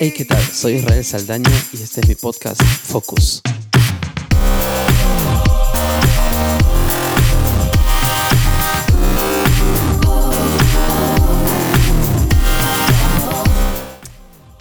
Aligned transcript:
Hey, 0.00 0.12
¿qué 0.16 0.24
tal? 0.24 0.42
Soy 0.42 0.74
Israel 0.74 1.04
Saldaña 1.04 1.50
y 1.72 1.80
este 1.80 2.00
es 2.00 2.08
mi 2.08 2.16
podcast 2.16 2.60
Focus. 2.60 3.42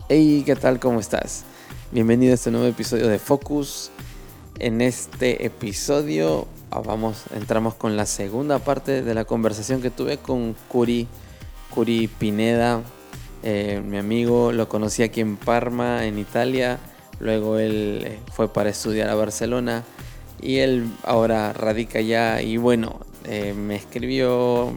Hey, 0.08 0.44
¿qué 0.46 0.56
tal? 0.56 0.80
¿Cómo 0.80 1.00
estás? 1.00 1.46
Bienvenido 1.92 2.34
a 2.34 2.36
este 2.36 2.52
nuevo 2.52 2.68
episodio 2.68 3.08
de 3.08 3.18
Focus. 3.18 3.90
En 4.60 4.82
este 4.82 5.48
episodio 5.48 6.48
ah, 6.70 6.82
vamos, 6.86 7.24
entramos 7.34 7.74
con 7.74 7.98
la 7.98 8.06
segunda 8.06 8.60
parte 8.60 9.02
de 9.02 9.14
la 9.16 9.26
conversación 9.26 9.82
que 9.82 9.90
tuve 9.90 10.20
con 10.20 10.56
Curi, 10.68 11.08
Curi 11.72 12.08
Pineda, 12.08 12.84
eh, 13.44 13.82
mi 13.86 13.98
amigo 13.98 14.54
lo 14.54 14.70
conocí 14.70 15.04
aquí 15.04 15.20
en 15.20 15.36
Parma, 15.36 16.06
en 16.06 16.18
Italia. 16.18 16.80
Luego 17.20 17.60
él 17.60 18.02
eh, 18.06 18.20
fue 18.32 18.52
para 18.52 18.70
estudiar 18.70 19.10
a 19.10 19.16
Barcelona 19.16 19.84
y 20.42 20.58
él 20.58 20.90
ahora 21.04 21.52
radica 21.52 22.00
allá. 22.00 22.42
Y 22.42 22.56
bueno, 22.56 23.02
eh, 23.26 23.54
me 23.54 23.76
escribió 23.76 24.74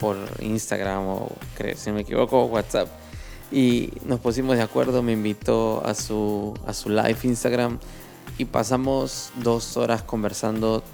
por 0.00 0.16
Instagram 0.40 1.06
o, 1.06 1.32
si 1.76 1.90
no 1.90 1.96
me 1.96 2.00
equivoco, 2.02 2.44
WhatsApp. 2.46 2.88
Y 3.52 3.90
nos 4.06 4.20
pusimos 4.20 4.56
de 4.56 4.62
acuerdo, 4.62 5.02
me 5.02 5.12
invitó 5.12 5.84
a 5.84 5.94
su, 5.94 6.54
a 6.66 6.72
su 6.72 6.88
live 6.88 7.18
Instagram 7.24 7.78
y 8.38 8.44
pasamos 8.46 9.30
dos 9.42 9.76
horas 9.76 10.02
conversando, 10.02 10.84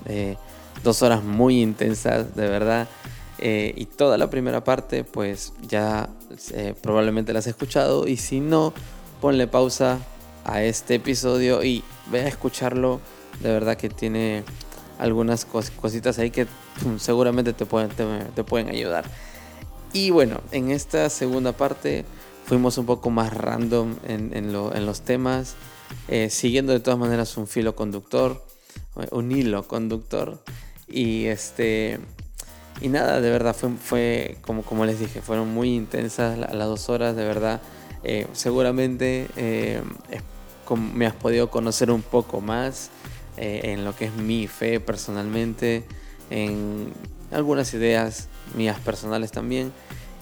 dos 0.83 1.03
horas 1.03 1.23
muy 1.23 1.61
intensas, 1.61 2.35
de 2.35 2.49
verdad. 2.49 2.89
Y 3.39 3.85
toda 3.85 4.17
la 4.17 4.31
primera 4.31 4.65
parte, 4.65 5.05
pues 5.05 5.53
ya 5.69 6.09
eh, 6.53 6.75
probablemente 6.81 7.33
la 7.33 7.41
has 7.41 7.47
escuchado. 7.47 8.07
Y 8.07 8.17
si 8.17 8.41
no, 8.41 8.73
ponle 9.21 9.47
pausa 9.47 9.99
a 10.45 10.63
este 10.63 10.97
episodio 10.97 11.63
y 11.65 11.83
ve 12.11 12.23
a 12.23 12.29
escucharlo. 12.29 13.01
De 13.41 13.51
verdad 13.51 13.77
que 13.77 13.89
tiene 13.89 14.45
algunas 14.99 15.45
cositas 15.45 16.19
ahí 16.19 16.31
que 16.31 16.47
seguramente 16.99 17.53
te 17.53 17.67
pueden, 17.67 17.91
te, 18.35 18.45
pueden 18.45 18.71
ayudar. 18.71 19.05
Y 19.93 20.11
bueno, 20.11 20.41
en 20.53 20.71
esta 20.71 21.09
segunda 21.11 21.53
parte 21.53 22.05
fuimos 22.45 22.79
un 22.79 22.87
poco 22.87 23.11
más 23.11 23.33
random 23.33 23.97
en, 24.07 24.53
los 24.53 25.01
temas, 25.03 25.55
eh, 26.09 26.31
siguiendo 26.31 26.73
de 26.73 26.81
todas 26.81 26.99
maneras 26.99 27.37
un 27.37 27.47
filo 27.47 27.77
conductor, 27.77 28.43
un 29.11 29.33
hilo 29.33 29.67
conductor. 29.67 30.43
Y 30.89 31.27
este 31.27 31.99
y 32.81 32.89
nada, 32.89 33.21
de 33.21 33.31
verdad, 33.31 33.55
fue, 33.55 33.71
fue 33.83 34.37
como, 34.43 34.63
como 34.63 34.85
les 34.85 35.01
dije, 35.01 35.23
fueron 35.23 35.53
muy 35.53 35.75
intensas 35.75 36.39
las, 36.39 36.53
dos 36.53 36.89
horas, 36.89 37.17
de 37.17 37.25
verdad. 37.25 37.61
Eh, 38.05 38.27
seguramente 38.33 39.29
eh, 39.37 39.81
me 40.95 41.07
has 41.07 41.15
podido 41.15 41.51
conocer 41.51 41.91
un 41.91 42.03
poco 42.03 42.41
más 42.41 42.91
eh, 43.37 43.61
en 43.65 43.85
lo 43.85 43.97
que 43.97 44.07
es 44.07 44.15
mi 44.15 44.47
fe 44.47 44.79
personalmente, 44.79 45.85
en 46.31 46.93
algunas 47.31 47.73
ideas 47.73 48.29
mías 48.55 48.79
personales 48.79 49.33
también. 49.33 49.73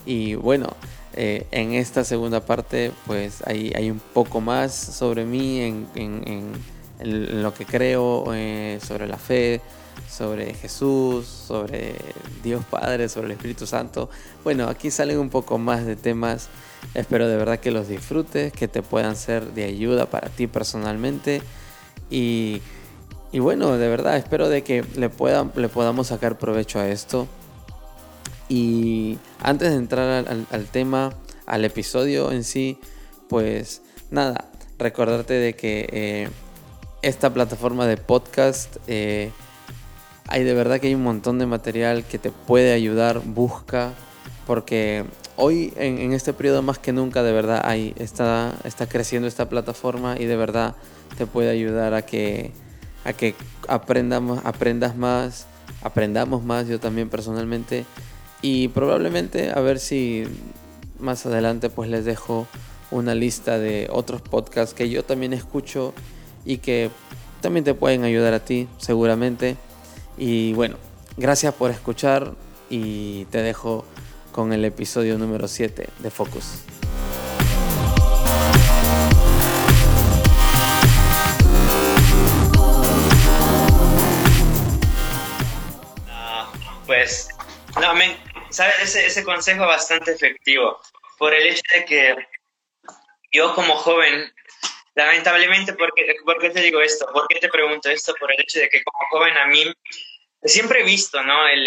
Y 0.06 0.34
bueno, 0.34 0.68
en 1.16 1.72
esta 1.74 2.04
segunda 2.04 2.44
parte, 2.44 2.92
pues 3.06 3.42
hay, 3.46 3.72
hay 3.74 3.90
un 3.90 4.00
poco 4.00 4.40
más 4.40 4.74
sobre 4.74 5.24
mí, 5.24 5.60
en, 5.60 5.88
en, 5.94 6.52
en 7.00 7.42
lo 7.42 7.54
que 7.54 7.64
creo, 7.64 8.24
sobre 8.80 9.06
la 9.08 9.16
fe 9.16 9.60
sobre 10.08 10.54
Jesús, 10.54 11.26
sobre 11.26 11.96
Dios 12.42 12.64
Padre, 12.64 13.08
sobre 13.08 13.26
el 13.26 13.32
Espíritu 13.32 13.66
Santo. 13.66 14.10
Bueno, 14.42 14.68
aquí 14.68 14.90
salen 14.90 15.18
un 15.18 15.30
poco 15.30 15.58
más 15.58 15.84
de 15.86 15.96
temas. 15.96 16.48
Espero 16.94 17.28
de 17.28 17.36
verdad 17.36 17.58
que 17.58 17.70
los 17.70 17.88
disfrutes, 17.88 18.52
que 18.52 18.68
te 18.68 18.82
puedan 18.82 19.16
ser 19.16 19.52
de 19.54 19.64
ayuda 19.64 20.06
para 20.06 20.28
ti 20.28 20.46
personalmente. 20.46 21.42
Y, 22.10 22.60
bueno, 23.32 23.76
de 23.76 23.88
verdad, 23.88 24.16
espero 24.16 24.48
de 24.48 24.62
que 24.62 24.84
le, 24.96 25.08
puedan, 25.08 25.50
le 25.56 25.68
podamos 25.68 26.08
sacar 26.08 26.38
provecho 26.38 26.78
a 26.78 26.88
esto. 26.88 27.26
Y 28.48 29.18
antes 29.40 29.70
de 29.70 29.76
entrar 29.76 30.26
al, 30.50 30.66
tema, 30.66 31.12
al 31.46 31.64
episodio 31.64 32.30
en 32.30 32.44
sí, 32.44 32.78
pues 33.28 33.82
nada, 34.10 34.50
recordarte 34.78 35.34
de 35.34 35.56
que 35.56 35.88
eh, 35.90 36.28
esta 37.02 37.32
plataforma 37.32 37.86
de 37.86 37.96
podcast 37.96 38.76
eh, 38.86 39.30
hay 40.28 40.44
de 40.44 40.54
verdad 40.54 40.80
que 40.80 40.88
hay 40.88 40.94
un 40.94 41.02
montón 41.02 41.38
de 41.38 41.46
material 41.46 42.04
que 42.04 42.18
te 42.18 42.30
puede 42.30 42.72
ayudar, 42.72 43.20
busca, 43.24 43.92
porque 44.46 45.04
hoy 45.36 45.72
en, 45.76 46.12
este 46.12 46.32
periodo 46.32 46.62
más 46.62 46.78
que 46.78 46.92
nunca 46.92 47.22
de 47.22 47.32
verdad 47.32 47.62
hay, 47.64 47.94
está, 47.98 48.54
está 48.64 48.86
creciendo 48.86 49.28
esta 49.28 49.48
plataforma 49.48 50.16
y 50.18 50.24
de 50.24 50.36
verdad 50.36 50.74
te 51.18 51.26
puede 51.26 51.50
ayudar 51.50 51.94
a 51.94 52.02
que, 52.02 52.52
a 53.04 53.12
que 53.12 53.34
aprendamos, 53.68 54.40
aprendas 54.44 54.96
más, 54.96 55.46
aprendamos 55.82 56.44
más 56.44 56.68
yo 56.68 56.80
también 56.80 57.08
personalmente 57.08 57.84
y 58.42 58.68
probablemente 58.68 59.50
a 59.50 59.60
ver 59.60 59.78
si 59.78 60.24
más 60.98 61.26
adelante 61.26 61.70
pues 61.70 61.90
les 61.90 62.04
dejo 62.04 62.46
una 62.90 63.14
lista 63.14 63.58
de 63.58 63.88
otros 63.90 64.22
podcasts 64.22 64.74
que 64.74 64.88
yo 64.88 65.04
también 65.04 65.32
escucho 65.32 65.92
y 66.44 66.58
que 66.58 66.90
también 67.40 67.64
te 67.64 67.74
pueden 67.74 68.04
ayudar 68.04 68.34
a 68.34 68.40
ti 68.40 68.68
seguramente. 68.78 69.56
Y 70.16 70.52
bueno, 70.54 70.76
gracias 71.16 71.54
por 71.54 71.70
escuchar 71.70 72.32
y 72.70 73.24
te 73.26 73.42
dejo 73.42 73.84
con 74.32 74.52
el 74.52 74.64
episodio 74.64 75.18
número 75.18 75.48
7 75.48 75.88
de 75.98 76.10
Focus. 76.10 76.62
Pues, 86.86 87.28
no, 87.80 87.94
¿sabes? 88.50 88.74
Ese, 88.82 89.06
ese 89.06 89.24
consejo 89.24 89.62
es 89.62 89.68
bastante 89.68 90.12
efectivo 90.12 90.78
por 91.18 91.32
el 91.32 91.46
hecho 91.46 91.62
de 91.74 91.84
que 91.86 92.16
yo 93.32 93.54
como 93.54 93.74
joven 93.76 94.33
lamentablemente, 94.94 95.74
¿por 95.74 95.92
qué, 95.94 96.50
te 96.50 96.60
digo 96.60 96.80
esto? 96.80 97.06
¿Por 97.12 97.26
qué 97.28 97.40
te 97.40 97.48
pregunto 97.48 97.90
esto? 97.90 98.14
Por 98.18 98.32
el 98.32 98.40
hecho 98.40 98.60
de 98.60 98.68
que 98.68 98.82
como 98.82 98.98
joven 99.10 99.36
a 99.36 99.46
mí 99.46 99.64
siempre 100.42 100.80
he 100.80 100.84
visto, 100.84 101.22
¿no? 101.22 101.48
El, 101.48 101.66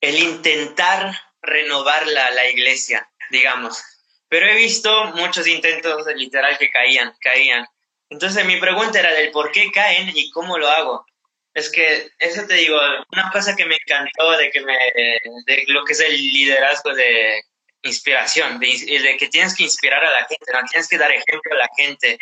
el, 0.00 0.18
intentar 0.18 1.12
renovar 1.42 2.06
la, 2.06 2.30
la, 2.30 2.48
iglesia, 2.48 3.10
digamos. 3.30 3.82
Pero 4.28 4.46
he 4.46 4.56
visto 4.56 5.06
muchos 5.14 5.46
intentos 5.46 6.06
literal 6.14 6.58
que 6.58 6.70
caían, 6.70 7.14
caían. 7.20 7.66
Entonces 8.10 8.44
mi 8.44 8.56
pregunta 8.58 8.98
era 8.98 9.12
del 9.14 9.30
por 9.30 9.52
qué 9.52 9.70
caen 9.72 10.10
y 10.14 10.30
cómo 10.30 10.58
lo 10.58 10.68
hago. 10.68 11.06
Es 11.54 11.70
que 11.70 12.10
eso 12.18 12.46
te 12.46 12.54
digo, 12.54 12.78
una 13.12 13.30
cosa 13.32 13.56
que 13.56 13.64
me 13.64 13.76
encantó 13.76 14.36
de 14.36 14.50
que 14.50 14.60
me, 14.60 14.74
de 14.74 15.64
lo 15.68 15.84
que 15.84 15.92
es 15.92 16.00
el 16.00 16.12
liderazgo 16.12 16.94
de, 16.94 17.42
inspiración, 17.82 18.58
de, 18.58 19.16
que 19.18 19.28
tienes 19.28 19.54
que 19.54 19.64
inspirar 19.64 20.04
a 20.04 20.10
la 20.10 20.26
gente, 20.26 20.52
¿no? 20.52 20.60
tienes 20.70 20.88
que 20.88 20.98
dar 20.98 21.10
ejemplo 21.10 21.52
a 21.52 21.58
la 21.58 21.68
gente, 21.76 22.18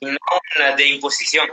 y 0.00 0.06
no 0.06 0.76
de 0.76 0.86
imposición. 0.86 1.48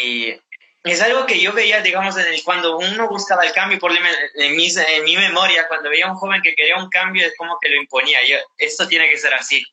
y, 0.00 0.40
es 0.84 1.02
algo 1.02 1.26
que 1.26 1.40
yo 1.40 1.52
veía, 1.52 1.80
digamos, 1.80 2.16
en 2.16 2.32
el, 2.32 2.44
cuando 2.44 2.78
uno 2.78 3.08
buscaba 3.08 3.44
el 3.44 3.52
cambio, 3.52 3.78
por 3.80 3.90
en 3.92 4.56
mi, 4.56 4.68
en 4.68 5.04
mi 5.04 5.16
memoria, 5.16 5.66
cuando 5.66 5.90
veía 5.90 6.06
a 6.06 6.12
un 6.12 6.16
joven 6.16 6.42
que 6.42 6.54
quería 6.54 6.76
un 6.76 6.88
cambio, 6.90 7.26
es 7.26 7.36
como 7.36 7.58
que 7.60 7.68
lo 7.68 7.76
imponía, 7.76 8.24
yo, 8.24 8.36
esto 8.56 8.86
tiene 8.86 9.08
que 9.08 9.18
ser 9.18 9.34
así. 9.34 9.66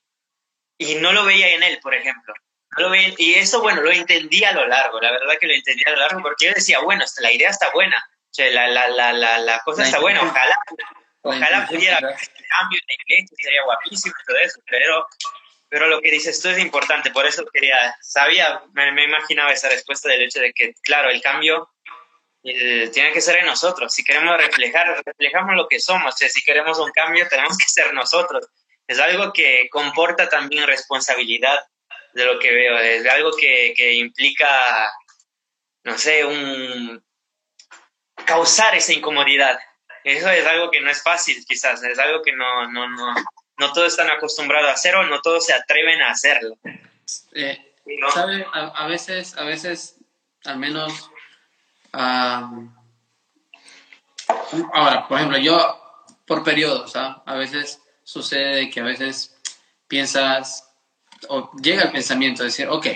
Y 0.80 0.96
no 0.96 1.14
lo 1.14 1.24
veía 1.24 1.50
en 1.50 1.62
él, 1.62 1.80
por 1.84 1.94
ejemplo. 1.94 2.34
No 2.78 2.90
lo 2.90 2.96
y 2.96 3.36
eso, 3.36 3.62
bueno, 3.62 3.82
lo 3.82 3.92
entendía 3.92 4.50
a 4.50 4.54
lo 4.54 4.66
largo, 4.66 5.00
la 5.00 5.12
verdad 5.12 5.38
que 5.40 5.46
lo 5.46 5.54
entendía 5.54 5.86
a 5.88 5.92
lo 5.92 5.98
largo, 5.98 6.22
porque 6.24 6.48
yo 6.48 6.54
decía, 6.54 6.80
bueno, 6.80 7.06
la 7.20 7.32
idea 7.32 7.52
está 7.52 7.70
buena, 7.72 8.04
la, 8.38 8.68
la, 8.68 8.88
la, 8.88 9.14
la, 9.14 9.38
la 9.38 9.60
cosa 9.60 9.84
está 9.84 10.00
buena, 10.00 10.22
ojalá, 10.22 10.58
ojalá 11.22 11.68
pudiera 11.68 11.98
haber 11.98 12.16
cambio 12.50 12.80
en 12.80 12.88
la 12.88 12.94
iglesia, 12.94 13.38
sería 13.40 13.64
guapísimo 13.64 14.16
y 14.20 14.26
todo 14.26 14.38
eso, 14.38 14.60
pero, 14.70 15.08
pero 15.70 15.88
lo 15.88 16.02
que 16.02 16.12
dices 16.12 16.42
tú 16.42 16.50
es 16.50 16.60
importante, 16.60 17.12
por 17.12 17.26
eso 17.26 17.46
quería, 17.52 17.96
sabía, 18.02 18.62
me, 18.74 18.92
me 18.92 19.04
imaginaba 19.06 19.52
esa 19.52 19.70
respuesta 19.70 20.10
del 20.10 20.24
hecho 20.24 20.40
de 20.40 20.54
que, 20.54 20.74
claro, 20.82 21.10
el 21.10 21.22
cambio 21.22 21.70
eh, 22.44 22.90
tiene 22.92 23.12
que 23.12 23.22
ser 23.22 23.38
en 23.38 23.46
nosotros, 23.46 23.94
si 23.94 24.04
queremos 24.04 24.36
reflejar, 24.38 25.04
reflejamos 25.06 25.56
lo 25.56 25.68
que 25.68 25.80
somos, 25.80 26.16
si 26.16 26.44
queremos 26.44 26.80
un 26.80 26.92
cambio 26.92 27.28
tenemos 27.28 27.58
que 27.58 27.68
ser 27.68 27.94
nosotros, 27.94 28.48
es 28.88 29.00
algo 29.00 29.32
que 29.32 29.70
comporta 29.72 30.28
también 30.28 30.68
responsabilidad 30.68 31.60
de 32.14 32.26
lo 32.26 32.40
que 32.40 32.52
veo, 32.52 32.78
es 32.78 33.06
algo 33.08 33.32
que, 33.36 33.74
que 33.76 33.94
implica, 33.94 34.92
no 35.84 35.98
sé, 35.98 36.26
un, 36.26 37.04
causar 38.26 38.76
esa 38.76 38.94
incomodidad. 38.94 39.60
Eso 40.04 40.30
es 40.30 40.46
algo 40.46 40.70
que 40.70 40.82
no 40.82 40.90
es 40.90 41.02
fácil, 41.02 41.44
quizás, 41.48 41.82
es 41.84 41.98
algo 41.98 42.22
que 42.22 42.34
no, 42.34 42.70
no, 42.70 42.90
no, 42.90 43.16
no 43.58 43.74
todos 43.74 43.88
están 43.90 44.10
acostumbrados 44.10 44.70
a 44.70 44.74
hacer 44.74 44.96
o 44.96 45.04
no 45.04 45.22
todos 45.22 45.46
se 45.46 45.54
atreven 45.54 46.02
a 46.02 46.12
hacerlo. 46.12 46.58
Eh, 47.34 47.74
¿Sabe? 48.14 48.46
A, 48.54 48.88
veces, 48.88 49.38
a 49.38 49.44
veces, 49.44 49.98
al 50.46 50.58
menos, 50.58 51.10
ahora, 51.92 52.68
por 55.08 55.18
ejemplo, 55.18 55.38
yo 55.38 55.80
por 56.26 56.44
periodos, 56.44 56.96
¿ah? 56.96 57.24
a 57.26 57.36
veces 57.36 57.82
sucede 58.04 58.70
que 58.70 58.80
a 58.80 58.84
veces 58.84 59.38
piensas 59.88 60.70
o 61.30 61.52
llega 61.62 61.84
el 61.84 61.92
pensamiento 61.92 62.44
de 62.44 62.50
decir, 62.50 62.68
ok, 62.68 62.88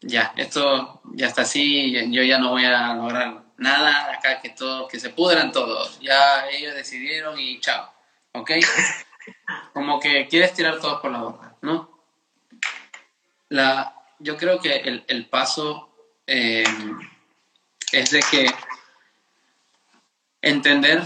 ya, 0.00 0.32
esto 0.36 1.00
ya 1.14 1.26
está 1.26 1.42
así, 1.42 1.92
yo 2.12 2.22
ya 2.22 2.38
no 2.38 2.50
voy 2.50 2.64
a 2.64 2.94
lograr 2.94 3.47
nada, 3.58 4.12
acá 4.12 4.40
que 4.40 4.50
todo, 4.50 4.88
que 4.88 4.98
se 4.98 5.10
pudran 5.10 5.52
todos, 5.52 6.00
ya 6.00 6.48
ellos 6.48 6.74
decidieron 6.74 7.38
y 7.38 7.60
chao, 7.60 7.92
¿ok? 8.32 8.52
Como 9.74 10.00
que 10.00 10.26
quieres 10.28 10.54
tirar 10.54 10.80
todos 10.80 11.00
por 11.00 11.10
la 11.10 11.18
boca, 11.18 11.56
¿no? 11.60 12.00
La, 13.50 13.94
yo 14.18 14.36
creo 14.36 14.60
que 14.60 14.76
el, 14.76 15.04
el 15.08 15.26
paso 15.26 15.90
eh, 16.26 16.64
es 17.92 18.10
de 18.10 18.20
que 18.30 18.46
entender 20.42 21.02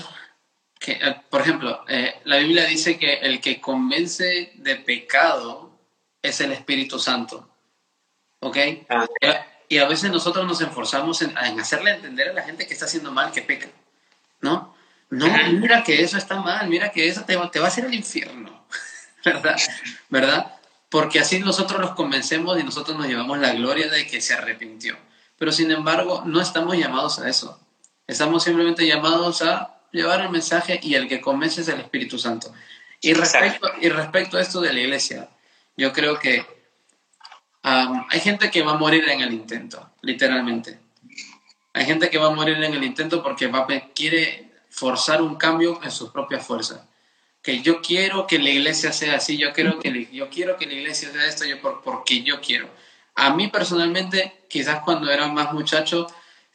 que, 0.79 0.93
eh, 0.93 1.17
por 1.31 1.41
ejemplo, 1.41 1.85
eh, 1.89 2.21
la 2.25 2.39
Biblia 2.39 2.65
dice 2.67 2.99
que 2.99 3.15
el 3.15 3.41
que 3.41 3.61
convence 3.61 4.53
de 4.55 4.77
pecado 4.77 5.71
es 6.21 6.41
el 6.41 6.53
Espíritu 6.53 6.99
Santo. 6.99 7.49
¿Ok? 8.41 8.57
Ah. 8.89 9.07
Y 9.73 9.79
a 9.79 9.89
veces 9.89 10.11
nosotros 10.11 10.47
nos 10.47 10.61
esforzamos 10.61 11.23
en, 11.23 11.35
hacerle 11.39 11.93
entender 11.93 12.29
a 12.29 12.33
la 12.35 12.43
gente 12.43 12.67
que 12.67 12.75
está 12.75 12.85
haciendo 12.85 13.11
mal, 13.11 13.33
que 13.33 13.41
peca. 13.41 13.69
¿No? 14.43 14.77
No, 15.09 15.27
mira 15.55 15.83
que 15.83 16.03
eso 16.03 16.19
está 16.19 16.43
mal, 16.43 16.69
mira 16.69 16.93
que 16.93 17.09
eso 17.09 17.23
te, 17.23 17.39
te 17.51 17.59
va 17.59 17.65
a 17.65 17.69
hacer 17.69 17.87
el 17.87 17.95
infierno. 17.95 18.67
¿Verdad? 19.25 19.57
¿Verdad? 20.11 20.57
Porque 20.91 21.21
así 21.21 21.39
nosotros 21.39 21.81
los 21.81 21.93
convencemos 21.93 22.61
y 22.61 22.65
nosotros 22.65 22.99
nos 22.99 23.07
llevamos 23.07 23.39
la 23.39 23.55
gloria 23.55 23.89
de 23.89 24.07
que 24.07 24.21
se 24.21 24.35
arrepintió. 24.35 24.99
Pero 25.39 25.51
sin 25.53 25.71
embargo, 25.71 26.23
no 26.27 26.43
estamos 26.43 26.77
llamados 26.77 27.19
a 27.19 27.31
eso. 27.31 27.59
Estamos 28.07 28.45
simplemente 28.45 28.87
llamados 28.87 29.41
a 29.41 29.79
llevar 29.91 30.21
el 30.21 30.29
mensaje 30.29 30.81
y 30.83 30.97
el 30.97 31.09
que 31.09 31.23
convence 31.23 31.63
es 31.63 31.69
el 31.69 31.81
Espíritu 31.81 32.19
Santo. 32.19 32.53
Y 33.01 33.15
respecto, 33.15 33.71
y 33.81 33.89
respecto 33.89 34.37
a 34.37 34.43
esto 34.43 34.61
de 34.61 34.75
la 34.75 34.81
iglesia, 34.81 35.31
yo 35.79 35.95
creo 35.95 36.19
que 36.19 36.45
hay 37.63 38.21
gente 38.21 38.51
que 38.51 38.63
va 38.63 38.73
a 38.73 38.79
morir 38.79 39.09
en 39.09 39.21
el 39.21 39.33
intento, 39.33 39.91
literalmente. 40.01 40.79
Hay 41.73 41.87
gente 41.87 42.11
que 42.11 42.19
va 42.19 42.27
a 42.27 42.35
morir 42.35 42.57
en 42.63 42.75
el 42.75 42.85
intento 42.85 43.23
porque 43.23 43.47
va, 43.47 43.67
quiere 43.95 44.51
forzar 44.71 45.23
un 45.23 45.37
cambio 45.37 45.81
en 45.83 45.91
sus 45.91 46.11
propias 46.11 46.45
fuerzas. 46.45 46.83
Que 47.43 47.61
yo 47.63 47.81
quiero 47.81 48.27
que 48.27 48.39
la 48.39 48.51
iglesia 48.51 48.93
sea 48.93 49.17
así, 49.17 49.37
yo 49.37 49.53
quiero 49.53 49.79
que, 49.79 50.09
yo 50.13 50.29
quiero 50.29 50.57
que 50.57 50.67
la 50.67 50.75
iglesia 50.75 51.11
sea 51.13 51.27
esto, 51.27 51.45
yo 51.45 51.61
por, 51.61 51.83
porque 51.83 52.23
yo 52.23 52.41
quiero. 52.41 52.69
A 53.15 53.35
mí 53.35 53.49
personalmente, 53.49 54.45
quizás 54.49 54.81
cuando 54.81 55.11
era 55.11 55.29
más 55.29 55.53
muchacho, 55.53 56.07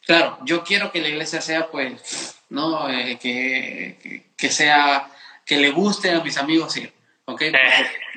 claro, 0.06 0.38
yo 0.44 0.64
quiero 0.64 0.90
que 0.90 1.00
la 1.00 1.08
iglesia 1.08 1.40
sea, 1.40 1.70
pues, 1.70 2.36
¿no? 2.48 2.88
Eh, 2.90 3.18
que, 3.20 4.24
que, 4.36 4.50
sea, 4.50 5.10
que 5.44 5.58
le 5.58 5.70
guste 5.70 6.10
a 6.10 6.20
mis 6.20 6.36
amigos 6.38 6.76
ir. 6.76 6.92
¿Ok? 7.28 7.42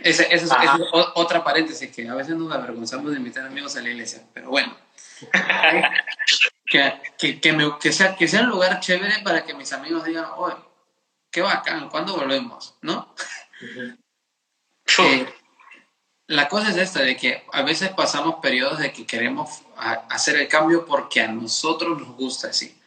Esa 0.03 0.23
es, 0.23 0.49
otra 1.15 1.43
paréntesis 1.43 1.93
que 1.93 2.07
a 2.07 2.15
veces 2.15 2.37
nos 2.37 2.49
avergonzamos 2.49 3.11
de 3.11 3.17
invitar 3.17 3.45
amigos 3.45 3.75
a 3.75 3.81
la 3.81 3.89
iglesia, 3.89 4.23
pero 4.33 4.49
bueno. 4.49 4.73
que, 6.65 6.93
que, 7.17 7.41
que, 7.41 7.51
me, 7.51 7.77
que, 7.77 7.91
sea, 7.91 8.15
que 8.15 8.29
sea 8.29 8.43
un 8.43 8.49
lugar 8.49 8.79
chévere 8.79 9.19
para 9.21 9.43
que 9.43 9.53
mis 9.53 9.73
amigos 9.73 10.05
digan, 10.05 10.27
oye, 10.37 10.55
qué 11.29 11.41
bacán, 11.41 11.89
¿cuándo 11.89 12.15
volvemos? 12.15 12.75
¿No? 12.81 13.13
Eh, 14.97 15.33
la 16.27 16.47
cosa 16.47 16.69
es 16.69 16.77
esta, 16.77 17.01
de 17.01 17.17
que 17.17 17.43
a 17.51 17.63
veces 17.63 17.89
pasamos 17.89 18.35
periodos 18.41 18.79
de 18.79 18.93
que 18.93 19.05
queremos 19.05 19.61
hacer 19.75 20.37
el 20.37 20.47
cambio 20.47 20.85
porque 20.85 21.19
a 21.19 21.27
nosotros 21.27 21.99
nos 21.99 22.15
gusta 22.15 22.47
así. 22.47 22.79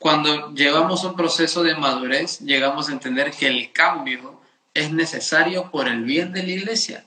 Cuando 0.00 0.52
llevamos 0.52 1.04
un 1.04 1.14
proceso 1.14 1.62
de 1.62 1.76
madurez, 1.76 2.40
llegamos 2.40 2.88
a 2.88 2.92
entender 2.92 3.30
que 3.30 3.46
el 3.46 3.72
cambio 3.72 4.41
es 4.74 4.92
necesario 4.92 5.70
por 5.70 5.88
el 5.88 6.04
bien 6.04 6.32
de 6.32 6.42
la 6.42 6.50
iglesia. 6.50 7.04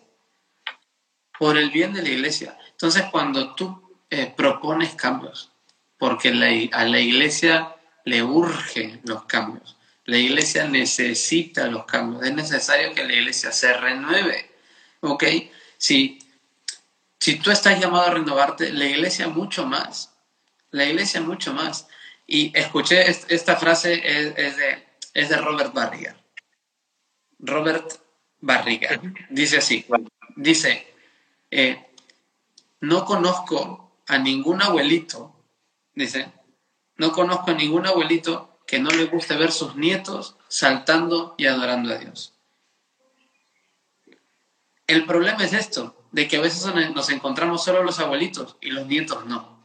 Por 1.37 1.57
el 1.57 1.69
bien 1.71 1.93
de 1.93 2.01
la 2.01 2.09
iglesia. 2.09 2.57
Entonces, 2.71 3.03
cuando 3.11 3.55
tú 3.55 3.99
eh, 4.09 4.33
propones 4.35 4.95
cambios, 4.95 5.51
porque 5.97 6.29
a 6.71 6.85
la 6.85 6.99
iglesia 6.99 7.75
le 8.05 8.23
urgen 8.23 9.01
los 9.03 9.25
cambios, 9.25 9.75
la 10.05 10.17
iglesia 10.17 10.67
necesita 10.67 11.67
los 11.67 11.85
cambios, 11.85 12.23
es 12.23 12.33
necesario 12.33 12.93
que 12.93 13.05
la 13.05 13.13
iglesia 13.13 13.51
se 13.51 13.73
renueve. 13.73 14.51
¿Ok? 15.01 15.23
Si, 15.77 16.19
si 17.19 17.37
tú 17.39 17.51
estás 17.51 17.79
llamado 17.79 18.05
a 18.05 18.13
renovarte, 18.13 18.71
la 18.71 18.85
iglesia 18.85 19.27
mucho 19.27 19.65
más. 19.65 20.13
La 20.69 20.85
iglesia 20.85 21.21
mucho 21.21 21.53
más. 21.53 21.87
Y 22.27 22.55
escuché 22.57 23.05
esta 23.09 23.55
frase, 23.55 24.01
es, 24.03 24.57
de, 24.57 24.85
es 25.13 25.29
de 25.29 25.37
Robert 25.37 25.73
Barriga. 25.73 26.15
Robert 27.45 27.93
Barriga. 28.41 29.01
Dice 29.29 29.57
así, 29.57 29.85
dice, 30.35 30.93
eh, 31.51 31.85
no 32.81 33.05
conozco 33.05 33.91
a 34.07 34.17
ningún 34.17 34.61
abuelito, 34.61 35.35
dice, 35.93 36.31
no 36.97 37.11
conozco 37.11 37.51
a 37.51 37.55
ningún 37.55 37.85
abuelito 37.85 38.59
que 38.67 38.79
no 38.79 38.89
le 38.89 39.05
guste 39.05 39.35
ver 39.35 39.51
sus 39.51 39.75
nietos 39.75 40.37
saltando 40.47 41.35
y 41.37 41.45
adorando 41.45 41.93
a 41.93 41.97
Dios. 41.97 42.33
El 44.87 45.05
problema 45.05 45.43
es 45.43 45.53
esto, 45.53 46.07
de 46.11 46.27
que 46.27 46.37
a 46.37 46.41
veces 46.41 46.65
nos 46.93 47.09
encontramos 47.09 47.63
solo 47.63 47.83
los 47.83 47.99
abuelitos 47.99 48.57
y 48.61 48.69
los 48.69 48.87
nietos 48.87 49.25
no. 49.25 49.55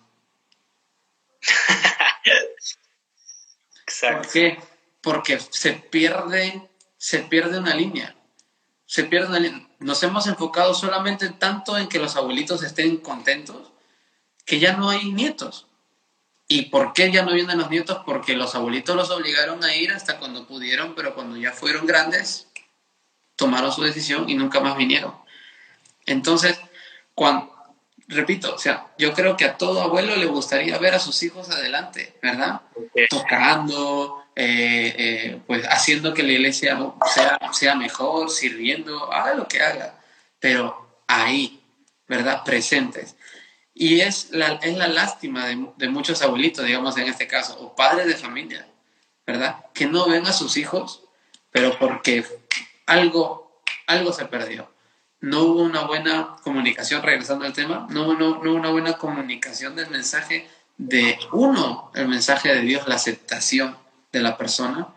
¿Por 4.01 4.31
qué? 4.31 4.59
Porque 5.01 5.39
se 5.39 5.75
pierde, 5.75 6.70
se 7.01 7.21
pierde 7.21 7.59
una 7.59 7.75
línea. 7.75 8.15
Se 8.85 9.05
pierde 9.05 9.29
una 9.29 9.41
línea. 9.41 9.67
Nos 9.79 10.03
hemos 10.03 10.27
enfocado 10.27 10.75
solamente 10.75 11.31
tanto 11.31 11.79
en 11.79 11.89
que 11.89 11.99
los 11.99 12.15
abuelitos 12.15 12.63
estén 12.63 12.99
contentos 12.99 13.73
que 14.45 14.59
ya 14.59 14.77
no 14.77 14.91
hay 14.91 15.11
nietos. 15.11 15.67
¿Y 16.47 16.67
por 16.67 16.93
qué 16.93 17.11
ya 17.11 17.23
no 17.25 17.33
vienen 17.33 17.57
los 17.57 17.71
nietos? 17.71 18.03
Porque 18.05 18.37
los 18.37 18.55
abuelitos 18.55 18.95
los 18.95 19.11
obligaron 19.11 19.65
a 19.65 19.75
ir 19.75 19.93
hasta 19.93 20.19
cuando 20.19 20.47
pudieron, 20.47 20.95
pero 20.95 21.15
cuando 21.15 21.39
ya 21.39 21.53
fueron 21.53 21.87
grandes, 21.87 22.49
tomaron 23.35 23.73
su 23.73 23.83
decisión 23.83 24.29
y 24.29 24.35
nunca 24.35 24.61
más 24.61 24.77
vinieron. 24.77 25.15
Entonces, 26.05 26.61
cuando, 27.15 27.51
repito, 28.09 28.55
o 28.57 28.59
sea, 28.59 28.89
yo 28.99 29.15
creo 29.15 29.39
que 29.39 29.47
a 29.47 29.57
todo 29.57 29.81
abuelo 29.81 30.17
le 30.17 30.27
gustaría 30.27 30.77
ver 30.77 30.95
a 30.95 31.01
sus 31.01 31.23
hijos 31.23 31.49
adelante, 31.49 32.19
¿verdad? 32.23 32.61
Tocando, 33.09 34.20
eh, 34.43 34.95
eh, 34.97 35.41
pues 35.47 35.67
haciendo 35.69 36.15
que 36.15 36.23
la 36.23 36.33
iglesia 36.33 36.79
sea, 37.13 37.39
sea 37.53 37.75
mejor, 37.75 38.31
sirviendo, 38.31 39.13
haga 39.13 39.35
lo 39.35 39.47
que 39.47 39.61
haga, 39.61 40.01
pero 40.39 41.03
ahí, 41.07 41.61
¿verdad? 42.09 42.43
Presentes. 42.43 43.17
Y 43.75 44.01
es 44.01 44.31
la, 44.31 44.55
es 44.63 44.79
la 44.79 44.89
lástima 44.89 45.47
de, 45.47 45.89
muchos 45.91 46.23
abuelitos, 46.23 46.65
digamos 46.65 46.97
en 46.97 47.09
este 47.09 47.27
caso, 47.27 47.61
o 47.61 47.77
padres 47.77 48.07
de 48.07 48.15
familia, 48.15 48.67
¿verdad? 49.27 49.57
Que 49.75 49.85
no 49.85 50.09
ven 50.09 50.27
a 50.27 50.33
sus 50.33 50.57
hijos, 50.57 51.03
pero 51.51 51.79
porque 51.79 52.25
algo, 52.87 53.63
algo 53.87 54.11
se 54.15 54.25
perdió 54.25 54.71
no 55.21 55.43
hubo 55.43 55.63
una 55.65 55.83
buena 55.83 56.37
comunicación, 56.43 57.03
regresando 57.03 57.45
al 57.45 57.53
tema, 57.53 57.87
no, 57.91 58.15
no, 58.15 58.43
no 58.43 58.53
hubo 58.53 58.59
una 58.59 58.71
buena 58.71 58.95
comunicación 58.95 59.77
del 59.77 59.91
mensaje 59.91 60.49
de 60.79 61.19
uno, 61.33 61.91
el 61.95 62.09
mensaje 62.09 62.55
de 62.55 62.63
Dios, 62.63 62.89
la 62.89 62.95
aceptación 62.95 63.77
de 64.13 64.21
la 64.21 64.37
persona. 64.37 64.89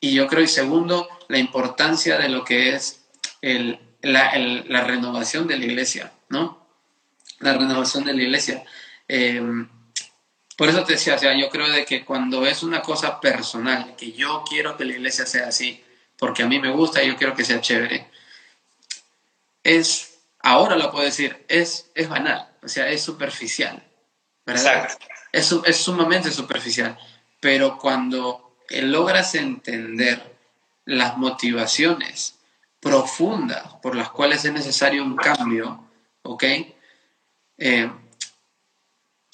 Y 0.00 0.14
yo 0.14 0.26
creo, 0.26 0.42
y 0.42 0.48
segundo, 0.48 1.08
la 1.28 1.38
importancia 1.38 2.18
de 2.18 2.28
lo 2.28 2.44
que 2.44 2.74
es 2.74 3.04
el, 3.40 3.78
la, 4.02 4.36
la, 4.36 4.82
renovación 4.82 5.46
de 5.46 5.58
la 5.58 5.64
iglesia, 5.64 6.12
¿no? 6.28 6.66
La 7.38 7.54
renovación 7.54 8.04
de 8.04 8.14
la 8.14 8.22
iglesia. 8.22 8.64
Em, 9.08 9.68
por 10.56 10.68
eso 10.68 10.84
te 10.84 10.94
decía, 10.94 11.14
o 11.14 11.18
sea, 11.18 11.38
yo 11.38 11.48
creo 11.50 11.68
de 11.70 11.84
que 11.84 12.04
cuando 12.04 12.46
es 12.46 12.62
una 12.62 12.82
cosa 12.82 13.20
personal, 13.20 13.94
que 13.96 14.12
yo 14.12 14.44
quiero 14.48 14.76
que 14.76 14.84
la 14.84 14.92
iglesia 14.92 15.26
sea 15.26 15.48
así, 15.48 15.82
porque 16.16 16.42
a 16.42 16.46
mí 16.46 16.58
me 16.58 16.70
gusta 16.70 17.02
y 17.02 17.08
yo 17.08 17.16
quiero 17.16 17.34
que 17.34 17.44
sea 17.44 17.60
chévere, 17.60 18.10
es, 19.64 20.18
ahora 20.40 20.76
lo 20.76 20.90
puedo 20.90 21.04
decir, 21.04 21.44
es, 21.48 21.90
es 21.94 22.08
banal, 22.08 22.48
o 22.62 22.68
sea, 22.68 22.88
es 22.90 23.02
superficial, 23.02 23.82
¿verdad? 24.44 24.88
Es, 25.32 25.52
es 25.64 25.76
sumamente 25.76 26.30
superficial, 26.30 26.98
pero 27.42 27.76
cuando 27.76 28.54
logras 28.70 29.34
entender 29.34 30.38
las 30.84 31.16
motivaciones 31.16 32.38
profundas 32.78 33.74
por 33.82 33.96
las 33.96 34.10
cuales 34.10 34.44
es 34.44 34.52
necesario 34.52 35.02
un 35.02 35.16
cambio, 35.16 35.84
¿ok? 36.22 36.44
Eh, 37.58 37.90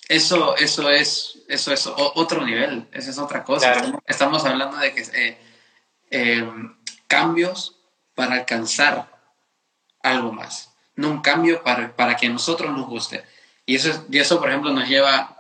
eso, 0.09 0.57
eso, 0.57 0.89
es, 0.89 1.41
eso 1.49 1.71
es 1.71 1.87
otro 1.87 2.47
nivel, 2.47 2.89
eso 2.93 3.11
es 3.11 3.19
otra 3.19 3.45
cosa. 3.45 3.75
Estamos, 4.07 4.47
hablando 4.47 4.79
de 4.79 4.95
que 4.95 5.03
eh, 5.03 5.39
eh, 6.11 6.51
cambios 7.07 7.77
para 8.15 8.37
alcanzar 8.37 9.21
algo 10.03 10.33
más, 10.33 10.73
no 10.97 11.11
un 11.11 11.21
cambio 11.21 11.63
para, 11.63 11.95
para 11.95 12.17
que 12.17 12.29
a 12.29 12.31
nosotros 12.31 12.73
nos 12.73 12.87
guste. 12.87 13.23
Y 13.67 13.75
eso, 13.77 14.07
y 14.11 14.19
eso, 14.19 14.41
por 14.41 14.49
ejemplo, 14.49 14.73
nos 14.73 14.89
lleva 14.89 15.38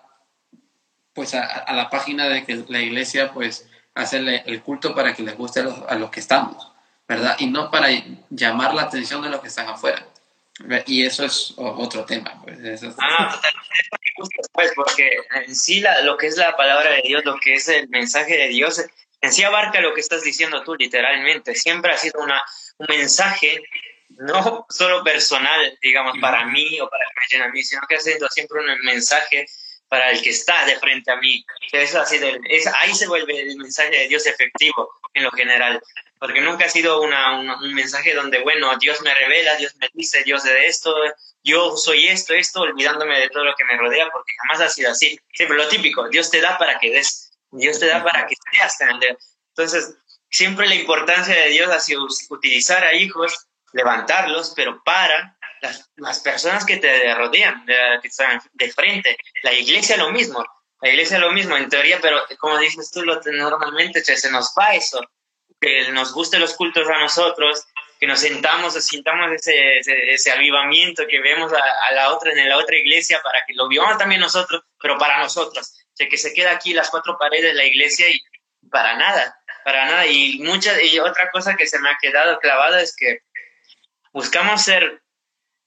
pues 1.18 1.34
a, 1.34 1.72
la 1.72 1.90
página 1.90 2.28
de 2.28 2.44
que 2.44 2.64
la 2.68 2.78
iglesia 2.78 3.32
pues 3.32 3.68
hace 3.92 4.18
el 4.46 4.62
culto 4.62 4.94
para 4.94 5.14
que 5.14 5.24
les 5.24 5.36
guste 5.36 5.58
a 5.88 5.96
los, 5.96 6.10
que 6.10 6.20
estamos, 6.20 6.70
¿verdad? 7.08 7.34
Y 7.40 7.48
no 7.48 7.72
para 7.72 7.88
llamar 8.30 8.72
la 8.72 8.82
atención 8.82 9.20
de 9.20 9.28
los 9.28 9.40
que 9.40 9.48
están 9.48 9.68
afuera. 9.68 10.06
Y 10.86 11.04
eso 11.04 11.24
es 11.24 11.54
otro 11.56 12.04
tema. 12.04 12.40
Pues, 12.44 12.84
Ah, 12.98 13.32
totalmente. 13.34 14.46
Pues, 14.52 14.70
porque 14.76 15.10
en 15.34 15.56
sí 15.56 15.80
la, 15.80 16.02
lo 16.02 16.16
que 16.16 16.28
es 16.28 16.36
la 16.36 16.56
palabra 16.56 16.88
de 16.92 17.02
Dios, 17.02 17.24
lo 17.24 17.36
que 17.40 17.54
es 17.54 17.68
el 17.68 17.88
mensaje 17.88 18.36
de 18.36 18.46
Dios, 18.46 18.80
en 19.20 19.32
sí 19.32 19.42
abarca 19.42 19.80
lo 19.80 19.94
que 19.94 20.00
estás 20.00 20.22
diciendo 20.22 20.62
tú, 20.62 20.76
literalmente. 20.76 21.56
Siempre 21.56 21.92
ha 21.92 21.96
sido 21.96 22.22
una, 22.22 22.40
un 22.76 22.86
mensaje 22.88 23.60
no 24.10 24.66
solo 24.68 25.02
personal, 25.02 25.76
digamos, 25.82 26.16
para 26.20 26.46
mí 26.46 26.78
o 26.80 26.88
para 26.88 27.04
que 27.28 27.38
me 27.38 27.44
a 27.44 27.48
mí, 27.48 27.64
sino 27.64 27.82
que 27.88 27.96
ha 27.96 28.00
sido 28.00 28.28
siempre 28.28 28.60
un 28.60 28.84
mensaje 28.84 29.46
para 29.88 30.10
el 30.10 30.22
que 30.22 30.30
está 30.30 30.64
de 30.66 30.78
frente 30.78 31.10
a 31.10 31.16
mí. 31.16 31.44
Eso 31.72 32.00
así 32.00 32.18
de, 32.18 32.40
es, 32.48 32.66
ahí 32.66 32.94
se 32.94 33.06
vuelve 33.06 33.40
el 33.40 33.56
mensaje 33.56 33.90
de 33.90 34.08
Dios 34.08 34.26
efectivo 34.26 34.90
en 35.14 35.24
lo 35.24 35.30
general, 35.30 35.82
porque 36.18 36.40
nunca 36.40 36.66
ha 36.66 36.68
sido 36.68 37.00
una, 37.00 37.58
un 37.58 37.74
mensaje 37.74 38.14
donde, 38.14 38.40
bueno, 38.40 38.76
Dios 38.78 39.00
me 39.02 39.14
revela, 39.14 39.56
Dios 39.56 39.74
me 39.76 39.88
dice, 39.94 40.22
Dios 40.24 40.44
de 40.44 40.66
esto, 40.66 40.94
yo 41.42 41.76
soy 41.76 42.08
esto, 42.08 42.34
esto, 42.34 42.60
olvidándome 42.60 43.18
de 43.18 43.30
todo 43.30 43.44
lo 43.44 43.54
que 43.54 43.64
me 43.64 43.76
rodea, 43.76 44.10
porque 44.10 44.32
jamás 44.42 44.60
ha 44.60 44.68
sido 44.68 44.90
así. 44.90 45.18
Siempre 45.32 45.56
lo 45.56 45.68
típico, 45.68 46.08
Dios 46.08 46.30
te 46.30 46.40
da 46.40 46.58
para 46.58 46.78
que 46.78 46.90
des, 46.90 47.30
Dios 47.50 47.78
te 47.78 47.86
da 47.86 48.02
para 48.02 48.26
que 48.26 48.34
seas. 48.52 48.76
Entonces, 49.56 49.94
siempre 50.30 50.68
la 50.68 50.74
importancia 50.74 51.34
de 51.34 51.48
Dios 51.50 51.70
ha 51.70 51.80
sido 51.80 52.06
utilizar 52.30 52.84
a 52.84 52.94
hijos, 52.94 53.46
levantarlos, 53.72 54.52
pero 54.54 54.82
para 54.82 55.37
las, 55.60 55.90
las 55.96 56.20
personas 56.20 56.64
que 56.64 56.76
te 56.76 57.14
rodean, 57.14 57.64
que 57.66 58.08
están 58.08 58.40
de 58.52 58.70
frente. 58.72 59.16
La 59.42 59.52
iglesia 59.52 59.96
lo 59.96 60.10
mismo, 60.10 60.44
la 60.80 60.88
iglesia 60.88 61.18
lo 61.18 61.32
mismo 61.32 61.56
en 61.56 61.68
teoría, 61.68 61.98
pero 62.00 62.20
como 62.38 62.58
dices 62.58 62.90
tú, 62.90 63.02
lo, 63.02 63.20
normalmente 63.20 64.04
se 64.04 64.30
nos 64.30 64.52
va 64.58 64.74
eso, 64.74 65.00
que 65.60 65.90
nos 65.90 66.12
gusten 66.12 66.40
los 66.40 66.54
cultos 66.54 66.88
a 66.88 66.98
nosotros, 67.00 67.64
que 67.98 68.06
nos 68.06 68.20
sentamos, 68.20 68.74
sintamos 68.74 69.32
ese, 69.32 69.78
ese, 69.78 70.30
avivamiento 70.30 71.04
que 71.08 71.20
vemos 71.20 71.52
a, 71.52 71.92
la 71.92 72.12
otra 72.12 72.30
en 72.30 72.48
la 72.48 72.56
otra 72.56 72.76
iglesia 72.76 73.20
para 73.22 73.44
que 73.44 73.54
lo 73.54 73.66
vivamos 73.66 73.98
también 73.98 74.20
nosotros, 74.20 74.62
pero 74.80 74.96
para 74.98 75.18
nosotros, 75.18 75.74
que 75.96 76.16
se 76.16 76.32
queda 76.32 76.52
aquí 76.52 76.72
las 76.72 76.90
cuatro 76.90 77.18
paredes 77.18 77.54
de 77.54 77.54
la 77.54 77.64
iglesia 77.64 78.08
y 78.08 78.20
para 78.70 78.96
nada, 78.96 79.36
para 79.64 79.86
nada. 79.86 80.06
Y, 80.06 80.38
mucha, 80.40 80.80
y 80.80 81.00
otra 81.00 81.28
cosa 81.30 81.56
que 81.56 81.66
se 81.66 81.80
me 81.80 81.90
ha 81.90 81.98
quedado 82.00 82.38
clavada 82.38 82.80
es 82.80 82.94
que 82.96 83.22
buscamos 84.12 84.62
ser 84.62 85.02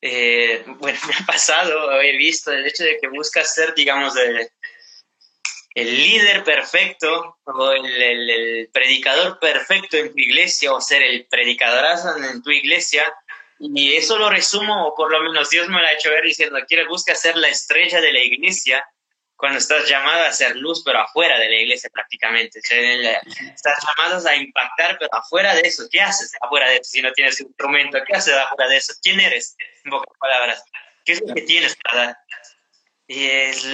eh, 0.02 0.64
bueno, 0.66 1.00
me 1.08 1.14
ha 1.14 1.26
pasado, 1.26 2.02
he 2.02 2.18
visto 2.18 2.52
el 2.52 2.66
hecho 2.66 2.84
de 2.84 2.98
que 3.00 3.08
buscas 3.08 3.54
ser, 3.54 3.74
digamos, 3.76 4.16
el, 4.18 4.50
líder 5.74 6.44
perfecto 6.44 7.38
o 7.46 7.72
el, 7.72 8.70
predicador 8.74 9.40
perfecto 9.40 9.96
en 9.98 10.12
tu 10.12 10.20
iglesia 10.20 10.74
o 10.74 10.82
ser 10.82 11.02
el 11.02 11.26
predicadorazo 11.28 12.18
en 12.18 12.42
tu 12.42 12.52
iglesia. 12.52 13.04
Y 13.60 13.94
eso 13.94 14.18
lo 14.18 14.30
resumo, 14.30 14.88
o 14.88 14.96
por 14.96 15.12
lo 15.12 15.22
menos 15.22 15.50
Dios 15.52 15.70
me 15.70 15.80
lo 15.80 15.88
ha 15.88 15.94
hecho 15.94 16.10
ver 16.10 16.24
diciendo, 16.24 16.58
quiere 16.68 16.88
busca 16.88 17.16
ser 17.16 17.38
la 17.38 17.48
estrella 17.48 18.02
de 18.02 18.12
la 18.12 18.20
iglesia 18.20 18.84
cuando 19.42 19.58
estás 19.58 19.90
llamado 19.90 20.24
a 20.24 20.32
ser 20.32 20.56
luz, 20.56 20.84
pero 20.86 21.00
afuera 21.00 21.40
de 21.40 21.50
la 21.50 21.56
iglesia 21.56 21.90
prácticamente. 21.92 22.60
estás 22.60 23.78
llamado 23.84 24.28
a 24.28 24.36
impactar, 24.36 24.98
pero 25.00 25.10
afuera 25.12 25.56
de 25.56 25.62
eso, 25.62 25.88
¿qué 25.90 26.00
haces 26.00 26.32
afuera 26.40 26.70
de 26.70 26.76
eso? 26.76 26.92
Si 26.92 27.02
no 27.02 27.12
tienes 27.12 27.42
instrumento, 27.42 27.98
¿qué 28.06 28.14
haces 28.14 28.36
afuera 28.36 28.70
de 28.70 28.78
eso? 28.78 28.94
¿Quién 29.02 29.20
eres? 29.20 29.56
En 29.84 29.90
pocas 29.90 30.16
palabras. 30.20 30.64
¿Qué 31.04 31.14
es 31.14 31.24
lo 31.26 31.34
que 31.34 31.42
tienes 31.42 31.76
para 31.78 32.06
dar? 32.06 32.18
Y 33.08 33.26
es, 33.26 33.66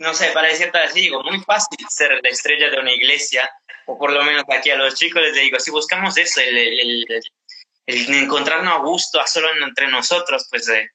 no 0.00 0.14
sé, 0.14 0.32
para 0.32 0.48
decirte 0.48 0.78
así, 0.78 1.02
digo, 1.02 1.22
muy 1.22 1.40
fácil 1.42 1.86
ser 1.88 2.18
la 2.20 2.28
estrella 2.28 2.70
de 2.70 2.80
una 2.80 2.92
iglesia, 2.92 3.48
o 3.86 3.96
por 3.96 4.10
lo 4.10 4.24
menos 4.24 4.42
aquí 4.48 4.70
a 4.70 4.76
los 4.76 4.96
chicos 4.96 5.22
les 5.22 5.34
digo, 5.34 5.60
si 5.60 5.70
buscamos 5.70 6.16
eso, 6.16 6.40
el, 6.40 6.58
el, 6.58 7.06
el, 7.86 8.14
encontrarnos 8.14 8.74
a 8.74 8.78
gusto, 8.78 9.20
a 9.20 9.28
solo 9.28 9.48
entre 9.64 9.86
nosotros, 9.86 10.48
pues 10.50 10.68
eh, 10.68 10.90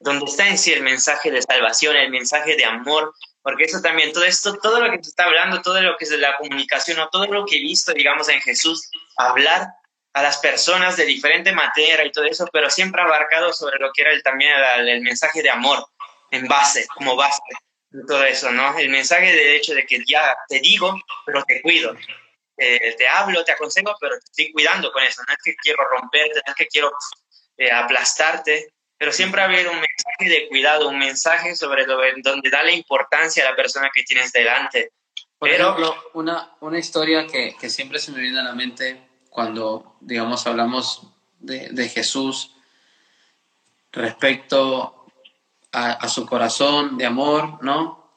donde 0.00 0.26
está 0.26 0.48
en 0.48 0.58
sí 0.58 0.72
el 0.72 0.82
mensaje 0.82 1.30
de 1.30 1.42
salvación, 1.42 1.96
el 1.96 2.10
mensaje 2.10 2.56
de 2.56 2.64
amor, 2.64 3.14
porque 3.42 3.64
eso 3.64 3.80
también, 3.80 4.12
todo 4.12 4.24
esto, 4.24 4.58
todo 4.58 4.80
lo 4.80 4.90
que 4.90 5.02
se 5.02 5.10
está 5.10 5.24
hablando, 5.24 5.62
todo 5.62 5.80
lo 5.80 5.96
que 5.96 6.04
es 6.04 6.10
de 6.10 6.18
la 6.18 6.36
comunicación, 6.36 6.98
o 7.00 7.08
todo 7.08 7.26
lo 7.26 7.46
que 7.46 7.56
he 7.56 7.60
visto, 7.60 7.92
digamos, 7.92 8.28
en 8.28 8.40
Jesús, 8.40 8.88
hablar 9.16 9.68
a 10.12 10.22
las 10.22 10.38
personas 10.38 10.96
de 10.96 11.04
diferente 11.04 11.52
materia 11.52 12.04
y 12.04 12.12
todo 12.12 12.24
eso, 12.24 12.46
pero 12.52 12.70
siempre 12.70 13.02
abarcado 13.02 13.52
sobre 13.52 13.78
lo 13.78 13.90
que 13.92 14.02
era 14.02 14.12
el, 14.12 14.22
también 14.22 14.52
el, 14.78 15.00
mensaje 15.02 15.42
de 15.42 15.50
amor 15.50 15.86
en 16.30 16.46
base, 16.46 16.86
como 16.88 17.16
base 17.16 17.40
todo 18.06 18.24
eso, 18.24 18.50
¿no? 18.50 18.78
El 18.78 18.90
mensaje 18.90 19.32
de 19.32 19.56
hecho 19.56 19.74
de 19.74 19.86
que 19.86 20.02
ya 20.06 20.36
te 20.48 20.60
digo, 20.60 20.94
pero 21.24 21.42
te 21.44 21.62
cuido. 21.62 21.96
Eh, 22.56 22.94
te 22.98 23.08
hablo, 23.08 23.44
te 23.44 23.52
aconsejo, 23.52 23.94
pero 24.00 24.18
te 24.18 24.24
estoy 24.24 24.52
cuidando 24.52 24.92
con 24.92 25.02
eso. 25.04 25.22
No 25.26 25.32
es 25.32 25.38
que 25.42 25.54
quiero 25.56 25.84
romperte, 25.88 26.42
no 26.44 26.52
es 26.52 26.54
que 26.54 26.66
quiero 26.66 26.92
eh, 27.56 27.70
aplastarte, 27.70 28.74
pero 28.98 29.12
siempre 29.12 29.40
ha 29.40 29.44
habido 29.44 29.70
un 29.70 29.78
mensaje 29.78 30.28
de 30.28 30.48
cuidado, 30.48 30.88
un 30.88 30.98
mensaje 30.98 31.54
sobre 31.54 31.86
donde 31.86 32.50
da 32.50 32.64
la 32.64 32.72
importancia 32.72 33.46
a 33.46 33.50
la 33.50 33.56
persona 33.56 33.90
que 33.94 34.02
tienes 34.02 34.32
delante. 34.32 34.92
Por 35.38 35.48
ejemplo, 35.48 35.94
una, 36.14 36.56
una 36.60 36.78
historia 36.80 37.26
que, 37.28 37.54
que, 37.58 37.70
siempre 37.70 38.00
se 38.00 38.10
me 38.10 38.20
viene 38.20 38.40
a 38.40 38.42
la 38.42 38.54
mente 38.54 39.00
cuando, 39.30 39.96
digamos, 40.00 40.44
hablamos 40.48 41.06
de, 41.38 41.68
de 41.70 41.88
Jesús 41.88 42.56
respecto 43.92 45.06
a, 45.70 45.92
a, 45.92 46.08
su 46.08 46.26
corazón 46.26 46.98
de 46.98 47.06
amor, 47.06 47.62
¿no? 47.62 48.10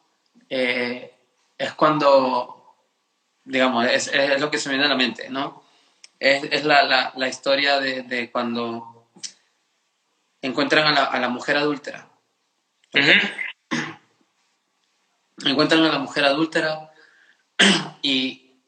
Eh, 0.50 1.13
es 1.59 1.73
cuando, 1.73 2.75
digamos, 3.45 3.85
es, 3.85 4.07
es, 4.07 4.41
lo 4.41 4.50
que 4.50 4.57
se 4.57 4.69
me 4.69 4.75
viene 4.75 4.88
a 4.88 4.89
la 4.89 4.97
mente, 4.97 5.29
¿no? 5.29 5.63
Es, 6.19 6.43
es 6.45 6.65
la, 6.65 6.83
la, 6.83 7.13
la, 7.15 7.27
historia 7.27 7.79
de, 7.79 8.01
de 8.01 8.31
cuando 8.31 8.90
encuentran 10.41 10.88
a 10.88 10.91
la, 10.91 11.03
a 11.05 11.19
la 11.19 11.29
mujer 11.29 11.57
adúltera. 11.57 12.07
Encuentran 15.45 15.83
a 15.83 15.89
la 15.89 16.00
mujer 16.00 16.25
adúltera 16.25 16.91
y, 18.01 18.60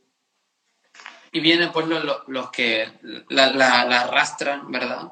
y 1.31 1.39
vienen 1.39 1.71
pues 1.71 1.87
los, 1.87 2.51
que 2.51 2.91
la, 3.29 3.51
la, 3.51 4.01
arrastran, 4.01 4.71
¿verdad? 4.71 5.11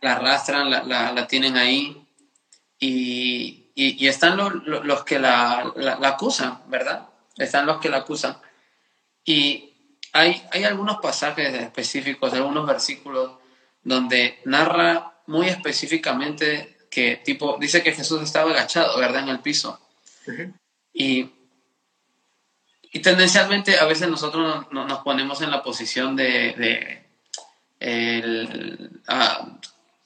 La 0.00 0.12
arrastran, 0.12 0.70
la, 0.70 1.12
la, 1.12 1.26
tienen 1.26 1.56
ahí 1.56 2.06
y, 2.78 3.70
y, 3.74 4.06
están 4.08 4.36
los, 4.36 4.52
los 4.64 5.04
que 5.04 5.18
la, 5.18 5.72
acusan, 6.02 6.62
¿verdad? 6.68 7.08
Están 7.36 7.66
los 7.66 7.78
que 7.80 7.88
la 7.88 7.98
acusan. 7.98 8.38
Y 9.24 9.74
hay, 10.12 10.42
hay 10.52 10.64
algunos 10.64 10.98
pasajes 10.98 11.52
específicos, 11.54 12.32
algunos 12.32 12.66
versículos 12.66 13.32
donde 13.82 14.40
narra 14.44 15.15
muy 15.26 15.48
específicamente 15.48 16.76
que 16.90 17.16
tipo, 17.24 17.58
dice 17.60 17.82
que 17.82 17.92
Jesús 17.92 18.22
estaba 18.22 18.50
agachado, 18.50 18.98
¿verdad? 18.98 19.22
En 19.22 19.28
el 19.28 19.40
piso. 19.40 19.80
y, 20.92 21.30
y 22.82 22.98
tendencialmente 23.00 23.78
a 23.78 23.84
veces 23.84 24.08
nosotros 24.08 24.66
nos 24.70 24.98
ponemos 25.00 25.42
en 25.42 25.50
la 25.50 25.62
posición 25.62 26.16
de, 26.16 26.54
de 26.54 27.06
el, 27.80 29.02
ah, 29.08 29.58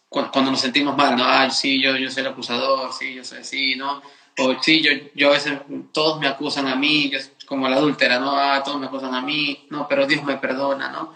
cuando, 0.08 0.50
nos 0.50 0.60
sentimos 0.60 0.96
mal, 0.96 1.16
¿no? 1.16 1.24
Ah, 1.24 1.50
sí, 1.50 1.80
yo, 1.80 1.96
yo 1.96 2.10
soy 2.10 2.22
el 2.22 2.30
acusador, 2.30 2.92
sí, 2.92 3.14
yo 3.14 3.24
soy 3.24 3.38
así, 3.38 3.76
¿no? 3.76 4.02
O 4.38 4.60
sí, 4.60 4.82
yo, 4.82 4.90
yo 5.14 5.28
a 5.28 5.32
veces, 5.32 5.60
todos 5.92 6.18
me 6.18 6.26
acusan 6.26 6.66
a 6.66 6.74
mí, 6.74 7.10
yo, 7.10 7.18
como 7.46 7.68
la 7.68 7.76
adúltera, 7.76 8.18
¿no? 8.18 8.36
Ah, 8.36 8.62
todos 8.64 8.80
me 8.80 8.86
acusan 8.86 9.14
a 9.14 9.20
mí, 9.20 9.66
no, 9.70 9.86
pero 9.86 10.06
Dios 10.06 10.24
me 10.24 10.36
perdona, 10.36 10.90
¿no? 10.90 11.14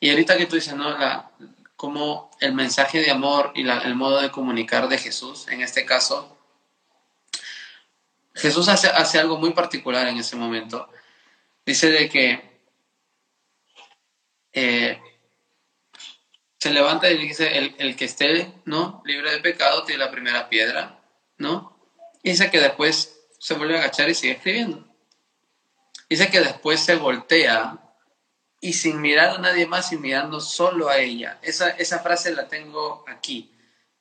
Y 0.00 0.10
ahorita 0.10 0.36
que 0.36 0.46
tú 0.46 0.56
dices, 0.56 0.74
¿no? 0.74 0.90
La, 0.90 1.30
como 1.82 2.30
el 2.38 2.54
mensaje 2.54 3.00
de 3.00 3.10
amor 3.10 3.50
y 3.56 3.68
el 3.68 3.96
modo 3.96 4.20
de 4.20 4.30
comunicar 4.30 4.86
de 4.86 4.98
Jesús, 4.98 5.48
en 5.48 5.62
este 5.62 5.84
caso, 5.84 6.38
Jesús 8.36 8.68
hace, 8.68 8.86
hace, 8.86 9.18
algo 9.18 9.36
muy 9.36 9.50
particular 9.52 10.06
en 10.06 10.16
ese 10.16 10.36
momento. 10.36 10.88
Dice 11.66 11.90
de 11.90 12.08
que 12.08 12.60
eh, 14.52 15.02
se 16.56 16.70
levanta 16.70 17.10
y 17.10 17.18
dice, 17.18 17.58
el, 17.58 17.74
el, 17.78 17.96
que 17.96 18.04
esté 18.04 18.52
¿no? 18.64 19.02
libre 19.04 19.32
de 19.32 19.40
pecado 19.40 19.82
tiene 19.82 20.04
la 20.04 20.12
primera 20.12 20.48
piedra, 20.48 21.00
¿no? 21.38 21.76
Y 22.22 22.30
dice 22.30 22.48
que 22.48 22.60
después 22.60 23.18
se 23.40 23.54
vuelve 23.54 23.74
a 23.74 23.78
agachar 23.80 24.08
y 24.08 24.14
sigue 24.14 24.34
escribiendo. 24.34 24.86
Dice 26.08 26.30
que 26.30 26.38
después 26.38 26.78
se 26.78 26.94
voltea 26.94 27.76
y 28.62 28.74
sin 28.74 29.00
mirar 29.00 29.30
a 29.30 29.38
nadie 29.38 29.66
más 29.66 29.92
y 29.92 29.98
mirando 29.98 30.40
solo 30.40 30.88
a 30.88 30.98
ella. 30.98 31.38
Esa, 31.42 31.70
esa 31.70 31.98
frase 31.98 32.32
la 32.32 32.46
tengo 32.46 33.04
aquí, 33.08 33.50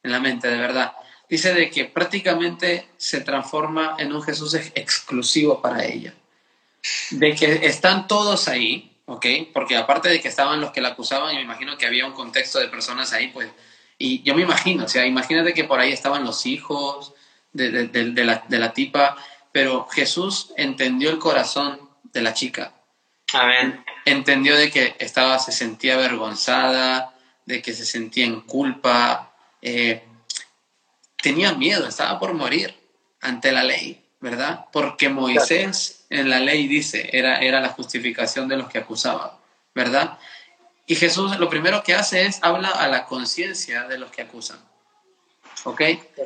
en 0.03 0.12
la 0.12 0.20
mente, 0.20 0.48
de 0.48 0.58
verdad. 0.58 0.94
Dice 1.27 1.53
de 1.56 1.72
que 1.72 1.86
prácticamente 1.86 2.88
se 2.96 3.22
transforma 3.22 3.96
en 3.98 4.13
un 4.13 4.22
Jesús 4.22 4.53
exclusivo 4.53 5.62
para 5.62 5.84
ella. 5.84 6.13
De 7.10 7.36
que 7.36 7.65
están 7.65 8.08
todos 8.08 8.48
ahí, 8.48 9.01
¿ok? 9.06 9.25
Porque 9.51 9.75
aparte 9.75 10.10
de 10.10 10.22
que 10.22 10.27
estaban 10.27 10.62
los 10.62 10.72
que 10.72 10.82
la 10.82 10.89
acusaban, 10.89 11.32
yo 11.32 11.38
me 11.38 11.44
imagino 11.44 11.75
que 11.75 11.88
había 11.88 12.06
un 12.06 12.13
contexto 12.13 12.60
de 12.60 12.68
personas 12.68 13.13
ahí, 13.13 13.30
pues. 13.30 13.50
Y 13.98 14.22
yo 14.22 14.36
me 14.36 14.44
imagino, 14.44 14.86
o 14.86 14.88
sea, 14.88 15.08
imagínate 15.08 15.56
que 15.56 15.63
por 15.63 15.80
ahí 15.80 15.91
estaban 15.91 16.24
los 16.24 16.46
hijos 16.46 17.13
de, 17.51 17.88
de, 17.88 18.25
la, 18.25 18.44
de 18.48 18.60
la 18.60 18.74
tipa, 18.74 19.18
pero 19.51 19.88
Jesús 19.88 20.53
entendió 20.56 21.10
el 21.10 21.18
corazón 21.18 21.89
de 22.03 22.22
la 22.22 22.34
chica 22.36 22.74
Amén. 23.34 23.84
Entendió 24.05 24.55
de 24.55 24.72
que 24.72 24.96
estaba, 25.00 25.38
se 25.39 25.51
sentía 25.51 25.96
avergonzada, 25.96 27.15
de 27.46 27.62
que 27.62 27.74
se 27.74 27.86
sentía 27.86 28.25
en 28.25 28.41
culpa, 28.41 29.34
eh, 29.62 30.03
tenía 31.22 31.53
miedo, 31.53 31.88
estaba 31.88 32.20
por 32.20 32.34
morir 32.34 32.75
ante 33.22 33.51
la 33.51 33.63
ley, 33.63 34.03
¿verdad? 34.20 34.65
Porque 34.72 35.10
Moisés 35.10 36.05
en 36.10 36.29
la 36.29 36.39
ley 36.39 36.67
dice, 36.67 37.10
era, 37.13 37.39
era 37.39 37.62
la 37.62 37.70
justificación 37.70 38.48
de 38.48 38.58
los 38.58 38.70
que 38.70 38.79
acusaban, 38.79 39.31
¿verdad? 39.74 40.17
Y 40.88 40.96
Jesús 40.96 41.38
lo 41.39 41.50
primero 41.50 41.84
que 41.84 41.93
hace 41.93 42.25
es 42.25 42.39
habla 42.41 42.70
a 42.70 42.88
la 42.88 43.05
conciencia 43.05 43.88
de 43.88 43.98
los 43.98 44.12
que 44.12 44.24
acusan. 44.24 44.60
¿Ok? 45.63 45.81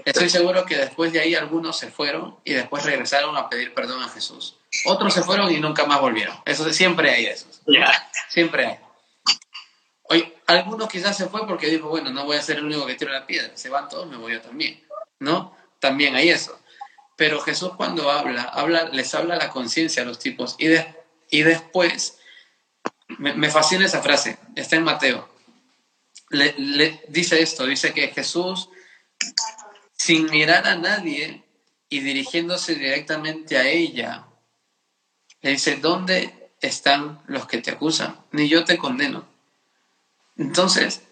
Estoy 0.05 0.29
seguro 0.29 0.65
que 0.65 0.77
después 0.77 1.11
de 1.11 1.19
ahí 1.19 1.35
algunos 1.35 1.77
se 1.77 1.91
fueron 1.91 2.37
y 2.45 2.53
después 2.53 2.83
regresaron 2.83 3.35
a 3.35 3.49
pedir 3.49 3.73
perdón 3.73 4.01
a 4.01 4.09
Jesús. 4.09 4.55
Otros 4.85 5.13
se 5.13 5.23
fueron 5.23 5.51
y 5.51 5.59
nunca 5.59 5.85
más 5.85 6.01
volvieron. 6.01 6.35
Eso 6.45 6.71
siempre 6.73 7.11
hay 7.11 7.27
eso. 7.27 7.47
Siempre 8.29 8.65
hay. 8.65 8.79
Hoy, 10.03 10.33
algunos 10.47 10.89
quizás 10.89 11.17
se 11.17 11.27
fue 11.27 11.47
porque 11.47 11.67
dijo, 11.67 11.89
bueno, 11.89 12.11
no 12.11 12.25
voy 12.25 12.37
a 12.37 12.41
ser 12.41 12.57
el 12.57 12.65
único 12.65 12.85
que 12.85 12.95
tiro 12.95 13.11
la 13.11 13.25
piedra. 13.25 13.55
Se 13.55 13.69
van 13.69 13.89
todos, 13.89 14.07
me 14.07 14.17
voy 14.17 14.33
yo 14.33 14.41
también. 14.41 14.83
¿No? 15.19 15.55
También 15.79 16.15
hay 16.15 16.29
eso. 16.29 16.59
Pero 17.15 17.39
Jesús 17.41 17.71
cuando 17.77 18.11
habla, 18.11 18.43
habla 18.43 18.89
les 18.89 19.13
habla 19.15 19.37
la 19.37 19.49
conciencia 19.49 20.03
a 20.03 20.05
los 20.05 20.19
tipos 20.19 20.55
y, 20.59 20.67
y 21.29 21.43
después, 21.43 22.17
me, 23.17 23.49
fascina 23.49 23.85
esa 23.85 24.01
frase, 24.01 24.37
está 24.55 24.75
en 24.75 24.83
Mateo. 24.83 25.29
Le, 26.29 27.03
dice 27.07 27.41
esto, 27.41 27.65
dice 27.65 27.93
que 27.93 28.09
Jesús, 28.09 28.69
sin 29.93 30.29
mirar 30.29 30.67
a 30.67 30.75
nadie 30.75 31.43
y 31.87 31.99
dirigiéndose 32.01 32.75
directamente 32.75 33.57
a 33.57 33.67
ella, 33.67 34.25
le 35.45 35.51
dice, 35.51 35.75
¿dónde 35.75 36.49
están 36.59 37.21
los 37.27 37.45
que 37.45 37.59
te 37.59 37.69
acusan? 37.69 38.19
Ni 38.31 38.49
yo 38.49 38.65
te 38.65 38.79
condeno. 38.79 39.27
Entonces, 40.37 41.03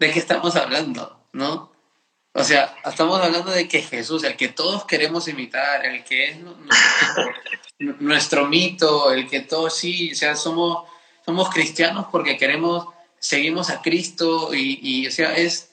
¿de 0.00 0.10
qué 0.10 0.18
estamos 0.18 0.56
hablando? 0.56 1.24
¿No? 1.32 1.70
O 2.32 2.42
sea, 2.42 2.76
estamos 2.84 3.20
hablando 3.20 3.52
de 3.52 3.68
que 3.68 3.82
Jesús, 3.82 4.24
el 4.24 4.36
que 4.36 4.48
todos 4.48 4.86
queremos 4.86 5.28
imitar, 5.28 5.86
el 5.86 6.02
que 6.02 6.30
es 6.30 6.38
nuestro, 7.78 8.48
mito, 8.48 9.12
el 9.12 9.28
que 9.28 9.38
todos 9.38 9.76
sí, 9.76 10.14
o 10.14 10.16
sea, 10.16 10.34
somos, 10.34 10.88
somos 11.24 11.48
cristianos 11.50 12.06
porque 12.10 12.38
queremos, 12.38 12.88
seguimos 13.20 13.70
a 13.70 13.82
Cristo 13.82 14.52
y, 14.52 15.06
o 15.06 15.12
sea, 15.12 15.36
es, 15.36 15.70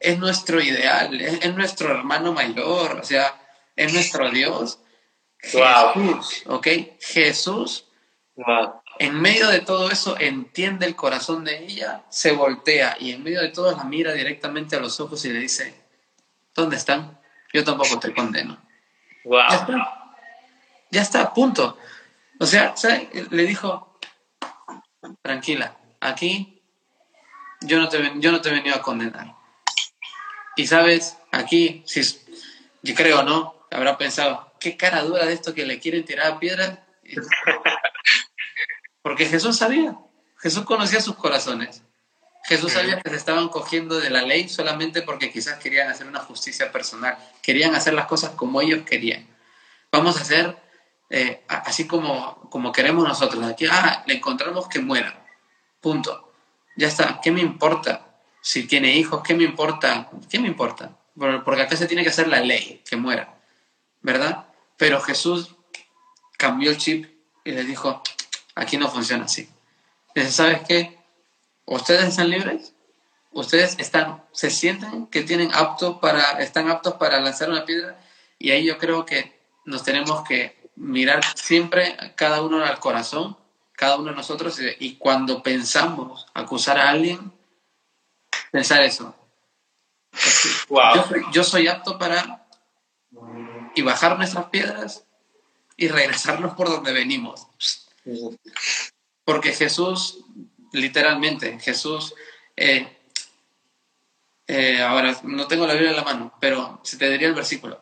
es 0.00 0.18
nuestro 0.18 0.60
ideal, 0.60 1.20
es, 1.20 1.54
nuestro 1.54 1.92
hermano 1.92 2.32
mayor, 2.32 2.98
o 3.00 3.04
sea, 3.04 3.40
es 3.76 3.92
nuestro 3.92 4.32
Dios. 4.32 4.80
Jesús, 5.50 6.42
¿ok? 6.46 6.66
Jesús, 7.00 7.84
en 8.98 9.20
medio 9.20 9.48
de 9.48 9.60
todo 9.60 9.90
eso, 9.90 10.16
entiende 10.18 10.86
el 10.86 10.96
corazón 10.96 11.44
de 11.44 11.64
ella, 11.64 12.04
se 12.08 12.32
voltea 12.32 12.96
y 12.98 13.12
en 13.12 13.22
medio 13.22 13.40
de 13.40 13.48
todo 13.48 13.74
la 13.76 13.84
mira 13.84 14.12
directamente 14.12 14.76
a 14.76 14.80
los 14.80 15.00
ojos 15.00 15.24
y 15.24 15.32
le 15.32 15.40
dice, 15.40 15.86
¿Dónde 16.56 16.76
están? 16.76 17.20
Yo 17.52 17.62
tampoco 17.62 18.00
te 18.00 18.14
condeno. 18.14 18.56
Wow. 19.24 19.42
Ya 19.50 19.56
está. 19.56 20.14
Ya 20.90 21.02
está, 21.02 21.34
punto. 21.34 21.78
O 22.40 22.46
sea, 22.46 22.74
le 23.30 23.42
dijo, 23.44 23.98
tranquila, 25.20 25.76
aquí 26.00 26.62
yo 27.60 27.78
no, 27.78 27.88
te, 27.88 28.12
yo 28.16 28.32
no 28.32 28.40
te 28.40 28.48
he 28.48 28.52
venido 28.52 28.74
a 28.74 28.82
condenar. 28.82 29.34
Y 30.56 30.66
sabes, 30.66 31.18
aquí, 31.30 31.82
si, 31.86 32.02
yo 32.82 32.94
creo, 32.94 33.22
¿no? 33.22 33.66
Habrá 33.70 33.98
pensado, 33.98 34.45
qué 34.60 34.76
cara 34.76 35.02
dura 35.02 35.26
de 35.26 35.32
esto 35.32 35.54
que 35.54 35.66
le 35.66 35.78
quieren 35.78 36.04
tirar 36.04 36.32
a 36.32 36.38
piedras. 36.38 36.78
Porque 39.02 39.26
Jesús 39.26 39.56
sabía, 39.56 39.96
Jesús 40.38 40.64
conocía 40.64 41.00
sus 41.00 41.16
corazones. 41.16 41.82
Jesús 42.44 42.72
sabía 42.72 43.00
que 43.00 43.10
se 43.10 43.16
estaban 43.16 43.48
cogiendo 43.48 43.98
de 43.98 44.10
la 44.10 44.22
ley 44.22 44.48
solamente 44.48 45.02
porque 45.02 45.32
quizás 45.32 45.58
querían 45.58 45.88
hacer 45.88 46.06
una 46.06 46.20
justicia 46.20 46.70
personal, 46.70 47.18
querían 47.42 47.74
hacer 47.74 47.92
las 47.92 48.06
cosas 48.06 48.30
como 48.30 48.60
ellos 48.60 48.84
querían. 48.86 49.26
Vamos 49.90 50.16
a 50.16 50.20
hacer 50.20 50.56
eh, 51.10 51.44
así 51.48 51.86
como, 51.86 52.48
como 52.50 52.72
queremos 52.72 53.06
nosotros. 53.06 53.44
Aquí, 53.44 53.66
ah, 53.70 54.04
le 54.06 54.14
encontramos 54.14 54.68
que 54.68 54.78
muera. 54.78 55.26
Punto. 55.80 56.32
Ya 56.76 56.88
está. 56.88 57.20
¿Qué 57.20 57.30
me 57.30 57.40
importa? 57.40 58.16
Si 58.40 58.66
tiene 58.66 58.96
hijos, 58.96 59.22
¿qué 59.24 59.34
me 59.34 59.44
importa? 59.44 60.08
¿Qué 60.30 60.38
me 60.38 60.46
importa? 60.48 60.96
Porque 61.16 61.62
acá 61.62 61.76
se 61.76 61.86
tiene 61.86 62.02
que 62.02 62.10
hacer 62.10 62.28
la 62.28 62.40
ley, 62.40 62.82
que 62.88 62.96
muera. 62.96 63.35
¿Verdad? 64.06 64.46
Pero 64.76 65.00
Jesús 65.00 65.56
cambió 66.38 66.70
el 66.70 66.76
chip 66.78 67.10
y 67.44 67.50
le 67.50 67.64
dijo, 67.64 68.04
aquí 68.54 68.76
no 68.76 68.88
funciona 68.88 69.24
así. 69.24 69.50
Dice, 70.14 70.30
¿sabes 70.30 70.60
qué? 70.68 70.96
¿Ustedes 71.64 72.04
están 72.04 72.30
libres? 72.30 72.72
¿Ustedes 73.32 73.74
están, 73.80 74.22
se 74.30 74.50
sienten 74.50 75.08
que 75.08 75.22
tienen 75.22 75.52
apto 75.52 75.98
para, 75.98 76.40
están 76.40 76.70
aptos 76.70 76.94
para 76.94 77.20
lanzar 77.20 77.50
una 77.50 77.64
piedra? 77.64 77.98
Y 78.38 78.52
ahí 78.52 78.64
yo 78.64 78.78
creo 78.78 79.04
que 79.04 79.40
nos 79.64 79.82
tenemos 79.82 80.22
que 80.22 80.70
mirar 80.76 81.24
siempre 81.34 81.96
cada 82.14 82.42
uno 82.42 82.64
al 82.64 82.78
corazón, 82.78 83.36
cada 83.72 83.96
uno 83.96 84.10
de 84.10 84.16
nosotros, 84.16 84.60
y, 84.78 84.94
cuando 84.98 85.42
pensamos 85.42 86.26
acusar 86.32 86.78
a 86.78 86.90
alguien, 86.90 87.32
pensar 88.52 88.82
eso. 88.82 89.16
Yo, 91.32 91.42
soy, 91.42 91.66
apto 91.66 91.98
para 91.98 92.46
y 93.76 93.82
bajar 93.82 94.18
nuestras 94.18 94.46
piedras 94.46 95.04
y 95.76 95.86
regresarnos 95.86 96.54
por 96.54 96.68
donde 96.68 96.92
venimos. 96.92 97.46
Porque 99.24 99.52
Jesús 99.52 100.24
literalmente. 100.76 101.58
Jesús, 101.60 102.14
eh, 102.56 102.86
eh, 104.46 104.80
ahora 104.80 105.18
no 105.24 105.46
tengo 105.46 105.66
la 105.66 105.72
Biblia 105.72 105.90
en 105.90 105.96
la 105.96 106.04
mano, 106.04 106.34
pero 106.40 106.80
se 106.84 106.96
te 106.96 107.10
diría 107.10 107.28
el 107.28 107.34
versículo. 107.34 107.80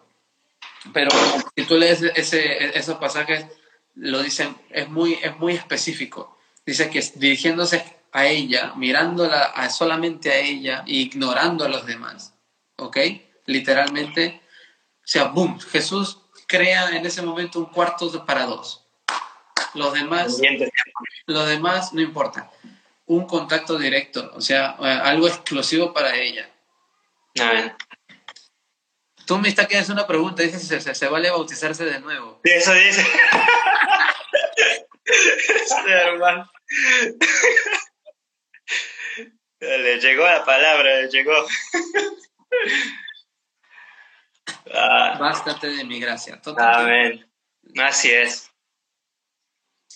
Pero 0.93 1.11
si 1.57 1.65
tú 1.65 1.77
lees 1.77 2.03
ese, 2.03 2.79
esos 2.79 2.97
pasajes, 2.97 3.47
lo 3.95 4.23
dicen, 4.23 4.57
es 4.71 4.89
muy, 4.89 5.15
es 5.23 5.37
muy 5.39 5.55
específico. 5.55 6.39
Dice 6.65 6.91
que 6.91 7.01
dirigiéndose 7.17 7.85
a 8.13 8.27
ella, 8.27 8.75
mirándola 8.77 9.43
a, 9.43 9.69
solamente 9.71 10.31
a 10.31 10.39
ella, 10.39 10.83
ignorando 10.87 11.65
a 11.65 11.69
los 11.69 11.87
demás. 11.87 12.35
¿Ok? 12.77 12.99
Literalmente, 13.47 14.41
sea, 15.05 15.25
boom, 15.25 15.61
Jesús 15.61 16.19
crea 16.47 16.97
en 16.97 17.05
ese 17.05 17.23
momento 17.23 17.59
un 17.59 17.67
cuarto 17.67 18.25
para 18.27 18.47
dos. 18.47 18.87
Los 19.75 19.93
demás, 19.93 20.41
los 21.27 21.49
demás 21.49 21.93
no 21.93 22.01
importa 22.01 22.51
un 23.07 23.27
contacto 23.27 23.79
directo, 23.79 24.31
o 24.35 24.41
sea, 24.41 24.77
eh, 24.81 25.01
algo 25.03 25.29
exclusivo 25.29 25.93
para 25.93 26.15
ella. 26.17 26.51
ver. 27.35 27.75
Tú 29.27 29.39
me 29.39 29.49
está 29.49 29.63
hacer 29.63 29.93
una 29.93 30.07
pregunta, 30.07 30.43
dice 30.43 30.59
si 30.59 30.95
se, 30.95 31.09
vale 31.09 31.31
bautizarse 31.31 31.85
de 31.85 32.01
nuevo. 32.01 32.41
Eso 32.45 32.73
dice. 32.73 33.07
este 35.05 35.91
hermano. 35.91 36.51
Le 39.61 39.99
llegó 39.99 40.27
la 40.27 40.45
palabra, 40.45 41.01
le 41.01 41.09
llegó. 41.09 41.33
Ah. 44.73 45.17
Bástate 45.19 45.69
de 45.69 45.85
mi 45.85 46.01
gracia. 46.01 46.41
Amén. 46.57 47.31
Así 47.79 48.11
es. 48.11 48.51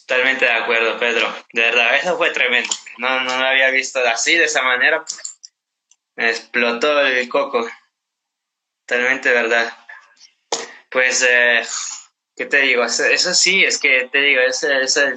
Totalmente 0.07 0.47
de 0.47 0.53
acuerdo, 0.53 0.99
Pedro. 0.99 1.33
De 1.53 1.63
verdad, 1.63 1.97
eso 1.97 2.17
fue 2.17 2.31
tremendo. 2.31 2.71
No, 2.97 3.21
no 3.25 3.39
lo 3.39 3.45
había 3.45 3.71
visto 3.71 4.01
así, 4.01 4.37
de 4.37 4.45
esa 4.45 4.63
manera. 4.63 5.05
Me 6.17 6.31
explotó 6.31 7.01
el 7.01 7.29
coco. 7.29 7.69
Totalmente 8.87 9.31
verdad. 9.31 9.77
Pues, 10.91 11.23
eh, 11.29 11.63
¿qué 12.35 12.47
te 12.47 12.61
digo? 12.63 12.85
Eso, 12.85 13.35
sí, 13.35 13.65
es 13.65 13.79
que 13.79 14.09
te 14.11 14.19
digo, 14.19 14.41
ese, 14.41 14.81
ese, 14.81 15.15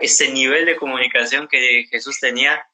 ese 0.00 0.32
nivel 0.32 0.64
de 0.64 0.76
comunicación 0.76 1.46
que 1.46 1.86
Jesús 1.90 2.18
tenía 2.18 2.66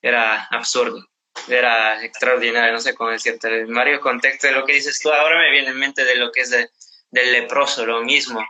era 0.00 0.44
absurdo, 0.50 1.06
era 1.50 2.04
extraordinario, 2.04 2.72
no 2.72 2.80
sé 2.80 2.94
cómo 2.94 3.10
decirte. 3.10 3.60
En 3.60 3.74
varios 3.74 4.00
contextos 4.00 4.50
de 4.50 4.56
lo 4.56 4.64
que 4.64 4.74
dices 4.74 4.98
tú, 5.00 5.12
ahora 5.12 5.38
me 5.38 5.50
viene 5.50 5.68
en 5.68 5.78
mente 5.78 6.04
de 6.04 6.16
lo 6.16 6.30
que 6.32 6.42
es 6.42 6.50
del 6.50 7.32
leproso, 7.32 7.86
lo 7.86 8.02
mismo. 8.02 8.46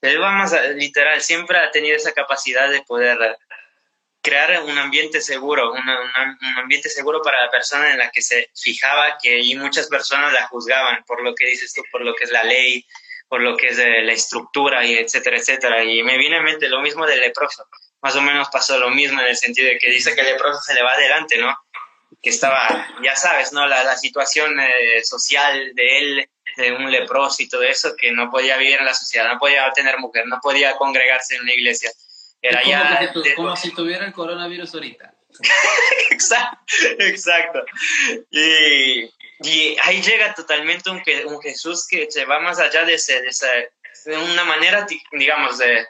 Él 0.00 0.20
va 0.20 0.32
más 0.32 0.52
literal, 0.74 1.20
siempre 1.22 1.58
ha 1.58 1.70
tenido 1.70 1.96
esa 1.96 2.12
capacidad 2.12 2.68
de 2.68 2.82
poder 2.82 3.38
crear 4.20 4.62
un 4.62 4.78
ambiente 4.78 5.20
seguro, 5.20 5.72
un 5.72 5.88
ambiente 6.58 6.88
seguro 6.88 7.20
para 7.22 7.44
la 7.44 7.50
persona 7.50 7.90
en 7.90 7.98
la 7.98 8.10
que 8.10 8.22
se 8.22 8.50
fijaba 8.54 9.18
que 9.20 9.40
y 9.40 9.54
muchas 9.56 9.88
personas 9.88 10.32
la 10.32 10.46
juzgaban 10.48 11.02
por 11.04 11.22
lo 11.22 11.34
que 11.34 11.46
dices 11.46 11.72
tú, 11.72 11.82
por 11.90 12.02
lo 12.02 12.14
que 12.14 12.24
es 12.24 12.30
la 12.30 12.44
ley, 12.44 12.86
por 13.28 13.40
lo 13.40 13.56
que 13.56 13.68
es 13.68 13.78
la 13.78 14.12
estructura 14.12 14.84
y 14.84 14.94
etcétera, 14.94 15.38
etcétera. 15.38 15.82
Y 15.82 16.02
me 16.02 16.18
viene 16.18 16.36
a 16.36 16.42
mente 16.42 16.68
lo 16.68 16.82
mismo 16.82 17.06
del 17.06 17.20
leproso. 17.20 17.66
Más 18.00 18.14
o 18.14 18.22
menos 18.22 18.48
pasó 18.52 18.78
lo 18.78 18.90
mismo 18.90 19.20
en 19.20 19.28
el 19.28 19.36
sentido 19.36 19.68
de 19.68 19.78
que 19.78 19.90
dice 19.90 20.14
que 20.14 20.20
el 20.20 20.26
leproso 20.28 20.60
se 20.60 20.74
le 20.74 20.82
va 20.82 20.92
adelante, 20.92 21.38
¿no? 21.38 21.56
Que 22.20 22.30
estaba, 22.30 22.88
ya 23.02 23.16
sabes, 23.16 23.52
¿no? 23.52 23.66
La, 23.66 23.84
la 23.84 23.96
situación 23.96 24.58
eh, 24.58 25.04
social 25.04 25.74
de 25.74 25.98
él, 25.98 26.30
de 26.56 26.72
un 26.72 26.90
leproso 26.90 27.42
y 27.42 27.48
todo 27.48 27.62
eso, 27.62 27.94
que 27.96 28.12
no 28.12 28.30
podía 28.30 28.56
vivir 28.56 28.78
en 28.78 28.84
la 28.84 28.94
sociedad, 28.94 29.32
no 29.32 29.38
podía 29.38 29.70
tener 29.72 29.98
mujer, 29.98 30.26
no 30.26 30.40
podía 30.40 30.76
congregarse 30.76 31.36
en 31.36 31.42
una 31.42 31.52
iglesia 31.52 31.90
Era 32.40 32.60
como 32.60 32.70
ya... 32.70 33.12
como 33.36 33.56
si 33.56 33.72
tuviera 33.72 34.04
el 34.06 34.12
coronavirus 34.12 34.74
ahorita. 34.74 35.14
exacto, 36.10 36.58
exacto. 36.98 37.64
Y, 38.30 39.04
y, 39.40 39.76
ahí 39.82 40.02
llega 40.02 40.34
totalmente 40.34 40.90
un, 40.90 41.02
un, 41.26 41.40
Jesús 41.40 41.86
que 41.88 42.10
se 42.10 42.24
va 42.24 42.38
más 42.40 42.58
allá 42.58 42.84
de, 42.84 42.94
ese, 42.94 43.22
de, 43.22 43.28
esa, 43.28 43.48
de 44.04 44.16
una 44.16 44.44
manera, 44.44 44.86
digamos, 45.12 45.58
de, 45.58 45.86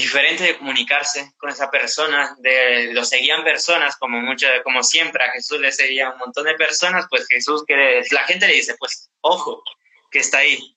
diferente 0.00 0.44
de 0.44 0.58
comunicarse 0.58 1.32
con 1.36 1.50
esa 1.50 1.70
persona, 1.70 2.34
de, 2.38 2.92
lo 2.92 3.04
seguían 3.04 3.44
personas, 3.44 3.96
como, 3.96 4.20
mucho, 4.20 4.46
como 4.64 4.82
siempre 4.82 5.24
a 5.24 5.32
Jesús 5.32 5.60
le 5.60 5.72
seguía 5.72 6.10
un 6.10 6.18
montón 6.18 6.44
de 6.44 6.54
personas, 6.54 7.06
pues 7.10 7.26
Jesús, 7.26 7.64
que 7.66 8.02
la 8.10 8.24
gente 8.24 8.46
le 8.46 8.54
dice, 8.54 8.76
pues, 8.78 9.10
ojo, 9.20 9.62
que 10.10 10.20
está 10.20 10.38
ahí, 10.38 10.74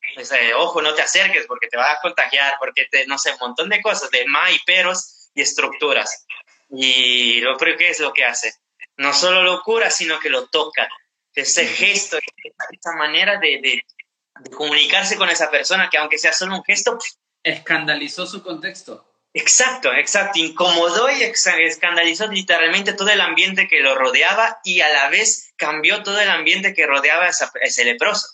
ojo, 0.55 0.81
no 0.81 0.93
te 0.93 1.01
acerques 1.01 1.45
porque 1.47 1.67
te 1.67 1.77
vas 1.77 1.97
a 1.97 2.01
contagiar, 2.01 2.55
porque 2.59 2.85
te, 2.89 3.07
no 3.07 3.17
sé, 3.17 3.31
un 3.31 3.39
montón 3.39 3.69
de 3.69 3.81
cosas, 3.81 4.11
de 4.11 4.25
ma 4.25 4.51
y 4.51 4.59
peros 4.59 5.29
y 5.33 5.41
estructuras. 5.41 6.25
Y 6.69 7.41
lo 7.41 7.57
creo 7.57 7.77
que 7.77 7.89
es 7.89 7.99
lo 7.99 8.13
que 8.13 8.25
hace. 8.25 8.53
No 8.97 9.13
solo 9.13 9.41
lo 9.41 9.61
cura, 9.63 9.89
sino 9.89 10.19
que 10.19 10.29
lo 10.29 10.47
toca. 10.47 10.87
Ese 11.33 11.65
gesto, 11.65 12.17
esa 12.17 12.91
manera 12.95 13.39
de, 13.39 13.59
de, 13.61 14.51
comunicarse 14.51 15.17
con 15.17 15.29
esa 15.29 15.49
persona, 15.49 15.89
que 15.89 15.97
aunque 15.97 16.19
sea 16.19 16.33
solo 16.33 16.55
un 16.55 16.63
gesto... 16.63 16.97
Escandalizó 17.43 18.25
su 18.25 18.43
contexto. 18.43 19.12
Exacto, 19.33 19.91
exacto. 19.91 20.39
Incomodó 20.39 21.09
y 21.09 21.23
escandalizó 21.23 22.27
literalmente 22.27 22.93
todo 22.93 23.09
el 23.09 23.19
ambiente 23.19 23.67
que 23.67 23.81
lo 23.81 23.95
rodeaba 23.95 24.59
y 24.63 24.81
a 24.81 24.89
la 24.89 25.09
vez 25.09 25.53
cambió 25.57 26.03
todo 26.03 26.19
el 26.19 26.29
ambiente 26.29 26.73
que 26.73 26.85
rodeaba 26.85 27.25
a 27.25 27.31
ese 27.61 27.83
leproso. 27.83 28.27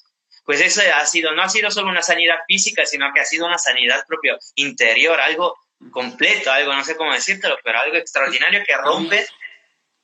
Pues 0.43 0.62
eso 0.62 0.81
ha 0.95 1.05
sido, 1.05 1.33
no 1.33 1.43
ha 1.43 1.49
sido 1.49 1.71
solo 1.71 1.89
una 1.89 2.01
sanidad 2.01 2.39
física, 2.47 2.85
sino 2.85 3.13
que 3.13 3.21
ha 3.21 3.25
sido 3.25 3.45
una 3.45 3.57
sanidad 3.57 4.03
propia 4.07 4.38
interior, 4.55 5.19
algo 5.21 5.55
completo, 5.91 6.51
algo, 6.51 6.73
no 6.73 6.83
sé 6.83 6.97
cómo 6.97 7.13
decírtelo, 7.13 7.57
pero 7.63 7.79
algo 7.79 7.95
extraordinario 7.95 8.63
que 8.65 8.75
rompe. 8.75 9.25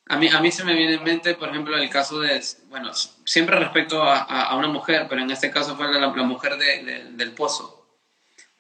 A 0.08 0.18
mí, 0.18 0.30
a 0.30 0.40
mí 0.40 0.52
se 0.52 0.64
me 0.64 0.76
viene 0.76 0.94
en 0.94 1.04
mente, 1.04 1.34
por 1.34 1.50
ejemplo, 1.50 1.76
el 1.76 1.90
caso 1.90 2.20
de, 2.20 2.42
bueno, 2.68 2.94
siempre 2.94 3.58
respecto 3.58 4.04
a, 4.04 4.22
a, 4.22 4.56
una 4.56 4.68
mujer, 4.68 5.08
pero 5.10 5.22
en 5.22 5.32
este 5.32 5.50
caso 5.50 5.76
fue 5.76 5.92
la, 5.92 6.08
mujer 6.10 6.58
del 6.58 7.34
pozo. 7.34 7.88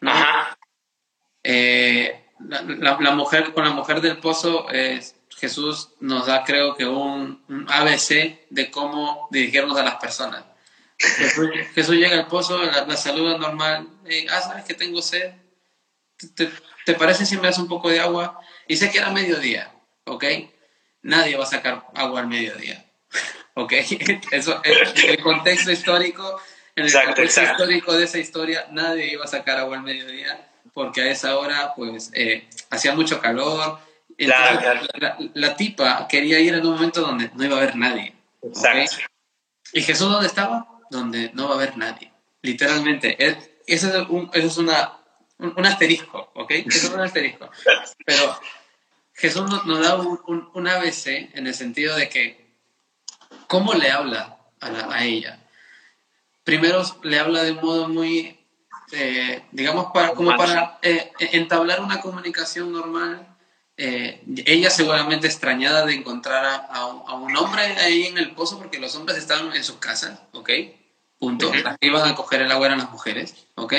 Ajá. 0.01 0.57
Eh, 1.43 2.24
la, 2.47 2.97
la, 2.99 3.11
mujer, 3.11 3.53
con 3.53 3.63
la 3.63 3.71
mujer 3.71 4.01
del 4.01 4.17
pozo, 4.17 4.67
eh, 4.71 5.01
Jesús 5.37 5.89
nos 5.99 6.27
da, 6.27 6.43
creo 6.43 6.75
que, 6.75 6.85
un, 6.85 7.43
ABC 7.69 8.47
de 8.49 8.71
cómo 8.71 9.27
dirigirnos 9.31 9.77
a 9.77 9.83
las 9.83 9.95
personas. 9.95 10.43
Jesús, 10.97 11.95
llega 11.95 12.17
al 12.17 12.27
pozo, 12.27 12.61
la, 12.63 12.97
saluda 12.97 13.37
normal, 13.37 13.87
ah, 14.31 14.41
sabes 14.41 14.65
que 14.65 14.73
tengo 14.73 15.01
sed, 15.01 15.33
¿Te, 16.35 16.49
¿Te, 16.85 16.93
parece 16.93 17.25
si 17.25 17.35
me 17.35 17.43
das 17.43 17.57
un 17.57 17.67
poco 17.67 17.89
de 17.89 17.99
agua? 17.99 18.39
Y 18.69 18.77
sé 18.77 18.89
que 18.89 18.99
era 18.99 19.11
mediodía, 19.11 19.73
¿ok? 20.05 20.23
Nadie 21.01 21.35
va 21.35 21.43
a 21.43 21.47
sacar 21.47 21.85
agua 21.93 22.21
al 22.21 22.27
mediodía, 22.27 22.85
¿ok? 23.55 23.73
Eso, 24.31 24.61
en 24.63 25.09
el 25.09 25.21
contexto 25.21 25.71
histórico, 25.71 26.41
en 26.75 26.85
el 26.85 26.93
contexto 26.93 27.43
histórico 27.43 27.93
de 27.93 28.05
esa 28.05 28.17
historia, 28.17 28.67
nadie 28.71 29.11
iba 29.11 29.25
a 29.25 29.27
sacar 29.27 29.57
agua 29.57 29.75
al 29.75 29.83
mediodía 29.83 30.49
porque 30.75 31.01
a 31.01 31.09
esa 31.09 31.37
hora 31.37 31.73
pues 31.73 32.11
eh, 32.13 32.47
hacía 32.69 32.93
mucho 32.93 33.19
calor. 33.21 33.79
La, 34.17 35.55
tipa 35.55 36.07
quería 36.07 36.39
ir 36.39 36.53
en 36.53 36.65
un 36.65 36.73
momento 36.73 37.01
donde 37.01 37.31
no 37.33 37.45
iba 37.45 37.55
a 37.55 37.61
haber 37.61 37.75
nadie. 37.77 38.13
Exacto. 38.43 38.97
¿Y 39.73 39.81
Jesús 39.81 40.11
dónde 40.11 40.27
estaba? 40.27 40.67
Donde 40.91 41.31
no 41.33 41.47
va 41.47 41.53
a 41.53 41.57
haber 41.57 41.77
nadie. 41.77 42.11
Literalmente. 42.41 43.15
Eso 43.65 43.87
es, 43.87 44.09
un, 44.09 44.29
eso 44.33 44.47
es 44.47 44.57
una, 44.57 44.97
un, 45.39 45.65
asterisco, 45.65 46.31
¿ok? 46.35 46.51
Eso 46.51 46.87
es 46.87 46.93
un 46.93 47.01
asterisco. 47.01 47.49
Pero 48.05 48.37
Jesús 49.13 49.49
nos, 49.49 49.79
da 49.79 49.95
un, 49.95 50.49
un, 50.53 50.67
ABC 50.67 51.07
en 51.33 51.47
el 51.47 51.53
sentido 51.53 51.95
de 51.95 52.09
que, 52.09 52.53
¿cómo 53.47 53.73
le 53.73 53.91
habla 53.91 54.37
a, 54.59 54.93
a 54.93 55.05
ella? 55.05 55.39
Primero 56.43 56.83
le 57.03 57.17
habla 57.17 57.43
de 57.43 57.53
un 57.53 57.61
modo 57.61 57.87
muy 57.87 58.34
eh, 58.95 59.43
digamos, 59.51 59.87
para, 59.93 60.13
como 60.13 60.35
para 60.35 60.79
eh, 60.81 61.11
entablar 61.19 61.81
una 61.81 62.01
comunicación 62.01 62.71
normal. 62.71 63.27
Eh, 63.77 64.23
ella 64.45 64.69
seguramente 64.69 65.27
extrañada 65.27 65.85
de 65.85 65.95
encontrar 65.95 66.67
a, 66.69 66.85
un 66.85 67.35
hombre 67.35 67.63
ahí 67.63 68.03
en 68.05 68.17
el 68.17 68.31
pozo, 68.31 68.57
porque 68.57 68.79
los 68.79 68.95
hombres 68.95 69.17
estaban 69.17 69.53
en 69.53 69.63
sus 69.63 69.77
casas, 69.77 70.19
¿ok? 70.31 70.49
Punto. 71.19 71.53
Las 71.53 71.77
que 71.77 71.87
iban 71.87 72.07
a 72.07 72.15
coger 72.15 72.41
el 72.41 72.51
agua 72.51 72.67
eran 72.67 72.79
las 72.79 72.91
mujeres, 72.91 73.35
¿ok? 73.55 73.73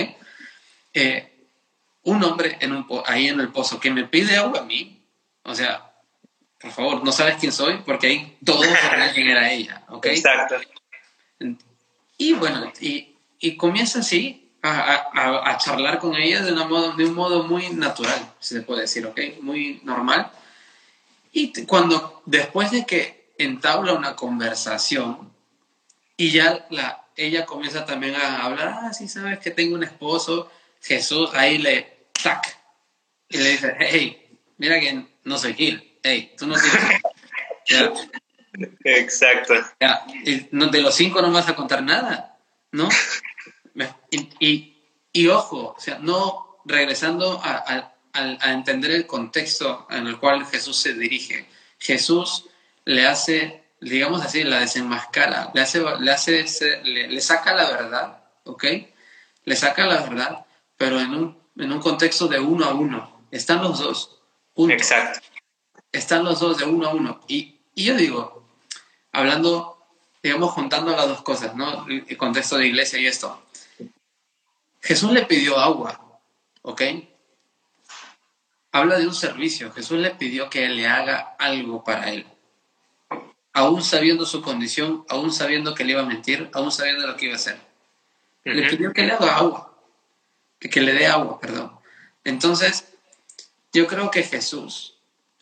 un 2.04 2.22
hombre 2.22 2.56
en 2.60 2.72
un, 2.72 2.86
ahí 3.04 3.28
en 3.28 3.40
el 3.40 3.52
pozo 3.52 3.80
que 3.80 3.90
me 3.90 4.04
pide 4.04 4.36
agua 4.36 4.60
a 4.60 4.64
mí, 4.64 5.04
o 5.42 5.54
sea, 5.54 5.92
por 6.60 6.70
favor, 6.70 7.04
no 7.04 7.12
sabes 7.12 7.36
quién 7.38 7.52
soy, 7.52 7.78
porque 7.84 8.06
ahí 8.06 8.38
todos 8.44 8.64
saben 8.66 9.12
quién 9.12 9.28
era 9.28 9.50
ella, 9.50 9.84
¿ok? 9.88 10.06
Exacto. 10.10 10.56
Y 12.16 12.32
bueno, 12.34 12.72
y, 12.80 13.16
y 13.38 13.56
comienza 13.56 13.98
así, 13.98 14.45
a, 14.66 15.58
charlar 15.58 15.98
con 15.98 16.14
ella 16.16 16.42
de, 16.42 16.52
una 16.52 16.64
modo, 16.64 16.92
de 16.92 17.04
un 17.04 17.14
modo 17.14 17.44
muy 17.44 17.70
natural, 17.70 18.34
se 18.38 18.62
puede 18.62 18.82
decir, 18.82 19.06
¿ok? 19.06 19.18
Muy 19.40 19.80
normal. 19.84 20.30
Y 21.32 21.64
cuando, 21.64 22.22
después 22.26 22.70
de 22.70 22.86
que 22.86 23.32
entabla 23.38 23.92
una 23.92 24.16
conversación 24.16 25.30
y 26.16 26.30
ya 26.30 26.66
la, 26.70 27.04
ella 27.16 27.44
comienza 27.46 27.84
también 27.84 28.14
a 28.16 28.42
hablar, 28.42 28.68
ah, 28.68 28.92
sí, 28.92 29.08
sabes 29.08 29.38
que 29.38 29.50
tengo 29.50 29.74
un 29.74 29.84
esposo, 29.84 30.50
Jesús 30.82 31.30
ahí 31.34 31.58
le, 31.58 32.08
tac, 32.22 32.58
y 33.28 33.38
le 33.38 33.50
dice, 33.50 33.76
hey, 33.78 34.38
mira 34.58 34.80
que 34.80 35.06
no 35.24 35.38
soy 35.38 35.54
Gil, 35.54 35.98
hey, 36.02 36.34
tú 36.36 36.46
no 36.46 36.54
tienes... 36.54 37.02
Exacto. 38.84 39.54
y 40.24 40.48
no, 40.52 40.68
de 40.68 40.80
los 40.80 40.94
cinco 40.94 41.20
no 41.20 41.30
vas 41.30 41.48
a 41.48 41.54
contar 41.54 41.82
nada, 41.82 42.38
¿no? 42.72 42.88
Y, 44.10 44.76
y, 45.12 45.28
ojo, 45.28 45.74
o 45.76 45.80
sea, 45.80 45.98
no 45.98 46.58
regresando 46.64 47.40
a, 47.42 47.92
a, 48.12 48.52
entender 48.52 48.92
el 48.92 49.06
contexto 49.06 49.86
en 49.90 50.06
el 50.06 50.18
cual 50.18 50.46
Jesús 50.46 50.78
se 50.78 50.94
dirige. 50.94 51.46
Jesús 51.78 52.46
le 52.84 53.06
hace, 53.06 53.64
digamos 53.80 54.22
así, 54.22 54.42
la 54.42 54.60
desenmascara, 54.60 55.50
le, 55.54 55.60
hace, 55.60 55.82
le, 56.00 56.10
hace, 56.10 56.82
le, 56.84 57.20
saca 57.20 57.54
la 57.54 57.70
verdad, 57.70 58.24
¿ok? 58.44 58.64
Le 59.44 59.56
saca 59.56 59.86
la 59.86 60.00
verdad, 60.00 60.46
pero 60.78 60.98
en 60.98 61.14
un, 61.14 61.38
en 61.56 61.72
un 61.72 61.80
contexto 61.80 62.26
de 62.26 62.40
uno 62.40 62.64
a 62.64 62.74
uno. 62.74 63.26
Están 63.30 63.62
los 63.62 63.78
dos. 63.78 64.18
Exacto. 64.56 65.20
Están 65.92 66.24
los 66.24 66.40
dos 66.40 66.56
de 66.56 66.64
uno 66.64 66.88
a 66.88 66.94
uno. 66.94 67.20
Y, 67.28 67.60
y 67.74 67.84
yo 67.84 67.94
digo, 67.94 68.48
hablando, 69.12 69.86
digamos, 70.22 70.52
juntando 70.52 70.92
las 70.92 71.08
dos 71.08 71.22
cosas, 71.22 71.54
¿no? 71.54 71.86
El 71.88 72.16
contexto 72.16 72.56
de 72.56 72.66
iglesia 72.66 72.98
y 72.98 73.06
esto. 73.06 73.45
Jesús 74.86 75.10
le 75.10 75.26
pidió 75.26 75.58
agua, 75.58 76.20
¿ok? 76.62 76.82
Habla 78.70 78.98
de 78.98 79.08
un 79.08 79.14
servicio. 79.14 79.72
Jesús 79.72 79.98
le 79.98 80.10
pidió 80.12 80.48
que 80.48 80.68
le 80.68 80.86
haga 80.86 81.34
algo 81.40 81.82
para 81.82 82.12
él. 82.12 82.24
Aún 83.52 83.82
sabiendo 83.82 84.24
su 84.26 84.42
condición, 84.42 85.04
aún 85.08 85.32
sabiendo 85.32 85.74
que 85.74 85.84
le 85.84 85.92
iba 85.92 86.02
a 86.02 86.06
mentir, 86.06 86.50
aún 86.52 86.70
sabiendo 86.70 87.04
lo 87.04 87.16
que 87.16 87.24
iba 87.24 87.34
a 87.34 87.38
hacer. 87.38 87.58
Le 88.44 88.68
pidió 88.70 88.92
que 88.92 89.02
le 89.02 89.12
haga 89.12 89.36
agua, 89.36 89.76
que, 90.60 90.70
que 90.70 90.80
le 90.80 90.92
dé 90.92 91.08
agua, 91.08 91.40
perdón. 91.40 91.72
Entonces, 92.22 92.86
yo 93.72 93.88
creo 93.88 94.12
que 94.12 94.22
Jesús, 94.22 94.98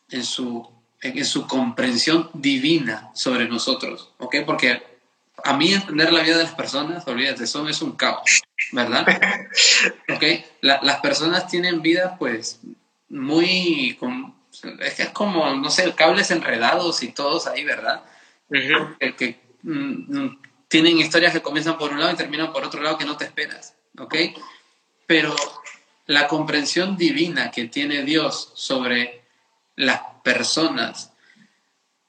en 0.09 0.25
su, 0.25 0.67
en 1.03 1.25
su 1.27 1.47
comprensión 1.47 2.31
divina 2.33 3.11
sobre 3.15 3.47
nosotros, 3.47 4.15
¿ok? 4.17 4.37
Porque 4.47 4.94
a 5.45 5.57
mí 5.57 5.73
entender 5.73 6.13
la 6.13 6.23
vida 6.23 6.39
de 6.39 6.45
las 6.45 6.55
personas, 6.55 7.07
olvídate, 7.07 7.45
eso 7.45 7.69
es 7.69 7.83
un 7.83 7.93
caos. 7.93 8.43
¿verdad? 8.73 9.07
ok, 10.09 10.23
las 10.61 11.01
personas 11.01 11.47
tienen 11.49 11.83
vida 11.83 12.17
pues 12.19 12.61
muy, 13.09 13.99
es 14.81 14.95
que 14.95 15.03
es 15.05 15.11
como, 15.11 15.55
no 15.55 15.71
sé, 15.71 15.93
cables 15.95 16.31
enredados 16.31 17.03
y 17.03 17.09
todos 17.09 17.47
ahí, 17.47 17.65
¿verdad? 17.65 18.03
que 18.51 19.41
mm, 19.63 20.19
mm, 20.19 20.43
tienen 20.69 20.99
historias 20.99 21.33
que 21.33 21.43
comienzan 21.43 21.79
por 21.79 21.93
un 21.93 22.01
lado 22.01 22.13
y 22.13 22.17
terminan 22.17 22.53
por 22.53 22.65
otro 22.65 22.83
lado 22.83 22.99
que 22.99 23.05
no 23.05 23.17
te 23.17 23.25
esperas, 23.25 23.75
¿ok? 23.99 24.15
Pero 25.07 25.35
la 26.07 26.29
comprensión 26.29 26.97
divina 26.97 27.51
que 27.51 27.67
tiene 27.67 28.03
Dios 28.03 28.53
sobre 28.55 29.23
las 29.77 30.01
personas 30.23 31.13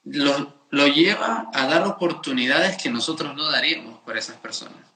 lo, 0.04 0.55
lo 0.76 0.86
lleva 0.86 1.50
a 1.52 1.66
dar 1.66 1.86
oportunidades 1.86 2.76
que 2.76 2.90
nosotros 2.90 3.34
no 3.34 3.50
daríamos 3.50 3.98
por 4.00 4.16
esas 4.16 4.36
personas 4.36 4.86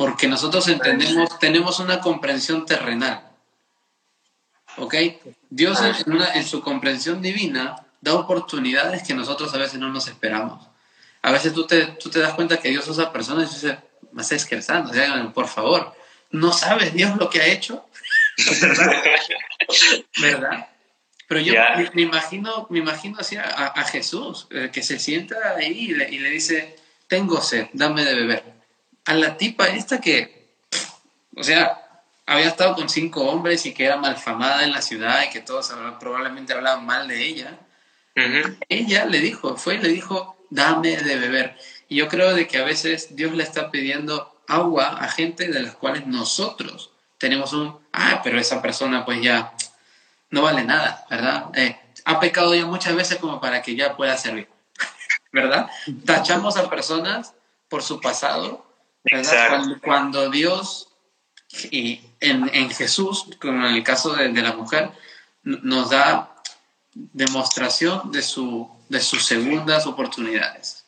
porque 0.00 0.28
nosotros 0.28 0.66
entendemos, 0.68 1.38
tenemos 1.38 1.78
una 1.78 2.00
comprensión 2.00 2.64
terrenal. 2.64 3.22
¿Ok? 4.78 4.94
Dios 5.50 5.78
en, 6.06 6.46
su 6.46 6.62
comprensión 6.62 7.20
divina 7.20 7.76
da 8.00 8.14
oportunidades 8.14 9.02
que 9.02 9.12
nosotros 9.12 9.52
a 9.52 9.58
veces 9.58 9.78
no 9.78 9.90
nos 9.90 10.08
esperamos. 10.08 10.66
A 11.20 11.30
veces 11.32 11.52
tú 11.52 11.66
te, 11.66 11.84
tú 11.84 12.08
te 12.08 12.18
das 12.18 12.32
cuenta 12.32 12.56
que 12.56 12.70
Dios 12.70 12.88
usa 12.88 13.12
personas 13.12 13.50
y 13.50 13.54
dices, 13.56 13.76
me 14.12 14.22
estás 14.22 14.38
esquerzando, 14.38 14.90
por 15.34 15.48
favor, 15.48 15.94
¿no 16.30 16.50
sabes 16.54 16.94
Dios 16.94 17.14
lo 17.18 17.28
que 17.28 17.42
ha 17.42 17.46
hecho? 17.48 17.86
¿Verdad? 20.18 20.66
Pero 21.30 21.42
yo 21.42 21.54
me, 21.94 22.02
imagino, 22.02 22.66
me 22.70 22.80
imagino 22.80 23.18
así 23.20 23.36
a, 23.36 23.84
Jesús, 23.84 24.48
eh, 24.50 24.70
que 24.72 24.82
se 24.82 24.98
sienta 24.98 25.36
ahí 25.56 25.90
y 25.90 25.94
le, 25.94 26.10
y 26.10 26.18
le, 26.18 26.28
dice, 26.28 26.76
tengo 27.06 27.40
sed, 27.40 27.68
dame 27.72 28.04
de 28.04 28.16
beber. 28.16 28.42
A 29.04 29.14
la 29.14 29.36
tipa 29.36 29.68
esta 29.68 30.00
que, 30.00 30.48
o 31.36 31.44
sea, 31.44 32.02
había 32.26 32.48
estado 32.48 32.74
con 32.74 32.88
cinco 32.88 33.22
hombres 33.30 33.64
y 33.64 33.72
que 33.72 33.84
era 33.84 33.96
malfamada 33.96 34.64
en 34.64 34.72
la 34.72 34.82
ciudad 34.82 35.22
y 35.22 35.30
que 35.30 35.38
todos 35.38 35.72
probablemente 36.00 36.52
hablaban 36.52 36.84
mal 36.84 37.06
de 37.06 37.24
ella. 37.24 37.60
Ella 38.68 39.04
le 39.04 39.20
dijo, 39.20 39.56
fue 39.56 39.76
y 39.76 39.78
le 39.78 39.90
dijo, 39.90 40.36
dame 40.50 40.96
de 40.96 41.14
beber. 41.14 41.56
Y 41.88 41.94
yo 41.94 42.08
creo 42.08 42.34
de 42.34 42.48
que 42.48 42.58
a 42.58 42.64
veces 42.64 43.14
Dios 43.14 43.36
le 43.36 43.44
está 43.44 43.70
pidiendo 43.70 44.42
agua 44.48 44.98
a 44.98 45.06
gente 45.06 45.46
de 45.46 45.62
las 45.62 45.76
cuales 45.76 46.08
nosotros 46.08 46.90
tenemos 47.18 47.52
un, 47.52 47.78
ah, 47.92 48.20
pero 48.24 48.40
esa 48.40 48.60
persona 48.60 49.04
pues 49.04 49.22
ya 49.22 49.54
no 50.30 50.42
vale 50.42 50.64
nada, 50.64 51.06
¿verdad? 51.10 51.50
Eh, 51.54 51.78
ha 52.04 52.20
pecado 52.20 52.54
ya 52.54 52.66
muchas 52.66 52.94
veces 52.94 53.18
como 53.18 53.40
para 53.40 53.62
que 53.62 53.74
ya 53.74 53.96
pueda 53.96 54.16
servir, 54.16 54.48
¿verdad? 55.32 55.68
Tachamos 56.04 56.56
a 56.56 56.70
personas 56.70 57.34
por 57.68 57.82
su 57.82 58.00
pasado, 58.00 58.66
¿verdad? 59.04 59.64
Cuando, 59.82 60.30
Dios 60.30 60.88
y 61.70 62.00
en, 62.20 62.50
en, 62.54 62.70
Jesús, 62.70 63.26
como 63.40 63.66
en 63.66 63.74
el 63.74 63.82
caso 63.82 64.14
de, 64.14 64.28
de, 64.28 64.42
la 64.42 64.52
mujer, 64.52 64.90
nos 65.42 65.90
da 65.90 66.30
demostración 66.92 68.10
de, 68.12 68.22
su, 68.22 68.70
de 68.88 69.00
sus 69.00 69.24
segundas 69.24 69.86
oportunidades. 69.86 70.84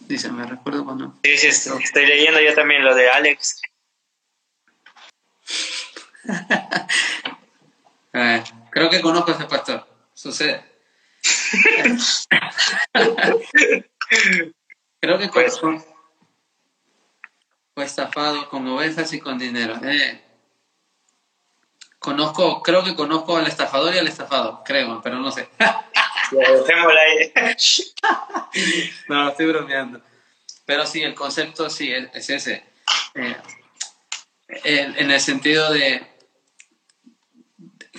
Dice, 0.00 0.30
me 0.32 0.46
recuerdo 0.46 0.84
cuando... 0.84 1.14
Sí, 1.22 1.36
sí, 1.36 1.70
estoy 1.82 2.06
leyendo 2.06 2.40
yo 2.40 2.54
también 2.54 2.82
lo 2.84 2.94
de 2.94 3.10
Alex. 3.10 3.60
creo 8.70 8.90
que 8.90 9.00
conozco 9.00 9.32
a 9.32 9.34
ese 9.34 9.44
pastor. 9.44 9.86
Sucede. 10.14 10.64
creo 15.00 15.18
que 15.18 15.28
pues, 15.28 15.60
fue 15.60 15.78
estafado 17.84 18.48
con 18.48 18.66
ovejas 18.66 19.12
y 19.12 19.20
con 19.20 19.38
dinero. 19.38 19.78
Eh, 19.84 20.20
conozco, 21.98 22.62
creo 22.62 22.82
que 22.82 22.94
conozco 22.94 23.36
al 23.36 23.46
estafador 23.46 23.94
y 23.94 23.98
al 23.98 24.08
estafado, 24.08 24.62
creo, 24.64 25.02
pero 25.02 25.18
no 25.18 25.30
sé. 25.30 25.50
no, 29.08 29.28
estoy 29.28 29.46
bromeando. 29.46 30.00
Pero 30.66 30.86
sí, 30.86 31.02
el 31.02 31.14
concepto 31.14 31.70
sí 31.70 31.90
es, 31.92 32.28
ese. 32.28 32.64
Eh, 33.14 33.36
en, 34.64 35.10
el 35.10 35.20
sentido 35.20 35.72
de 35.72 36.06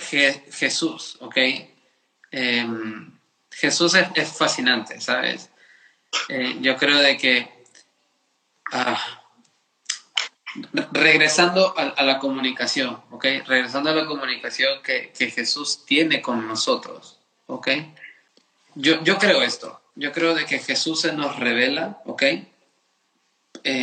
Jesús, 0.00 1.16
¿ok? 1.20 1.36
Em, 2.30 3.18
Jesús 3.50 3.94
es, 4.14 4.28
fascinante, 4.32 5.00
¿sabes? 5.00 5.50
Eh, 6.28 6.56
yo 6.60 6.76
creo 6.76 6.98
de 6.98 7.16
que 7.16 7.64
ah, 8.72 9.20
regresando 10.92 11.74
a, 11.76 12.02
la 12.02 12.18
comunicación, 12.18 13.02
¿ok? 13.10 13.24
Regresando 13.46 13.90
a 13.90 13.94
la 13.94 14.06
comunicación 14.06 14.82
que, 14.82 15.12
Jesús 15.14 15.84
tiene 15.84 16.22
con 16.22 16.48
nosotros, 16.48 17.18
¿ok? 17.46 17.68
Yo, 18.74 19.02
yo 19.02 19.18
creo 19.18 19.42
esto, 19.42 19.80
yo 19.94 20.12
creo 20.12 20.34
de 20.34 20.46
que 20.46 20.58
Jesús 20.58 21.00
se 21.02 21.12
nos 21.12 21.38
revela, 21.38 22.00
¿ok? 22.06 22.22
Eh, 22.22 22.46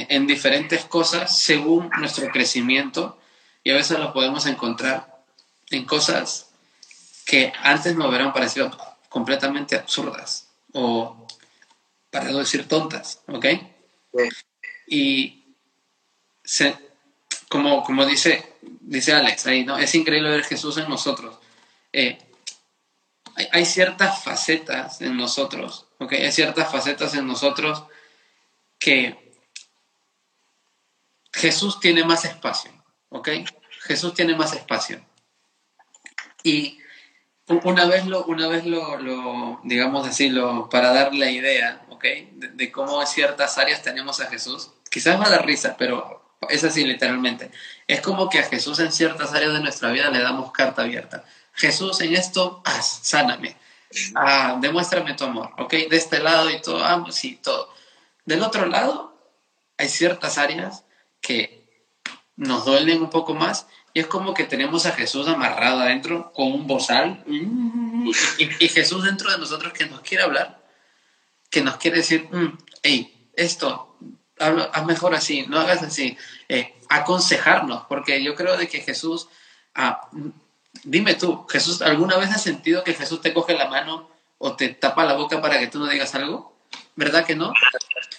en 0.09 0.25
diferentes 0.25 0.85
cosas 0.85 1.37
según 1.37 1.89
nuestro 1.99 2.29
crecimiento 2.29 3.19
y 3.63 3.71
a 3.71 3.75
veces 3.75 3.99
lo 3.99 4.11
podemos 4.11 4.47
encontrar 4.47 5.16
en 5.69 5.85
cosas 5.85 6.49
que 7.25 7.51
antes 7.61 7.95
nos 7.95 8.07
hubieran 8.07 8.33
parecido 8.33 8.71
completamente 9.09 9.75
absurdas 9.75 10.49
o, 10.73 11.27
para 12.09 12.31
no 12.31 12.39
decir 12.39 12.67
tontas, 12.67 13.21
¿ok? 13.27 13.45
Y 14.87 15.43
como, 17.49 17.83
como 17.83 18.05
dice, 18.05 18.53
dice 18.61 19.13
Alex 19.13 19.47
ahí, 19.47 19.65
¿no? 19.65 19.77
Es 19.77 19.93
increíble 19.95 20.29
ver 20.29 20.43
Jesús 20.43 20.77
en 20.77 20.89
nosotros. 20.89 21.37
Eh, 21.91 22.17
hay, 23.35 23.47
hay, 23.51 23.65
ciertas 23.65 24.23
facetas 24.23 25.01
en 25.01 25.17
nosotros, 25.17 25.87
¿ok? 25.99 26.13
Hay 26.13 26.31
ciertas 26.31 26.71
facetas 26.71 27.13
en 27.15 27.27
nosotros 27.27 27.83
que 28.79 29.33
Jesús 31.33 31.79
tiene 31.79 32.03
más 32.03 32.25
espacio, 32.25 32.71
¿ok? 33.09 33.29
Jesús 33.81 34.13
tiene 34.13 34.35
más 34.35 34.53
espacio. 34.53 35.01
Y 36.47 36.79
una 37.49 37.85
vez 37.87 38.05
lo, 38.05 38.23
una 38.23 38.47
vez 38.47 38.65
lo, 38.65 39.59
digamos 39.65 40.07
así, 40.07 40.33
para 40.71 40.93
dar 40.93 41.13
la 41.13 41.29
idea, 41.29 41.85
¿ok? 41.89 42.05
De, 42.31 42.71
cómo 42.71 43.01
en 43.01 43.07
ciertas 43.07 43.57
áreas 43.57 43.81
tenemos 43.81 44.21
a 44.21 44.27
Jesús, 44.27 44.71
quizás 44.89 45.19
va 45.19 45.25
a 45.25 45.29
dar 45.29 45.45
risa, 45.45 45.75
pero 45.77 46.37
es 46.49 46.63
así 46.63 46.85
literalmente. 46.85 47.51
Es 47.85 47.99
como 47.99 48.29
que 48.29 48.39
a 48.39 48.43
Jesús 48.43 48.79
en 48.79 48.93
ciertas 48.93 49.33
áreas 49.33 49.51
de 49.51 49.59
nuestra 49.59 49.91
vida 49.91 50.09
le 50.09 50.19
damos 50.19 50.53
carta 50.53 50.83
abierta. 50.83 51.25
Jesús, 51.51 51.99
en 51.99 52.15
esto, 52.15 52.61
haz, 52.63 52.99
sáname. 53.03 53.57
Ah, 54.15 54.57
demuéstrame 54.61 55.15
tu 55.15 55.25
amor, 55.25 55.51
¿ok? 55.57 55.71
De 55.89 55.97
este 55.97 56.19
lado 56.19 56.49
y 56.49 56.61
todo, 56.61 56.81
ah, 56.81 57.05
sí, 57.09 57.41
todo. 57.43 57.73
Del 58.23 58.41
otro 58.41 58.67
lado, 58.67 59.19
hay 59.77 59.89
ciertas 59.89 60.37
áreas 60.37 60.85
que 61.19 61.67
nos 62.37 62.63
duelen 62.63 63.01
un 63.01 63.09
poco 63.09 63.33
más 63.33 63.67
y 63.97 63.99
es 63.99 64.05
como 64.05 64.35
que 64.35 64.43
tenemos 64.43 64.85
a 64.85 64.91
Jesús 64.91 65.27
amarrado 65.27 65.79
adentro 65.79 66.31
con 66.31 66.51
un 66.51 66.67
bozal 66.67 67.23
y, 67.25 68.67
Jesús 68.69 69.03
dentro 69.03 69.31
de 69.31 69.39
nosotros 69.39 69.73
que 69.73 69.87
nos 69.87 70.01
quiere 70.01 70.23
hablar, 70.23 70.63
que 71.49 71.63
nos 71.63 71.77
quiere 71.77 71.97
decir, 71.97 72.29
mm, 72.31 72.59
hey, 72.83 73.31
esto, 73.33 73.97
haz 74.37 74.85
mejor 74.85 75.15
así, 75.15 75.47
no 75.47 75.59
hagas 75.59 75.81
así, 75.81 76.15
eh, 76.47 76.75
aconsejarnos, 76.89 77.85
porque 77.89 78.23
yo 78.23 78.35
creo 78.35 78.55
de 78.55 78.67
que 78.67 78.81
Jesús, 78.81 79.29
ah, 79.73 80.07
dime 80.83 81.15
tú, 81.15 81.47
Jesús, 81.49 81.81
¿alguna 81.81 82.17
vez 82.17 82.29
has 82.29 82.43
sentido 82.43 82.83
que 82.83 82.93
Jesús 82.93 83.19
te 83.21 83.33
coge 83.33 83.55
la 83.55 83.67
mano 83.67 84.11
o 84.37 84.55
te 84.55 84.69
tapa 84.69 85.05
la 85.05 85.15
boca 85.15 85.41
para 85.41 85.57
que 85.57 85.65
tú 85.65 85.79
no 85.79 85.87
digas 85.87 86.13
algo? 86.13 86.55
¿Verdad 86.95 87.25
que 87.25 87.35
no? 87.35 87.51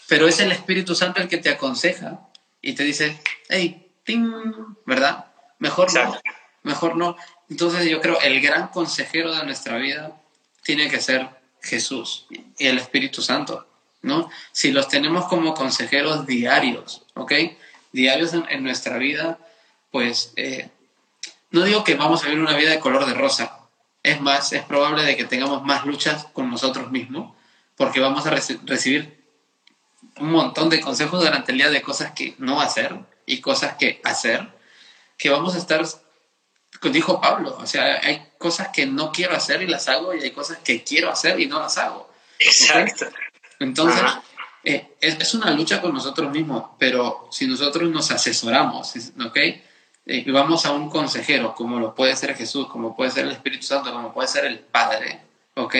Pero 0.09 0.27
es 0.27 0.41
el 0.41 0.51
Espíritu 0.51 0.97
Santo 0.97 1.23
el 1.23 1.29
que 1.29 1.38
te 1.38 1.51
aconseja 1.51 2.29
y 2.61 2.73
te 2.73 2.83
dice, 2.83 3.23
hey, 3.49 3.93
ting, 4.03 4.29
¿verdad? 4.85 5.28
Mejor 5.59 5.92
no, 5.94 6.21
mejor 6.62 6.97
no. 6.97 7.16
Entonces 7.49 7.88
yo 7.88 8.01
creo 8.01 8.21
el 8.21 8.40
gran 8.40 8.68
consejero 8.68 9.35
de 9.35 9.44
nuestra 9.44 9.77
vida 9.77 10.21
tiene 10.62 10.88
que 10.88 11.01
ser 11.01 11.29
Jesús 11.62 12.27
y 12.31 12.66
el 12.66 12.79
Espíritu 12.79 13.23
Santo, 13.23 13.66
¿no? 14.03 14.31
Si 14.53 14.71
los 14.71 14.88
tenemos 14.88 15.27
como 15.27 15.55
consejeros 15.55 16.27
diarios, 16.27 17.05
¿ok? 17.14 17.33
Diarios 17.92 18.35
en, 18.35 18.62
nuestra 18.62 18.99
vida, 18.99 19.38
pues 19.90 20.33
eh, 20.37 20.71
no 21.51 21.64
digo 21.64 21.85
que 21.85 21.94
vamos 21.94 22.23
a 22.23 22.27
vivir 22.27 22.40
una 22.40 22.57
vida 22.57 22.71
de 22.71 22.81
color 22.81 23.07
de 23.07 23.14
rosa. 23.14 23.61
Es 24.03 24.21
más, 24.21 24.53
es 24.53 24.62
probable 24.62 25.03
de 25.03 25.16
que 25.16 25.25
tengamos 25.25 25.64
más 25.64 25.85
luchas 25.87 26.27
con 26.33 26.51
nosotros 26.51 26.90
mismos 26.90 27.35
porque 27.77 28.01
vamos 28.01 28.27
a 28.27 28.31
recibir 28.31 29.25
un 30.18 30.31
montón 30.31 30.68
de 30.68 30.81
consejos 30.81 31.23
durante 31.23 31.53
el 31.53 31.59
día 31.59 31.71
de 31.71 31.81
cosas 31.81 32.12
que 32.12 32.35
no 32.38 32.61
hacer 32.61 32.99
y 33.25 33.40
cosas 33.40 33.77
que 33.77 34.01
hacer, 34.05 34.49
que 35.19 35.29
vamos 35.29 35.55
a 35.57 35.59
estar, 35.59 35.85
dijo 36.91 37.21
Pablo, 37.21 37.59
o 37.61 37.67
sea, 37.67 38.01
hay 38.03 38.31
cosas 38.39 38.69
que 38.69 38.87
no 38.87 39.13
quiero 39.13 39.35
hacer 39.35 39.61
y 39.63 39.67
las 39.67 39.89
hago 39.89 40.15
y 40.15 40.23
hay 40.23 40.31
cosas 40.31 40.59
que 40.59 40.85
quiero 40.85 41.11
hacer 41.11 41.39
y 41.41 41.47
no 41.47 41.59
las 41.59 41.77
hago. 41.77 42.09
Exacto. 42.39 43.07
Entonces, 43.59 44.01
eh, 44.63 44.97
es, 45.01 45.35
una 45.35 45.51
lucha 45.51 45.83
con 45.83 45.93
nosotros 45.93 46.31
mismos, 46.31 46.71
pero 46.79 47.29
si 47.33 47.47
nosotros 47.47 47.91
nos 47.91 48.11
asesoramos, 48.11 48.95
¿ok? 49.25 49.37
Eh, 49.37 49.65
y 50.07 50.31
vamos 50.31 50.65
a 50.65 50.73
un 50.73 50.89
consejero, 50.89 51.55
como 51.55 51.81
lo 51.81 51.95
puede 51.95 52.15
ser 52.17 52.37
Jesús, 52.37 52.69
como 52.69 52.97
puede 52.97 53.11
ser 53.11 53.25
el 53.25 53.33
Espíritu 53.33 53.67
Santo, 53.67 53.93
como 53.93 54.15
puede 54.15 54.29
ser 54.29 54.45
el 54.45 54.61
Padre, 54.61 55.21
¿ok? 55.55 55.75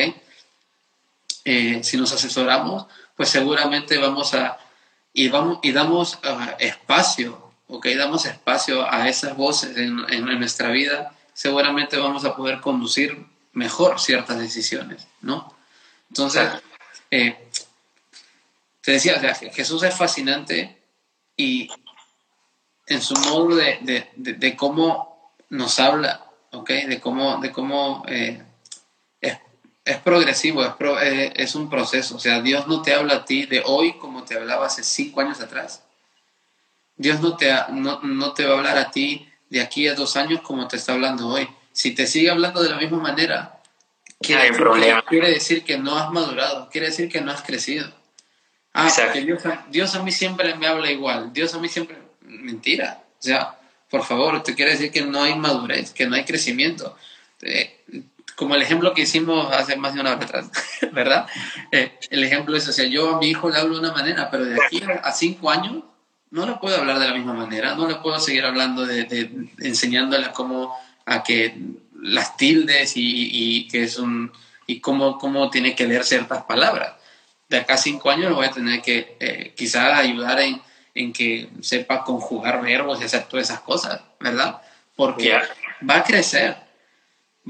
Eh, 1.45 1.81
si 1.83 1.97
nos 1.97 2.13
asesoramos, 2.13 2.87
pues 3.17 3.29
seguramente 3.29 3.97
vamos 3.99 4.35
a, 4.35 4.59
y, 5.13 5.29
vamos, 5.29 5.61
y 5.63 5.73
damos 5.73 6.19
ah, 6.25 6.57
espacio, 6.59 7.48
ok, 7.69 7.87
damos 7.97 8.25
espacio 8.27 8.91
a 8.91 9.09
esas 9.09 9.37
voces 9.37 9.77
en, 9.77 9.99
en, 10.11 10.25
nuestra 10.39 10.71
vida, 10.71 11.15
seguramente 11.33 11.97
vamos 11.97 12.25
a 12.25 12.35
poder 12.35 12.61
conducir 12.61 13.27
mejor 13.53 14.01
ciertas 14.01 14.39
decisiones, 14.39 15.07
¿no? 15.21 15.55
Entonces, 16.09 16.49
eh, 17.11 17.49
te 18.81 18.93
decía, 18.93 19.17
o 19.17 19.21
sea, 19.21 19.35
Jesús 19.35 19.83
es 19.83 19.95
fascinante 19.95 20.79
y 21.37 21.71
en 22.87 23.03
su 23.03 23.15
modo 23.15 23.57
de, 23.57 23.79
de, 24.17 24.35
de, 24.35 24.57
cómo 24.57 25.35
nos 25.51 25.79
habla, 25.79 26.27
¿ok? 26.53 26.71
De 26.71 27.01
cómo, 27.01 27.39
de 27.39 27.53
cómo 27.53 28.05
eh, 28.09 28.43
es 29.89 29.97
progresivo, 30.03 30.63
es, 30.63 30.73
eh, 31.03 31.33
es, 31.37 31.55
un 31.55 31.71
proceso. 31.71 32.17
O 32.17 32.19
sea, 32.19 32.43
Dios 32.43 32.67
no 32.67 32.83
te 32.83 32.95
habla 32.95 33.15
a 33.15 33.25
ti 33.25 33.47
de 33.47 33.63
hoy 33.65 33.95
como 33.95 34.23
te 34.23 34.37
hablaba 34.37 34.67
hace 34.67 34.85
cinco 34.85 35.23
años 35.23 35.41
atrás. 35.41 35.83
Dios 36.99 37.21
no 37.21 37.37
te, 37.37 37.51
no, 37.71 38.01
no 38.03 38.33
te 38.35 38.45
va 38.45 38.55
a 38.55 38.59
hablar 38.59 38.77
a 38.77 38.91
ti 38.91 39.29
de 39.49 39.61
aquí 39.63 39.89
a 39.89 39.95
dos 39.95 40.17
años 40.17 40.41
como 40.43 40.69
te 40.69 40.77
está 40.77 40.93
hablando 40.93 41.29
hoy. 41.29 41.49
Si 41.73 41.93
te 41.93 42.07
sigue 42.07 42.31
hablando 42.31 42.63
de 42.63 42.71
la 42.71 42.77
misma 42.77 42.99
manera, 42.99 43.61
quiere, 44.21 44.51
quiere 45.09 45.31
decir 45.31 45.65
que 45.65 45.79
no 45.79 45.97
has 45.97 46.11
madurado, 46.11 46.69
quiere 46.71 46.89
decir 46.89 47.09
que 47.09 47.21
no 47.21 47.31
has 47.31 47.43
crecido. 47.43 47.91
Ah, 48.75 48.93
porque 48.95 49.23
Dios, 49.23 49.43
Dios 49.71 49.95
a 49.95 50.03
mí 50.03 50.13
siempre 50.13 50.55
me 50.57 50.67
habla 50.67 50.91
igual, 50.91 51.33
Dios 51.33 51.55
a 51.55 51.59
mí 51.59 51.69
siempre... 51.69 51.97
Mentira. 52.21 53.03
O 53.19 53.23
sea, 53.23 53.59
por 53.89 54.05
favor, 54.05 54.43
te 54.43 54.55
quiere 54.55 54.73
decir 54.73 54.93
que 54.93 55.03
no 55.03 55.23
hay 55.23 55.35
madurez, 55.35 55.93
que 55.93 56.07
no 56.07 56.15
hay 56.15 56.25
crecimiento. 56.25 56.97
Eh, 57.41 57.81
como 58.37 58.55
el 58.55 58.63
ejemplo 58.63 58.93
que 58.93 59.03
hicimos 59.03 59.53
hace 59.53 59.77
más 59.77 59.95
de 59.95 60.01
una 60.01 60.13
hora 60.13 60.25
atrás, 60.25 60.51
¿verdad? 60.93 61.27
Eh, 61.73 61.99
el 62.11 62.23
ejemplo 62.23 62.57
es, 62.57 62.69
o 62.69 62.73
sea, 62.73 62.87
yo 62.87 63.17
a 63.17 63.19
mi 63.19 63.29
hijo 63.29 63.51
le 63.51 63.59
hablo 63.59 63.75
de 63.75 63.81
una 63.81 63.93
manera, 63.93 64.31
pero 64.31 64.45
de 64.45 64.59
aquí 64.63 64.83
a 65.03 65.13
cinco 65.13 65.51
años 65.51 65.83
no 66.31 66.47
le 66.47 66.55
puedo 66.55 66.77
hablar 66.77 66.99
de 66.99 67.09
la 67.09 67.15
misma 67.15 67.33
manera, 67.33 67.75
no 67.75 67.89
le 67.89 67.97
puedo 67.97 68.19
seguir 68.21 68.45
hablando 68.45 68.85
de, 68.87 69.05
de 69.05 69.49
enseñándole 69.61 70.31
cómo 70.33 70.75
a 71.07 71.23
que 71.23 71.57
las 72.01 72.37
tildes 72.37 72.93
y, 72.97 73.67
que 73.69 73.85
es 73.85 73.99
un 73.99 74.33
y 74.67 74.81
cómo, 74.81 75.19
cómo 75.19 75.49
tiene 75.49 75.75
que 75.75 75.87
leer 75.87 76.05
ciertas 76.05 76.45
palabras. 76.45 76.93
De 77.49 77.57
acá 77.57 77.75
a 77.75 77.79
cinco 77.79 78.11
años 78.11 78.35
voy 78.35 78.47
a 78.47 78.51
tener 78.51 78.83
que 78.83 79.17
eh, 79.19 79.55
quizás 79.57 79.99
ayudar 79.99 80.39
en, 80.41 80.61
en, 80.95 81.13
que 81.13 81.49
sepa 81.63 82.05
conjugar 82.05 82.61
verbos 82.61 83.01
y 83.01 83.05
hacer 83.05 83.25
todas 83.25 83.49
esas 83.49 83.61
cosas, 83.61 84.03
¿verdad? 84.21 84.61
Porque 84.95 85.39
va 85.89 85.97
a 85.97 86.05
crecer, 86.05 86.57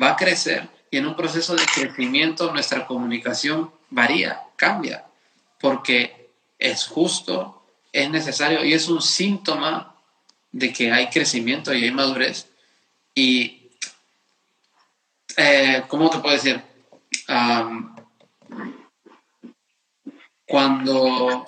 va 0.01 0.11
a 0.11 0.17
crecer 0.17 0.69
y 0.91 0.99
en 0.99 1.07
un 1.07 1.17
proceso 1.17 1.57
de 1.57 1.65
crecimiento 1.67 2.53
nuestra 2.53 2.87
comunicación 2.87 3.73
varía, 3.91 4.41
cambia, 4.57 5.05
porque 5.61 6.31
es 6.59 6.87
justo, 6.87 7.58
es 8.03 8.11
necesario 8.11 8.65
y 8.65 8.73
es 8.73 8.89
un 8.89 9.03
síntoma 9.03 9.95
de 10.53 10.73
que 10.73 10.93
hay 10.93 11.09
crecimiento 11.09 11.75
y 11.75 11.85
hay 11.85 11.91
madurez. 11.91 12.49
Y, 13.15 13.71
eh, 15.37 15.85
¿cómo 15.89 16.11
te 16.11 16.19
puedo 16.19 16.35
decir? 16.35 16.63
cuando, 20.47 21.45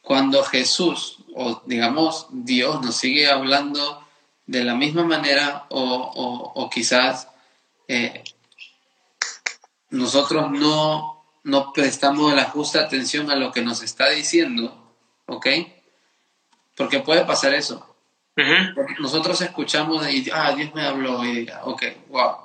cuando 0.00 0.42
Jesús, 0.44 1.18
o 1.34 1.62
digamos 1.66 2.26
Dios, 2.30 2.80
nos 2.80 2.96
sigue 2.96 3.30
hablando 3.30 4.02
de 4.46 4.64
la 4.64 4.74
misma 4.74 5.04
manera 5.04 5.66
o, 5.68 6.52
o 6.54 6.70
quizás 6.70 7.28
eh, 7.86 8.22
nosotros 9.90 10.50
no, 10.52 11.24
no 11.42 11.72
prestamos 11.72 12.32
la 12.32 12.44
justa 12.44 12.80
atención 12.80 13.30
a 13.30 13.34
lo 13.34 13.50
que 13.50 13.62
nos 13.62 13.82
está 13.82 14.08
diciendo, 14.10 14.79
¿ok? 15.30 15.46
Porque 16.76 17.00
puede 17.00 17.24
pasar 17.24 17.54
eso. 17.54 17.86
nosotros 18.98 19.40
escuchamos 19.40 20.08
y, 20.10 20.28
ah, 20.32 20.52
Dios 20.52 20.74
me 20.74 20.82
habló 20.82 21.24
y 21.24 21.40
diga, 21.40 21.64
ok, 21.64 21.82
wow. 22.08 22.36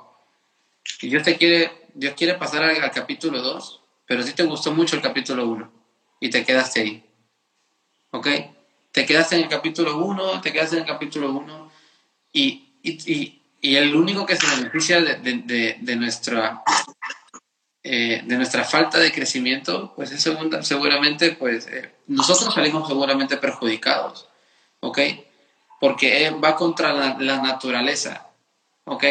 Y 1.02 1.08
Dios 1.08 1.22
te 1.24 1.36
quiere, 1.36 1.88
Dios 1.94 2.14
quiere 2.16 2.34
pasar 2.34 2.62
al, 2.62 2.90
capítulo 2.90 3.42
2, 3.42 3.80
pero 4.06 4.22
si 4.22 4.32
te 4.34 4.44
gustó 4.44 4.72
mucho 4.72 4.94
el 4.96 5.02
capítulo 5.02 5.46
1 5.48 5.72
y 6.20 6.30
te 6.30 6.44
quedaste 6.44 6.80
ahí. 6.80 7.04
¿Ok? 8.12 8.28
Te 8.92 9.04
quedaste 9.04 9.36
en 9.36 9.42
el 9.42 9.48
capítulo 9.48 9.98
1, 9.98 10.40
te 10.40 10.52
quedaste 10.52 10.76
en 10.76 10.82
el 10.82 10.88
capítulo 10.88 11.32
1 11.32 11.72
y, 12.32 12.78
y, 12.82 13.42
y 13.60 13.76
el 13.76 13.96
único 13.96 14.24
que 14.24 14.36
se 14.36 14.46
beneficia 14.56 15.00
de, 15.00 15.96
nuestra, 15.96 16.62
eh, 17.82 18.22
de 18.24 18.36
nuestra 18.36 18.64
falta 18.64 18.98
de 18.98 19.12
crecimiento, 19.12 19.92
pues 19.96 20.12
es 20.12 20.22
seguramente, 20.62 21.32
pues 21.32 21.66
eh, 21.66 21.95
nosotros 22.06 22.54
salimos 22.54 22.88
seguramente 22.88 23.36
perjudicados, 23.36 24.28
¿ok? 24.80 24.98
Porque 25.80 26.30
va 26.30 26.56
contra 26.56 26.92
la, 26.92 27.38
naturaleza, 27.38 28.28
¿ok? 28.84 29.04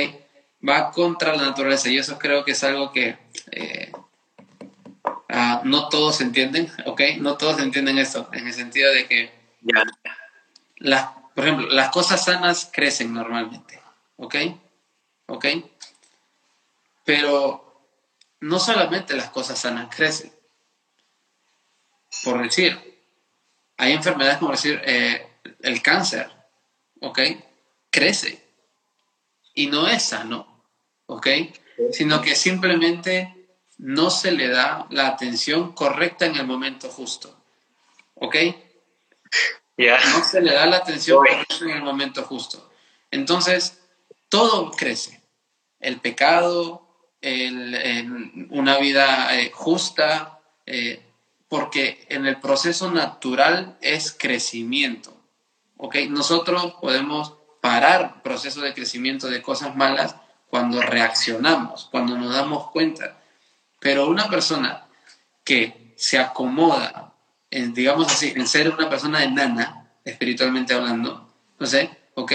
Va 0.68 0.92
contra 0.92 1.36
la 1.36 1.44
naturaleza 1.44 1.90
y 1.90 1.98
eso 1.98 2.18
creo 2.18 2.44
que 2.44 2.52
es 2.52 2.64
algo 2.64 2.92
que 2.92 3.18
eh, 3.52 3.92
ah, 5.30 5.62
no 5.64 5.90
todos 5.90 6.22
entienden, 6.22 6.72
¿ok? 6.86 7.02
No 7.20 7.38
todos 7.38 7.60
entienden 7.60 7.98
esto, 7.98 8.30
en 8.32 8.48
el 8.48 8.54
sentido 8.54 8.92
de 8.92 9.08
que, 9.08 9.32
por 11.36 11.44
ejemplo, 11.44 11.68
las 11.68 11.90
cosas 11.90 12.24
sanas 12.24 12.70
crecen 12.72 13.14
normalmente. 13.14 13.82
¿Ok? 14.18 14.36
¿Ok? 15.28 15.46
Pero 17.04 17.90
no 18.40 18.60
solamente 18.60 19.16
las 19.16 19.30
cosas 19.30 19.60
sanas 19.60 19.94
crecen. 19.94 20.32
Por 22.24 22.42
decir, 22.42 22.80
hay 23.78 23.94
enfermedades 23.94 24.38
como 24.38 24.52
decir 24.52 24.82
eh, 24.86 25.28
el 25.62 25.82
cáncer, 25.82 26.32
¿ok? 27.02 27.20
Crece 27.90 28.44
y 29.54 29.68
no 29.68 29.88
es 29.88 30.04
sano, 30.04 30.64
¿ok? 31.08 31.28
Sino 31.92 32.22
que 32.22 32.36
simplemente 32.36 33.36
no 33.78 34.10
se 34.10 34.32
le 34.32 34.48
da 34.48 34.88
la 34.90 35.08
atención 35.08 35.74
correcta 35.74 36.26
en 36.26 36.36
el 36.36 36.46
momento 36.46 36.90
justo, 36.90 37.38
¿ok? 38.16 38.36
No 39.78 40.24
se 40.24 40.42
le 40.42 40.54
da 40.54 40.66
la 40.66 40.78
atención 40.78 41.18
correcta 41.18 41.58
en 41.62 41.72
el 41.72 41.84
momento 41.84 42.24
justo. 42.24 42.72
Entonces, 43.12 43.82
todo 44.30 44.72
crece. 44.72 45.22
El 45.80 46.00
pecado, 46.00 46.88
una 48.50 48.78
vida 48.78 49.38
eh, 49.38 49.52
justa, 49.54 50.40
eh, 50.66 51.02
porque 51.48 52.06
en 52.10 52.26
el 52.26 52.40
proceso 52.40 52.92
natural 52.92 53.78
es 53.82 54.16
crecimiento. 54.18 55.16
¿ok? 55.78 55.96
Nosotros 56.10 56.76
podemos 56.82 57.34
parar 57.62 58.22
proceso 58.22 58.62
de 58.62 58.74
crecimiento 58.74 59.28
de 59.28 59.42
cosas 59.42 59.76
malas 59.76 60.16
cuando 60.50 60.82
reaccionamos, 60.82 61.88
cuando 61.92 62.18
nos 62.18 62.34
damos 62.34 62.72
cuenta. 62.72 63.18
Pero 63.80 64.08
una 64.08 64.30
persona 64.30 64.86
que 65.44 65.94
se 65.96 66.20
acomoda, 66.20 67.14
en, 67.52 67.74
digamos 67.74 68.08
así, 68.08 68.34
en 68.36 68.48
ser 68.48 68.70
una 68.70 68.90
persona 68.90 69.24
enana, 69.24 69.90
espiritualmente 70.04 70.74
hablando, 70.74 71.34
no 71.60 71.66
sé, 71.66 71.90
¿ok? 72.16 72.32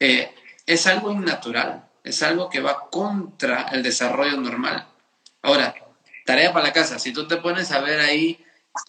Eh, 0.00 0.34
es 0.66 0.86
algo 0.86 1.10
innatural, 1.10 1.88
es 2.04 2.22
algo 2.22 2.48
que 2.48 2.60
va 2.60 2.88
contra 2.90 3.68
el 3.72 3.82
desarrollo 3.82 4.36
normal. 4.36 4.86
Ahora, 5.42 5.74
tarea 6.28 6.52
para 6.52 6.66
la 6.66 6.72
casa, 6.74 6.98
si 6.98 7.10
tú 7.14 7.26
te 7.26 7.38
pones 7.38 7.72
a 7.72 7.80
ver 7.80 8.00
ahí 8.00 8.38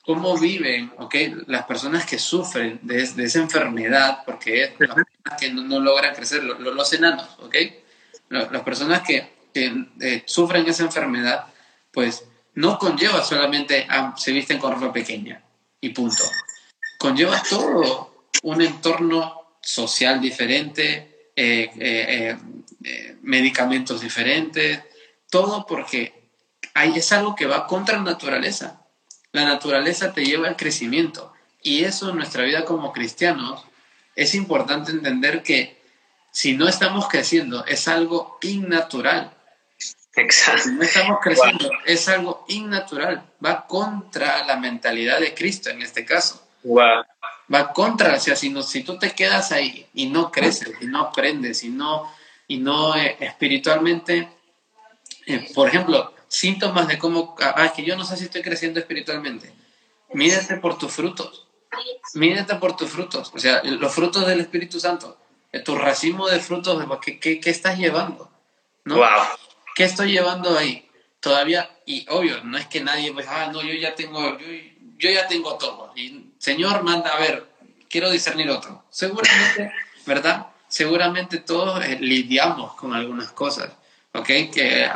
cómo 0.04 0.38
viven 0.38 0.92
okay, 0.98 1.34
las 1.48 1.64
personas 1.64 2.06
que 2.06 2.20
sufren 2.20 2.82
de, 2.82 3.02
esa 3.02 3.40
enfermedad, 3.40 4.24
porque 4.26 4.66
es 4.66 4.72
las 4.78 4.90
personas 4.94 5.40
que 5.40 5.50
no, 5.54 5.80
logran 5.80 6.14
crecer, 6.14 6.44
los, 6.44 6.92
enanos, 6.94 7.30
¿ok? 7.40 7.56
Las 8.28 8.62
personas 8.64 9.04
que, 9.04 9.32
eh, 9.54 10.24
sufren 10.26 10.68
esa 10.68 10.84
enfermedad, 10.84 11.46
pues 11.94 12.26
no 12.56 12.78
conlleva 12.78 13.24
solamente 13.24 13.88
a, 13.90 14.18
se 14.18 14.34
visten 14.34 14.58
con 14.60 14.74
ropa 14.74 14.92
pequeña 14.92 15.42
y 15.80 15.90
punto. 15.92 16.26
Conlleva 16.98 17.42
todo 17.50 18.26
un 18.44 18.62
entorno 18.62 19.56
social 19.62 20.20
diferente, 20.20 21.32
eh, 21.34 21.72
eh, 21.80 22.38
eh, 22.84 23.16
medicamentos 23.22 24.02
diferentes, 24.02 24.82
todo 25.32 25.66
porque 25.66 26.19
ahí 26.80 26.94
es 26.98 27.12
algo 27.12 27.36
que 27.36 27.46
va 27.46 27.68
contra 27.68 27.98
la 27.98 28.04
naturaleza. 28.04 28.82
La 29.32 29.46
naturaleza 29.46 30.14
te 30.14 30.26
lleva 30.26 30.48
al 30.48 30.56
crecimiento 30.56 31.34
y 31.62 31.84
eso 31.84 32.10
en 32.10 32.18
nuestra 32.18 32.44
vida 32.44 32.66
como 32.66 32.94
cristianos 32.94 33.64
es 34.16 34.34
importante 34.36 34.92
entender 34.92 35.44
que 35.44 35.80
si 36.32 36.56
no 36.56 36.68
estamos 36.68 37.08
creciendo 37.08 37.66
es 37.66 37.88
algo 37.88 38.38
innatural. 38.42 39.34
Exacto. 40.16 40.64
Si 40.64 40.72
no 40.72 40.84
estamos 40.84 41.20
creciendo 41.22 41.70
es 41.86 42.08
algo 42.10 42.46
innatural, 42.48 43.24
va 43.44 43.68
contra 43.68 44.46
la 44.46 44.58
mentalidad 44.58 45.20
de 45.20 45.34
Cristo 45.34 45.70
en 45.70 45.82
este 45.82 46.06
caso. 46.06 46.46
Wow 46.64 47.04
va 47.54 47.74
contra, 47.74 48.16
o 48.16 48.20
sea, 48.20 48.36
si, 48.36 48.50
no, 48.50 48.62
si 48.62 48.84
tú 48.84 48.98
te 48.98 49.12
quedas 49.12 49.52
ahí 49.52 49.88
y 49.94 50.08
no 50.08 50.32
creces, 50.32 50.74
y 50.82 50.86
no 50.86 51.02
aprendes, 51.02 51.64
y 51.64 51.70
no, 51.70 52.12
y 52.48 52.58
no 52.58 52.96
eh, 52.96 53.18
espiritualmente, 53.20 54.30
eh, 55.26 55.50
por 55.54 55.68
ejemplo, 55.68 56.14
síntomas 56.30 56.88
de 56.88 56.98
cómo, 56.98 57.36
ah, 57.42 57.66
es 57.66 57.74
que 57.74 57.84
yo 57.84 57.98
no 57.98 58.06
sé 58.06 58.16
si 58.16 58.26
estoy 58.26 58.42
creciendo 58.42 58.80
espiritualmente, 58.80 59.52
mídete 60.14 60.56
por 60.58 60.78
tus 60.78 60.94
frutos, 60.94 61.48
mídete 62.14 62.56
por 62.56 62.78
tus 62.78 62.90
frutos, 62.90 63.32
o 63.36 63.40
sea, 63.40 63.62
los 63.64 63.94
frutos 63.94 64.26
del 64.26 64.40
Espíritu 64.40 64.80
Santo, 64.80 65.18
eh, 65.52 65.60
tu 65.60 65.76
racimo 65.76 66.30
de 66.30 66.40
frutos, 66.40 66.82
¿qué, 67.02 67.20
qué, 67.20 67.40
qué 67.40 67.50
estás 67.50 67.78
llevando? 67.78 68.32
¿no? 68.86 68.96
Wow. 68.96 69.08
¿Qué 69.76 69.84
estoy 69.84 70.12
llevando 70.12 70.58
ahí? 70.58 70.90
Todavía, 71.20 71.70
y 71.86 72.06
obvio, 72.10 72.44
no 72.44 72.58
es 72.58 72.68
que 72.68 72.82
nadie, 72.82 73.12
pues, 73.12 73.28
ah, 73.28 73.50
no, 73.52 73.62
yo 73.62 73.74
ya 73.74 73.96
tengo, 73.96 74.38
yo, 74.38 74.48
yo 74.98 75.12
ya 75.12 75.28
tengo 75.28 75.58
todo. 75.58 75.92
Y 75.96 76.32
Señor 76.38 76.84
manda, 76.84 77.10
a 77.10 77.20
ver, 77.20 77.50
quiero 77.90 78.10
discernir 78.10 78.50
otro. 78.50 78.84
Seguramente, 78.90 79.72
¿verdad? 80.06 80.48
Seguramente 80.68 81.40
todos 81.40 81.84
eh, 81.84 81.98
lidiamos 82.00 82.76
con 82.76 82.94
algunas 82.94 83.32
cosas, 83.32 83.72
¿ok? 84.14 84.28
Que 84.54 84.90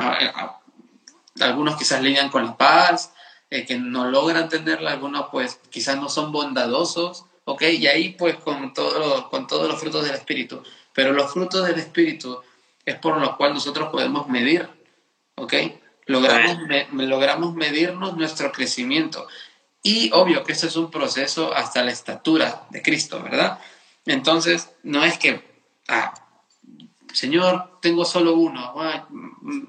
algunos 1.39 1.75
quizás 1.77 2.01
lidian 2.01 2.29
con 2.29 2.45
la 2.45 2.57
paz, 2.57 3.13
eh, 3.49 3.65
que 3.65 3.77
no 3.77 4.09
logran 4.09 4.49
tenerla, 4.49 4.91
algunos 4.91 5.27
pues 5.31 5.59
quizás 5.69 5.97
no 5.97 6.09
son 6.09 6.31
bondadosos, 6.31 7.25
¿ok? 7.45 7.61
Y 7.63 7.87
ahí 7.87 8.09
pues 8.09 8.35
con, 8.35 8.73
todo, 8.73 9.29
con 9.29 9.47
todos 9.47 9.67
los 9.67 9.79
frutos 9.79 10.05
del 10.05 10.15
Espíritu. 10.15 10.63
Pero 10.93 11.13
los 11.13 11.31
frutos 11.31 11.65
del 11.65 11.79
Espíritu 11.79 12.41
es 12.85 12.95
por 12.95 13.17
los 13.19 13.35
cuales 13.35 13.55
nosotros 13.55 13.89
podemos 13.89 14.27
medir, 14.27 14.69
¿ok? 15.35 15.53
Logramos, 16.05 16.57
logramos 16.91 17.55
medirnos 17.55 18.17
nuestro 18.17 18.51
crecimiento. 18.51 19.27
Y 19.81 20.11
obvio 20.13 20.43
que 20.43 20.53
eso 20.53 20.67
es 20.67 20.75
un 20.75 20.89
proceso 20.89 21.53
hasta 21.53 21.83
la 21.83 21.91
estatura 21.91 22.67
de 22.69 22.81
Cristo, 22.81 23.21
¿verdad? 23.21 23.59
Entonces, 24.05 24.69
no 24.83 25.03
es 25.03 25.17
que, 25.17 25.43
ah, 25.87 26.13
Señor, 27.13 27.79
tengo 27.79 28.05
solo 28.05 28.33
uno, 28.33 28.73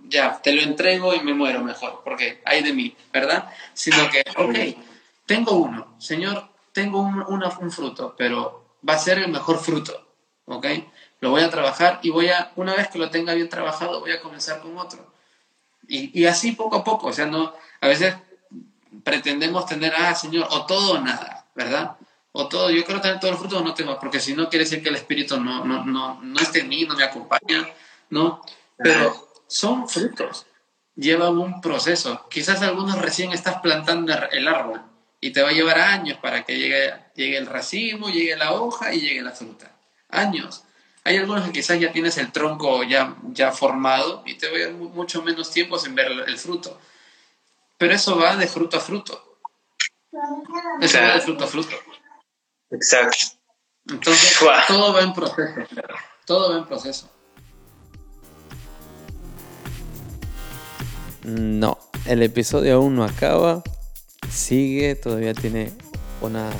ya, 0.09 0.41
te 0.43 0.53
lo 0.53 0.63
entrego 0.63 1.15
y 1.15 1.21
me 1.21 1.35
muero 1.35 1.63
mejor, 1.63 2.01
porque 2.03 2.41
hay 2.45 2.63
de 2.63 2.73
mí, 2.73 2.97
¿verdad? 3.13 3.53
Sino 3.75 4.09
que, 4.11 4.25
ok, 4.37 4.83
tengo 5.27 5.53
uno, 5.53 5.95
Señor, 5.99 6.49
tengo 6.73 7.01
un, 7.01 7.23
un 7.23 7.71
fruto, 7.71 8.15
pero 8.17 8.65
va 8.89 8.95
a 8.95 8.99
ser 8.99 9.19
el 9.19 9.29
mejor 9.29 9.59
fruto, 9.59 10.09
¿ok? 10.47 10.67
Lo 11.21 11.31
voy 11.31 11.43
a 11.43 11.51
trabajar 11.51 12.01
y 12.03 12.09
voy 12.09 12.29
a, 12.29 12.51
una 12.57 12.75
vez 12.75 12.89
que 12.89 12.99
lo 12.99 13.11
tenga 13.11 13.35
bien 13.35 13.51
trabajado, 13.51 14.01
voy 14.01 14.13
a 14.13 14.23
comenzar 14.23 14.61
con 14.61 14.77
otro. 14.79 15.13
Y, 15.87 16.19
y 16.19 16.25
así 16.25 16.53
poco 16.53 16.77
a 16.77 16.85
poco, 16.85 17.09
o 17.09 17.13
sea, 17.13 17.27
no, 17.27 17.53
a 17.81 17.89
veces 17.89 18.15
pretendemos 19.05 19.67
tener, 19.67 19.93
ah, 19.95 20.15
Señor, 20.15 20.49
o 20.51 20.65
todo 20.65 20.95
o 20.95 20.99
nada, 20.99 21.47
¿verdad? 21.55 21.97
O 22.37 22.49
todo, 22.49 22.69
yo 22.69 22.85
quiero 22.85 23.01
tener 23.01 23.21
todo 23.21 23.31
el 23.31 23.37
fruto 23.37 23.59
o 23.59 23.63
no 23.63 23.75
tengo, 23.75 23.97
porque 24.01 24.19
si 24.19 24.35
no 24.35 24.49
quiere 24.49 24.65
decir 24.65 24.83
que 24.83 24.89
el 24.89 24.97
Espíritu 24.97 25.39
no, 25.39 25.65
no, 25.65 25.85
no, 25.85 26.21
no 26.21 26.41
esté 26.41 26.61
en 26.61 26.69
mí, 26.69 26.85
no 26.85 26.97
me 26.97 27.05
acompaña, 27.05 27.69
¿no? 28.11 28.43
Pero 28.77 29.29
son 29.47 29.89
frutos, 29.89 30.45
llevan 30.97 31.39
un 31.39 31.61
proceso. 31.61 32.27
Quizás 32.29 32.61
algunos 32.63 33.01
recién 33.01 33.31
estás 33.31 33.61
plantando 33.61 34.13
el 34.33 34.49
árbol 34.49 34.83
y 35.21 35.31
te 35.31 35.43
va 35.43 35.51
a 35.51 35.53
llevar 35.53 35.79
años 35.79 36.19
para 36.19 36.45
que 36.45 36.59
llegue, 36.59 36.93
llegue 37.15 37.39
el 37.39 37.47
racimo, 37.47 38.09
llegue 38.09 38.37
la 38.37 38.53
hoja 38.55 38.93
y 38.93 39.01
llegue 39.01 39.23
la 39.23 39.31
fruta. 39.31 39.71
Años. 40.09 40.65
Hay 41.05 41.19
algunos 41.19 41.45
que 41.45 41.53
quizás 41.53 41.79
ya 41.79 41.93
tienes 41.93 42.19
el 42.19 42.33
tronco 42.33 42.83
ya, 42.83 43.15
ya 43.31 43.53
formado 43.53 44.25
y 44.27 44.35
te 44.35 44.49
va 44.49 44.57
a 44.57 44.59
llevar 44.59 44.75
mucho 44.75 45.23
menos 45.23 45.53
tiempo 45.53 45.79
sin 45.79 45.95
ver 45.95 46.11
el 46.11 46.37
fruto. 46.37 46.81
Pero 47.79 47.95
eso 47.95 48.19
va 48.19 48.35
de 48.35 48.49
fruto 48.49 48.77
a 48.77 48.81
fruto. 48.81 49.39
Eso 50.81 50.99
va 50.99 51.15
de 51.15 51.21
fruto 51.21 51.45
a 51.45 51.47
fruto. 51.47 51.77
Exacto. 52.75 53.27
Entonces, 53.89 54.39
todo 54.69 54.93
va 54.93 55.01
en 55.03 55.13
proceso. 55.13 55.61
Todo 56.27 56.53
va 56.53 56.59
en 56.59 56.67
proceso. 56.67 57.11
No, 61.23 61.79
el 62.07 62.23
episodio 62.23 62.77
aún 62.77 62.97
no 62.97 63.05
acaba. 63.05 63.63
Sigue, 64.31 64.95
todavía 64.95 65.33
tiene 65.33 65.73
una, 66.21 66.51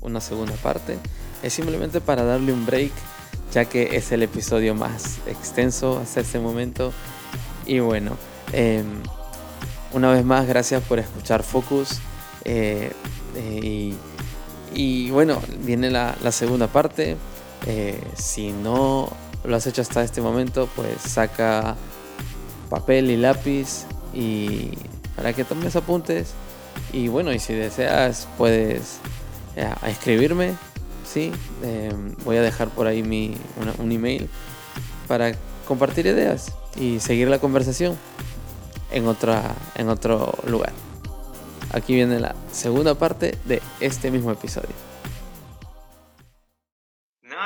una 0.00 0.20
segunda 0.20 0.54
parte. 0.56 0.98
Es 1.42 1.54
simplemente 1.54 2.00
para 2.00 2.24
darle 2.24 2.52
un 2.52 2.66
break, 2.66 2.92
ya 3.52 3.64
que 3.64 3.96
es 3.96 4.12
el 4.12 4.22
episodio 4.22 4.74
más 4.74 5.18
extenso 5.26 5.98
hasta 5.98 6.20
este 6.20 6.38
momento. 6.38 6.92
Y 7.64 7.80
bueno, 7.80 8.16
eh, 8.52 8.84
una 9.92 10.12
vez 10.12 10.24
más, 10.24 10.46
gracias 10.46 10.82
por 10.82 10.98
escuchar 10.98 11.42
Focus. 11.42 12.00
Eh, 12.44 12.92
eh, 13.34 13.60
y, 13.62 13.94
bueno, 15.10 15.40
viene 15.60 15.90
la, 15.90 16.14
segunda 16.32 16.66
parte. 16.66 17.16
Eh, 17.66 17.98
si 18.14 18.52
no 18.52 19.08
lo 19.44 19.56
has 19.56 19.66
hecho 19.66 19.80
hasta 19.82 20.02
este 20.02 20.20
momento, 20.20 20.68
pues 20.76 21.00
saca 21.00 21.76
papel 22.68 23.10
y 23.10 23.16
lápiz 23.16 23.86
y 24.12 24.70
para 25.14 25.32
que 25.32 25.44
tomes 25.44 25.76
apuntes. 25.76 26.34
Y 26.92 27.08
bueno, 27.08 27.32
y 27.32 27.38
si 27.38 27.54
deseas, 27.54 28.28
puedes 28.36 28.98
escribirme. 29.86 30.54
¿sí? 31.06 31.32
voy 32.24 32.36
a 32.36 32.42
dejar 32.42 32.68
por 32.68 32.86
ahí 32.86 33.02
mi, 33.02 33.34
un 33.78 33.92
email 33.92 34.28
para 35.08 35.32
compartir 35.66 36.06
ideas 36.06 36.52
y 36.78 37.00
seguir 37.00 37.28
la 37.28 37.38
conversación 37.38 37.96
en, 38.90 39.04
en 39.76 39.88
otro 39.88 40.34
lugar. 40.46 40.72
Aquí 41.72 41.94
viene 41.94 42.20
la 42.20 42.34
segunda 42.52 42.94
parte 42.94 43.36
de 43.44 43.60
este 43.80 44.10
mismo 44.10 44.32
episodio. 44.32 44.74
No, 47.22 47.36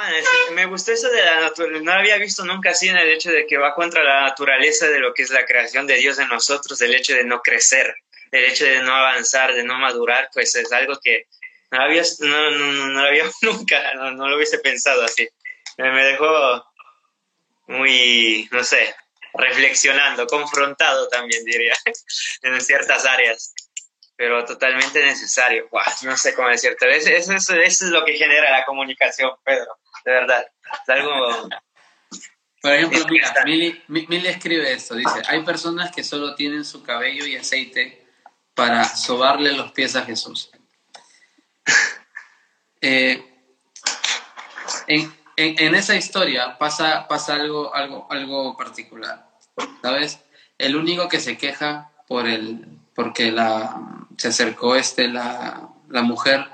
me 0.52 0.66
gustó 0.66 0.92
eso 0.92 1.08
de 1.10 1.24
la 1.24 1.40
naturaleza. 1.40 1.84
No 1.84 1.92
lo 1.92 1.98
había 1.98 2.18
visto 2.18 2.44
nunca 2.44 2.70
así 2.70 2.88
en 2.88 2.96
el 2.96 3.08
hecho 3.08 3.30
de 3.30 3.46
que 3.46 3.56
va 3.56 3.74
contra 3.74 4.04
la 4.04 4.22
naturaleza 4.22 4.88
de 4.88 5.00
lo 5.00 5.14
que 5.14 5.22
es 5.22 5.30
la 5.30 5.46
creación 5.46 5.86
de 5.86 5.96
Dios 5.96 6.18
en 6.18 6.28
nosotros, 6.28 6.80
el 6.80 6.94
hecho 6.94 7.14
de 7.14 7.24
no 7.24 7.40
crecer, 7.40 7.94
el 8.30 8.44
hecho 8.44 8.64
de 8.64 8.82
no 8.82 8.94
avanzar, 8.94 9.54
de 9.54 9.64
no 9.64 9.78
madurar, 9.78 10.28
pues 10.32 10.54
es 10.54 10.70
algo 10.72 10.98
que 11.02 11.26
no 11.70 11.78
lo 11.78 11.84
había, 11.84 12.02
no, 12.20 12.50
no, 12.50 12.72
no 12.88 13.02
lo 13.02 13.08
había 13.08 13.24
nunca, 13.42 13.94
no, 13.94 14.28
lo 14.28 14.36
hubiese 14.36 14.58
pensado 14.58 15.02
así. 15.02 15.28
me 15.78 16.04
dejó 16.04 16.64
muy, 17.66 18.48
no 18.52 18.62
sé, 18.64 18.94
reflexionando, 19.34 20.26
confrontado 20.26 21.08
también 21.08 21.44
diría, 21.44 21.74
en 22.42 22.60
ciertas 22.60 23.04
áreas, 23.06 23.54
pero 24.20 24.44
totalmente 24.44 25.02
necesario. 25.02 25.66
no 26.02 26.14
sé 26.14 26.34
cómo 26.34 26.48
decirte, 26.48 26.94
eso, 26.94 27.08
eso, 27.08 27.32
eso, 27.32 27.54
es 27.56 27.80
lo 27.84 28.04
que 28.04 28.12
genera 28.18 28.50
la 28.50 28.66
comunicación, 28.66 29.30
Pedro, 29.42 29.78
de 30.04 30.12
verdad. 30.12 30.46
Es 30.82 30.88
algo... 30.90 31.48
Por 32.60 32.72
ejemplo, 32.74 33.06
mira, 33.08 33.34
Mili, 33.88 34.28
escribe 34.28 34.74
esto, 34.74 34.94
dice, 34.94 35.22
hay 35.26 35.42
personas 35.42 35.90
que 35.90 36.04
solo 36.04 36.34
tienen 36.34 36.66
su 36.66 36.82
cabello 36.82 37.24
y 37.24 37.36
aceite 37.36 38.06
para 38.52 38.84
sobarle 38.84 39.52
los 39.52 39.72
pies 39.72 39.96
a 39.96 40.02
Jesús. 40.02 40.50
Eh, 42.82 43.22
en, 44.86 45.14
en, 45.36 45.74
esa 45.74 45.94
historia 45.94 46.56
pasa, 46.56 47.06
pasa 47.08 47.34
algo, 47.34 47.74
algo, 47.74 48.06
algo 48.08 48.56
particular, 48.56 49.28
¿sabes? 49.82 50.20
El 50.56 50.76
único 50.76 51.06
que 51.06 51.20
se 51.20 51.36
queja 51.36 51.92
por 52.08 52.26
el, 52.26 52.64
porque 52.94 53.32
la, 53.32 53.99
se 54.20 54.28
acercó 54.28 54.76
este, 54.76 55.08
la, 55.08 55.70
la 55.88 56.02
mujer 56.02 56.46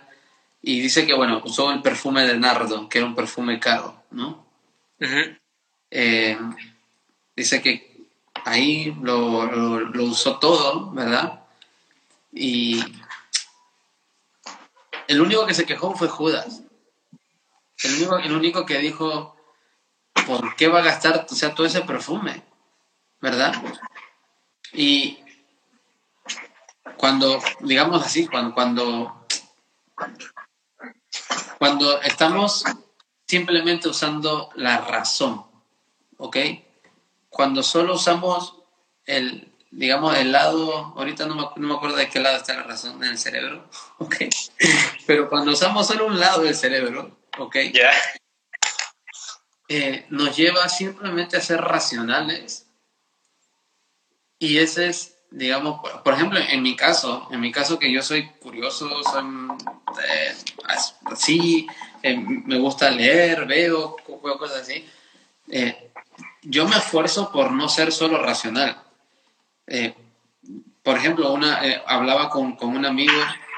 y 0.63 0.81
dice 0.81 1.05
que, 1.05 1.15
bueno, 1.15 1.43
usó 1.45 1.73
el 1.73 1.83
perfume 1.83 2.25
de 2.25 2.39
nardo, 2.39 2.89
que 2.89 2.99
era 2.99 3.07
un 3.09 3.17
perfume 3.17 3.59
caro, 3.59 4.05
¿no? 4.13 4.47
Eh, 5.91 6.39
dice 7.35 7.61
que 7.61 8.07
ahí 8.45 8.97
lo, 9.03 9.47
lo, 9.47 10.05
usó 10.05 10.39
todo, 10.39 10.93
¿verdad? 10.93 11.41
Y 12.33 12.85
el 15.09 15.21
único 15.21 15.45
que 15.45 15.55
se 15.55 15.67
quejó 15.67 15.97
fue 15.97 16.07
Judas. 16.07 16.63
El 17.83 18.33
único, 18.33 18.65
que 18.65 18.79
dijo, 18.79 19.37
¿por 20.25 20.55
qué 20.55 20.69
va 20.69 20.79
a 20.79 20.85
gastar 20.85 21.27
o 21.29 21.35
sea, 21.35 21.53
todo 21.53 21.67
ese 21.67 21.81
perfume? 21.81 22.45
¿Verdad? 23.21 23.55
Y 24.73 25.19
cuando, 26.97 27.43
digamos 27.61 28.05
así, 28.05 28.27
cuando, 28.27 28.55
cuando, 28.55 29.27
cuando 31.59 32.01
estamos 32.03 32.65
simplemente 33.27 33.89
usando 33.89 34.51
la 34.55 34.79
razón, 34.79 35.45
¿ok? 36.17 36.37
Cuando 37.29 37.63
solo 37.63 37.95
usamos 37.95 38.55
el, 39.05 39.53
digamos, 39.71 40.17
el 40.17 40.33
lado, 40.33 40.95
ahorita 40.97 41.27
no 41.27 41.35
me, 41.35 41.43
no 41.57 41.69
me 41.69 41.75
acuerdo 41.75 41.97
de 41.97 42.09
qué 42.09 42.21
lado 42.21 42.37
está 42.37 42.55
la 42.55 42.63
razón 42.63 43.03
en 43.03 43.11
el 43.11 43.19
cerebro, 43.19 43.69
¿ok? 43.99 44.17
Pero 45.07 45.29
cuando 45.29 45.53
usamos 45.53 45.87
solo 45.87 46.07
un 46.07 46.19
lado 46.19 46.43
del 46.43 46.55
cerebro, 46.55 47.19
¿ok? 47.39 47.57
Eh, 49.69 50.07
nos 50.11 50.37
lleva 50.37 50.69
simplemente 50.69 51.37
a 51.37 51.41
ser 51.41 51.61
racionales. 51.61 52.67
Y 54.39 54.59
ese 54.59 54.89
es, 54.89 55.16
digamos, 55.31 55.81
por, 56.05 56.15
ejemplo, 56.15 56.39
en 56.39 56.63
mi 56.63 56.77
caso, 56.77 57.29
en 57.31 57.41
mi 57.41 57.53
caso 57.53 57.79
que 57.79 57.93
yo 57.93 58.03
soy 58.03 58.29
curioso, 58.41 58.89
soy 59.03 59.25
eh, 60.09 60.35
así, 61.05 61.67
eh, 62.03 62.17
me 62.17 62.59
gusta 62.59 62.91
leer, 62.91 63.47
veo, 63.47 63.97
veo 64.23 64.39
cosas 64.39 64.63
así. 64.63 64.87
yo 66.43 66.69
me 66.69 66.77
esfuerzo 66.77 67.31
por 67.33 67.53
no 67.53 67.69
ser 67.69 67.93
solo 67.93 68.23
racional. 68.23 68.83
por 70.83 70.97
ejemplo, 70.97 71.33
una, 71.33 71.61
hablaba 71.87 72.31
con, 72.31 72.57
con 72.57 72.77
un 72.77 72.87
amigo 72.87 73.13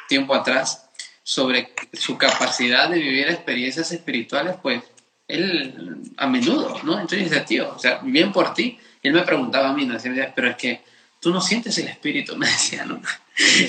tiempo 0.09 0.35
atrás 0.35 0.89
sobre 1.23 1.75
su 1.93 2.17
capacidad 2.17 2.89
de 2.89 2.99
vivir 2.99 3.29
experiencias 3.29 3.93
espirituales, 3.93 4.57
pues 4.63 4.83
él 5.29 6.01
a 6.17 6.27
menudo, 6.27 6.81
¿no? 6.85 6.95
Entonces 6.95 7.29
decía, 7.29 7.45
tío, 7.45 7.75
o 7.77 7.79
sea, 7.79 8.01
bien 8.03 8.33
por 8.33 8.55
ti. 8.55 8.79
Él 9.03 9.13
me 9.13 9.21
preguntaba 9.23 9.69
a 9.69 9.73
mí, 9.75 9.85
¿no? 9.85 9.99
Pero 10.35 10.49
es 10.49 10.57
que 10.57 10.83
tú 11.21 11.31
no 11.31 11.41
sientes 11.41 11.77
el 11.79 11.89
espíritu, 11.89 12.37
me 12.39 12.47
decía, 12.47 12.85
¿no? 12.85 13.01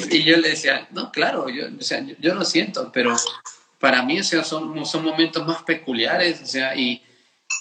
Y 0.09 0.23
yo 0.23 0.37
le 0.37 0.49
decía, 0.49 0.87
no, 0.91 1.11
claro, 1.11 1.49
yo, 1.49 1.65
o 1.77 1.81
sea, 1.81 2.03
yo, 2.19 2.33
lo 2.33 2.43
siento, 2.43 2.91
pero 2.91 3.15
para 3.79 4.01
mí, 4.03 4.19
o 4.19 4.23
sea, 4.23 4.43
son, 4.43 4.85
son 4.85 5.03
momentos 5.03 5.45
más 5.45 5.63
peculiares, 5.63 6.41
o 6.41 6.45
sea, 6.45 6.75
y, 6.75 7.03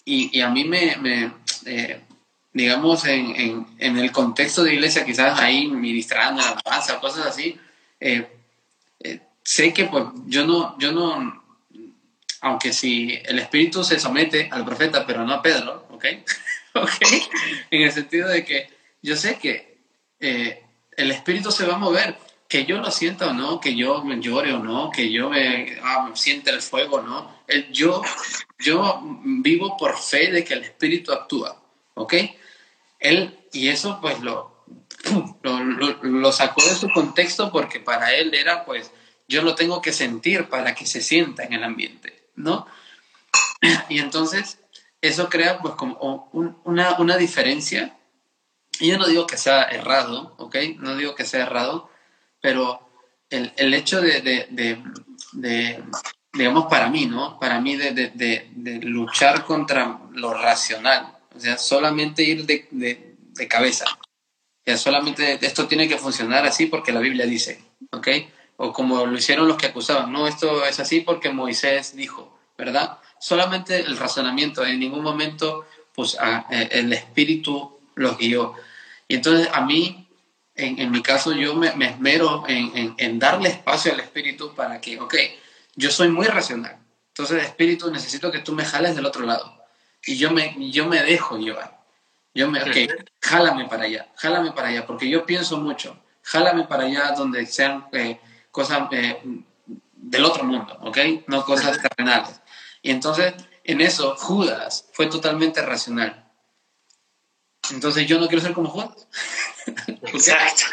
y, 0.05 0.41
a 0.41 0.49
mí 0.49 0.65
me, 0.65 0.97
me 0.97 1.33
eh, 1.67 2.01
digamos, 2.53 3.05
en, 3.05 3.37
en, 3.37 3.67
en, 3.79 3.99
el 3.99 4.11
contexto 4.11 4.65
de 4.65 4.75
iglesia, 4.75 5.05
quizás 5.05 5.39
ahí 5.39 5.67
ministrando 5.67 6.43
alabanza, 6.43 6.99
cosas 6.99 7.27
así, 7.27 7.59
eh, 8.01 8.27
eh 9.01 9.21
sé 9.43 9.73
que 9.73 9.85
pues 9.85 10.05
yo 10.27 10.47
no, 10.47 10.79
yo 10.79 10.93
no, 10.93 11.43
aunque 12.41 12.73
si 12.73 13.19
el 13.25 13.39
espíritu 13.39 13.85
se 13.85 13.99
somete 13.99 14.49
al 14.51 14.65
profeta, 14.65 15.07
pero 15.07 15.25
no 15.25 15.35
a 15.35 15.43
Pedro, 15.43 15.87
¿ok? 15.91 16.05
¿Ok? 16.75 16.91
En 17.71 17.83
el 17.83 17.93
sentido 17.93 18.29
de 18.29 18.45
que 18.45 18.69
yo 19.03 19.17
sé 19.17 19.39
que 19.39 19.68
eh, 20.21 20.65
el 20.97 21.11
espíritu 21.11 21.51
se 21.51 21.67
va 21.67 21.75
a 21.75 21.79
mover, 21.79 22.19
que 22.49 22.65
yo 22.65 22.79
lo 22.79 22.91
sienta 22.91 23.29
o 23.29 23.33
no, 23.35 23.61
que 23.61 23.77
yo 23.77 24.03
me 24.03 24.21
llore 24.21 24.53
o 24.55 24.59
no, 24.59 24.91
que 24.91 25.13
yo 25.13 25.29
me, 25.29 25.79
ah, 25.83 26.11
siente 26.15 26.51
el 26.51 26.63
fuego 26.63 26.97
o 26.97 27.03
no. 27.03 27.43
El, 27.47 27.71
yo, 27.73 28.03
yo 28.59 29.01
vivo 29.23 29.77
por 29.77 29.99
fe 29.99 30.31
de 30.31 30.45
que 30.45 30.55
el 30.55 30.65
espíritu 30.65 31.13
actúa, 31.13 31.63
¿ok? 31.95 32.15
Él, 32.99 33.39
y 33.53 33.69
eso 33.69 33.99
pues 34.01 34.21
lo, 34.21 34.65
lo, 36.03 36.33
sacó 36.33 36.65
de 36.65 36.75
su 36.75 36.89
contexto 36.91 37.53
porque 37.53 37.81
para 37.81 38.15
él 38.15 38.35
era 38.35 38.65
pues 38.65 38.91
yo 39.29 39.43
lo 39.43 39.55
tengo 39.55 39.81
que 39.81 39.93
sentir 39.93 40.49
para 40.49 40.75
que 40.75 40.87
se 40.87 41.01
sienta 41.01 41.45
en 41.45 41.53
el 41.53 41.65
ambiente, 41.65 42.31
¿no? 42.35 42.67
Y 43.89 43.99
entonces 43.99 44.59
eso 45.01 45.29
crea 45.29 45.59
pues 45.59 45.75
como 45.75 46.31
una, 46.65 46.99
una 46.99 47.17
diferencia. 47.17 47.98
Y 48.81 48.89
yo 48.89 48.99
no 48.99 49.07
digo 49.07 49.27
que 49.27 49.37
sea 49.37 49.63
errado, 49.65 50.35
¿ok? 50.39 50.57
No 50.79 50.97
digo 50.97 51.15
que 51.15 51.25
sea 51.25 51.43
errado, 51.43 51.91
pero 52.41 52.89
el, 53.31 53.53
el 53.57 53.75
hecho 53.75 54.01
de, 54.01 54.21
de, 54.21 54.83
de, 55.33 55.83
digamos, 56.33 56.67
para 56.67 56.89
mí, 56.89 57.07
¿no? 57.07 57.39
Para 57.39 57.61
mí 57.61 57.77
de, 57.77 58.81
luchar 58.83 59.45
contra 59.45 60.01
lo 60.13 60.35
racional, 60.35 61.17
o 61.35 61.41
sea, 61.41 61.59
solamente 61.59 62.23
ir 62.23 62.47
de, 62.47 63.17
cabeza. 63.49 63.85
O 63.87 64.71
sea, 64.71 64.77
solamente 64.77 65.39
esto 65.45 65.67
tiene 65.67 65.89
que 65.89 65.97
funcionar 65.97 66.45
así 66.45 66.67
porque 66.67 66.93
la 66.93 67.01
Biblia 67.01 67.27
dice, 67.27 67.63
¿ok? 67.93 68.09
O 68.57 68.73
como 68.73 69.07
lo 69.07 69.17
hicieron 69.17 69.49
los 69.49 69.57
que 69.57 69.67
acusaban, 69.67 70.13
no, 70.13 70.27
esto 70.27 70.65
es 70.65 70.81
así 70.81 71.01
porque 71.01 71.31
Moisés 71.31 71.95
dijo, 71.97 72.39
¿verdad? 72.57 72.99
Solamente 73.21 73.81
el 73.81 73.97
razonamiento, 73.97 74.65
en 74.65 74.81
ningún 74.81 75.03
momento, 75.03 75.67
pues 75.95 76.17
eh, 76.51 76.69
el 76.73 76.93
espíritu 76.93 77.79
los 77.95 78.19
guió. 78.19 78.55
Y 79.09 79.17
entonces 79.17 79.49
a 79.53 79.63
mí 79.63 80.09
en, 80.59 80.91
mi 80.91 81.03
caso, 81.03 81.33
yo 81.33 81.55
me, 81.55 81.69
esmero 81.69 82.45
en, 82.49 83.19
darle 83.19 83.51
espacio 83.51 83.93
al 83.93 84.01
espíritu 84.01 84.55
para 84.55 84.81
que, 84.81 84.99
ok, 85.01 85.15
yo 85.77 85.91
soy 85.91 86.09
muy 86.09 86.27
racional. 86.27 86.77
Entonces, 87.09 87.45
espíritu, 87.45 87.91
necesito 87.93 88.33
que 88.33 88.41
tú 88.41 88.53
me 88.53 88.65
jales 88.65 88.97
del 88.97 89.07
otro 89.07 89.25
lado. 89.25 89.57
Y 90.05 90.17
yo 90.17 90.33
me, 90.33 90.57
yo 90.73 90.87
me 90.87 91.03
dejo 91.03 91.39
llevar. 91.39 91.79
Yo 92.35 92.51
me, 92.51 92.61
ok, 92.61 92.77
jálame 93.21 93.67
para 93.67 93.85
allá, 93.85 94.09
jálame 94.17 94.53
para 94.53 94.69
allá, 94.69 94.87
porque 94.87 95.09
yo 95.09 95.25
pienso 95.25 95.59
mucho. 95.59 95.97
Jálame 96.23 96.65
para 96.65 96.85
allá 96.85 97.13
donde 97.13 97.47
sean 97.47 97.87
eh, 97.93 98.21
cosas 98.51 98.89
eh, 98.91 99.23
del 99.95 100.25
otro 100.25 100.45
mundo, 100.45 100.77
¿ok? 100.83 100.99
No 101.29 101.45
cosas 101.45 101.81
terrenales. 101.81 102.41
Y 102.83 102.91
entonces, 102.91 103.35
en 103.63 103.81
eso, 103.81 104.17
Judas 104.17 104.89
fue 104.93 105.07
totalmente 105.07 105.63
racional. 105.63 106.28
Entonces, 107.71 108.07
yo 108.07 108.19
no 108.19 108.29
quiero 108.29 108.43
ser 108.43 108.53
como 108.53 108.71
Judas. 108.71 109.07
Exacto. 110.03 110.65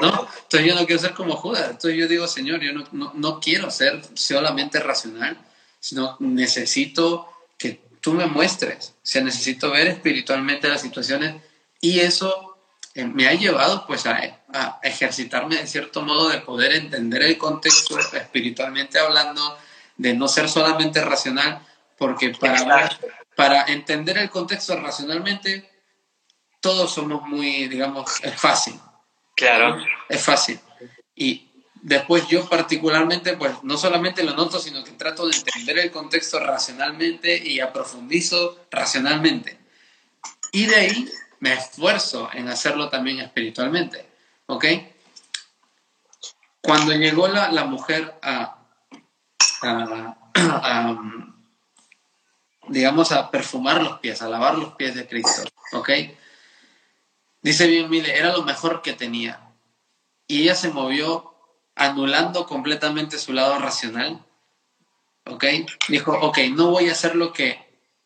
¿No? 0.00 0.28
Entonces 0.42 0.68
yo 0.68 0.74
no 0.74 0.86
quiero 0.86 1.00
ser 1.00 1.14
como 1.14 1.36
Judas. 1.36 1.70
Entonces 1.70 1.96
yo 1.98 2.08
digo, 2.08 2.26
Señor, 2.28 2.60
yo 2.60 2.72
no, 2.72 3.12
no, 3.14 3.40
quiero 3.40 3.70
ser 3.70 4.02
solamente 4.14 4.80
racional, 4.80 5.36
sino 5.80 6.16
necesito 6.20 7.28
que 7.58 7.80
tú 8.00 8.12
me 8.12 8.26
muestres. 8.26 8.94
O 8.96 9.00
sea, 9.02 9.22
necesito 9.22 9.70
ver 9.70 9.88
espiritualmente 9.88 10.68
las 10.68 10.82
situaciones 10.82 11.36
y 11.80 12.00
eso 12.00 12.56
eh, 12.94 13.04
me 13.04 13.26
ha 13.26 13.34
llevado 13.34 13.86
pues 13.86 14.06
a, 14.06 14.18
a, 14.52 14.78
ejercitarme 14.82 15.56
de 15.56 15.66
cierto 15.66 16.02
modo 16.02 16.28
de 16.28 16.38
poder 16.38 16.74
entender 16.74 17.22
el 17.22 17.38
contexto 17.38 17.98
espiritualmente 17.98 18.98
hablando, 18.98 19.58
de 19.96 20.14
no 20.14 20.28
ser 20.28 20.48
solamente 20.48 21.00
racional, 21.02 21.66
porque 21.96 22.30
para, 22.30 22.90
para 23.34 23.64
entender 23.64 24.18
el 24.18 24.30
contexto 24.30 24.76
racionalmente 24.76 25.71
todos 26.62 26.94
somos 26.94 27.22
muy, 27.28 27.68
digamos, 27.68 28.22
es 28.22 28.40
fácil. 28.40 28.80
Claro. 29.36 29.84
Es 30.08 30.24
fácil. 30.24 30.58
Y 31.14 31.50
después 31.82 32.26
yo 32.28 32.48
particularmente, 32.48 33.36
pues 33.36 33.52
no 33.64 33.76
solamente 33.76 34.22
lo 34.22 34.34
noto, 34.34 34.60
sino 34.60 34.82
que 34.84 34.92
trato 34.92 35.26
de 35.26 35.36
entender 35.36 35.80
el 35.80 35.90
contexto 35.90 36.38
racionalmente 36.38 37.36
y 37.36 37.60
aprofundizo 37.60 38.60
racionalmente. 38.70 39.58
Y 40.52 40.66
de 40.66 40.76
ahí 40.76 41.12
me 41.40 41.52
esfuerzo 41.52 42.30
en 42.32 42.48
hacerlo 42.48 42.88
también 42.88 43.18
espiritualmente. 43.18 44.06
¿Ok? 44.46 44.64
Cuando 46.60 46.92
llegó 46.92 47.26
la, 47.26 47.50
la 47.50 47.64
mujer 47.64 48.14
a, 48.22 48.56
a, 49.62 50.16
a, 50.36 50.96
digamos, 52.68 53.10
a 53.10 53.32
perfumar 53.32 53.82
los 53.82 53.98
pies, 53.98 54.22
a 54.22 54.28
lavar 54.28 54.56
los 54.56 54.74
pies 54.74 54.94
de 54.94 55.08
Cristo, 55.08 55.42
¿ok? 55.72 55.90
Dice 57.42 57.66
bien 57.66 57.90
Mile, 57.90 58.16
era 58.16 58.32
lo 58.32 58.42
mejor 58.42 58.82
que 58.82 58.92
tenía. 58.92 59.40
Y 60.28 60.42
ella 60.42 60.54
se 60.54 60.70
movió 60.70 61.34
anulando 61.74 62.46
completamente 62.46 63.18
su 63.18 63.32
lado 63.32 63.58
racional. 63.58 64.24
¿Ok? 65.26 65.44
Dijo, 65.88 66.12
ok, 66.12 66.38
no 66.52 66.70
voy 66.70 66.88
a 66.88 66.92
hacer 66.92 67.16
lo 67.16 67.32
que 67.32 67.60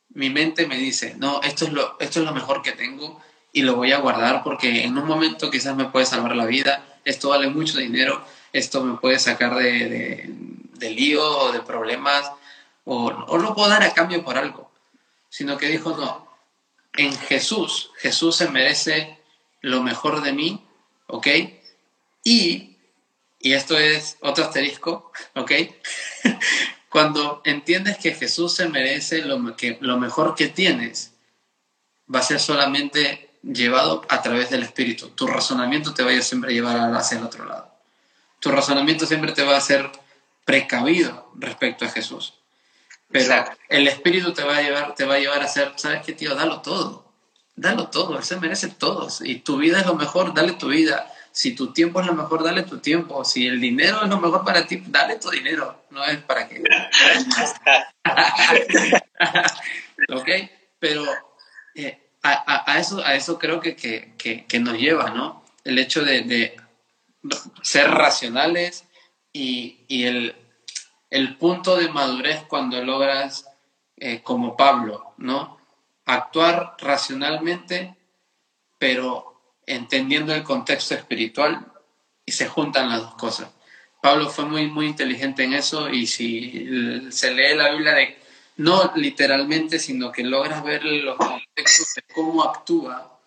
mi 0.09 0.31
mente 0.31 0.67
me 0.67 0.79
dice. 0.79 1.15
No, 1.19 1.43
esto 1.43 1.67
es 1.67 1.73
lo, 1.73 1.99
esto 2.01 2.21
es 2.21 2.27
lo 2.27 2.33
mejor 2.33 2.63
que 2.63 2.73
tengo 2.73 3.21
y 3.53 3.63
lo 3.63 3.77
voy 3.77 3.93
a 3.93 3.99
guardar 3.99 4.43
porque 4.43 4.85
en 4.85 4.97
un 4.97 5.07
momento 5.07 5.51
quizás 5.51 5.77
me 5.77 5.87
puede 5.87 6.07
salvar 6.07 6.35
la 6.35 6.47
vida. 6.47 6.99
Esto 7.05 7.29
vale 7.29 7.49
mucho 7.49 7.79
dinero. 7.79 8.25
Esto 8.53 8.83
me 8.83 8.97
puede 8.97 9.19
sacar 9.19 9.55
de, 9.55 10.31
de, 10.73 10.91
lío 10.91 11.23
o 11.23 11.53
de 11.53 11.61
problemas. 11.61 12.31
O, 12.85 13.07
o 13.07 13.39
lo 13.39 13.55
puedo 13.55 13.69
dar 13.69 13.83
a 13.83 13.93
cambio 13.93 14.25
por 14.25 14.39
algo. 14.39 14.71
Sino 15.29 15.59
que 15.59 15.69
dijo, 15.69 15.95
no, 15.97 16.27
en 16.95 17.15
Jesús, 17.15 17.91
Jesús 17.99 18.37
se 18.37 18.49
merece 18.49 19.16
lo 19.61 19.83
mejor 19.83 20.23
de 20.23 20.33
mí, 20.33 20.65
¿ok? 21.07 21.27
Y, 22.25 22.77
y 23.39 23.53
esto 23.53 23.79
es 23.79 24.17
otro 24.21 24.45
asterisco, 24.45 25.13
¿ok? 25.35 25.53
Cuando 26.89 27.43
entiendes 27.45 27.99
que 27.99 28.15
Jesús 28.15 28.55
se 28.55 28.69
merece 28.69 29.23
lo, 29.23 29.57
que, 29.57 29.79
lo 29.81 29.99
mejor 29.99 30.35
que 30.35 30.49
tienes, 30.49 31.13
va 32.13 32.21
a 32.21 32.23
ser 32.23 32.41
solamente 32.41 33.31
llevado 33.43 34.03
a 34.09 34.23
través 34.23 34.51
del 34.51 34.63
Espíritu. 34.63 35.11
Tu 35.11 35.27
razonamiento 35.27 35.95
te 35.95 36.03
va 36.03 36.13
a 36.13 36.23
siempre 36.23 36.55
llevar 36.55 36.95
hacia 36.95 37.19
el 37.19 37.25
otro 37.25 37.45
lado. 37.45 37.71
Tu 38.41 38.51
razonamiento 38.51 39.07
siempre 39.07 39.33
te 39.33 39.45
va 39.45 39.55
a 39.55 39.59
hacer 39.59 39.91
precavido 40.45 41.31
respecto 41.35 41.85
a 41.85 41.91
Jesús. 41.91 42.35
Pero 43.09 43.45
el 43.69 43.87
Espíritu 43.87 44.33
te 44.33 44.43
va 44.43 44.57
a 44.57 44.63
llevar, 44.63 44.95
te 44.95 45.05
va 45.05 45.15
a 45.15 45.19
llevar 45.19 45.43
a 45.43 45.49
ser, 45.49 45.73
¿sabes 45.77 46.03
qué, 46.05 46.13
tío? 46.13 46.35
Dalo 46.35 46.61
todo 46.61 47.06
dalo 47.57 47.89
todo, 47.89 48.19
Él 48.19 48.25
se 48.25 48.39
merece 48.39 48.69
todo. 48.69 49.09
Y 49.21 49.37
tu 49.37 49.57
vida 49.57 49.81
es 49.81 49.87
lo 49.87 49.95
mejor, 49.95 50.35
dale 50.35 50.53
tu 50.53 50.69
vida. 50.69 51.11
Si 51.33 51.55
tu 51.55 51.73
tiempo 51.73 52.01
es 52.01 52.07
lo 52.07 52.15
mejor, 52.15 52.45
dale 52.45 52.63
tu 52.63 52.79
tiempo. 52.79 53.25
Si 53.25 53.47
el 53.47 53.61
dinero 53.61 54.03
es 54.03 54.09
lo 54.09 54.21
mejor 54.21 54.45
para 54.45 54.67
ti, 54.67 54.83
dale 54.87 55.17
tu 55.17 55.31
dinero. 55.31 55.85
No 55.91 56.05
es 56.05 56.19
para 56.19 56.49
que... 56.49 56.63
¿Ok? 60.15 60.29
Pero 60.79 61.05
eh, 61.75 62.11
a, 62.23 62.79
eso, 62.79 63.05
a 63.05 63.15
eso 63.15 63.39
creo 63.39 63.61
que, 63.61 63.77
que, 63.77 64.61
nos 64.61 64.79
lleva, 64.79 65.11
¿no? 65.11 65.45
El 65.65 65.79
hecho 65.79 66.05
de, 66.05 66.57
ser 67.63 67.91
racionales 67.91 68.85
y, 69.33 69.85
el, 69.89 70.35
el, 71.11 71.37
punto 71.37 71.77
de 71.77 71.89
madurez 71.89 72.45
cuando 72.49 72.83
logras, 72.83 73.47
eh, 73.97 74.23
como 74.23 74.57
Pablo, 74.57 75.15
¿no? 75.19 75.56
Actuar 76.07 76.77
racionalmente, 76.79 77.97
pero 78.79 79.61
entendiendo 79.67 80.35
el 80.35 80.45
contexto 80.45 80.95
espiritual 80.95 81.73
y 82.25 82.33
se 82.33 82.47
juntan 82.47 82.89
las 82.89 83.03
dos 83.03 83.15
cosas. 83.17 83.51
Pablo 84.01 84.31
fue 84.31 84.45
muy, 84.45 84.69
muy 84.69 84.87
inteligente 84.87 85.43
en 85.45 85.55
eso 85.55 85.91
y 85.91 86.07
si 86.07 87.11
se 87.11 87.35
lee 87.35 87.57
la 87.57 87.73
Biblia 87.73 87.93
de, 87.93 88.19
no 88.57 88.93
literalmente, 88.95 89.79
sino 89.79 90.13
que 90.13 90.23
logras 90.23 90.63
ver 90.63 90.85
los 90.85 91.17
contextos 91.17 91.95
de 91.97 92.15
cómo 92.15 92.45
actúa, 92.45 93.19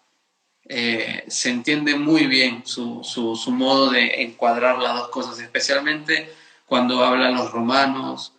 eh, 0.71 1.25
se 1.27 1.49
entiende 1.49 1.95
muy 1.95 2.27
bien 2.27 2.61
su, 2.65 3.03
su, 3.03 3.51
modo 3.51 3.89
de 3.89 4.21
encuadrar 4.21 4.77
las 4.77 4.95
dos 4.95 5.09
cosas, 5.09 5.39
especialmente 5.39 6.31
cuando 6.65 7.03
hablan 7.03 7.35
los 7.35 7.51
romanos, 7.51 8.33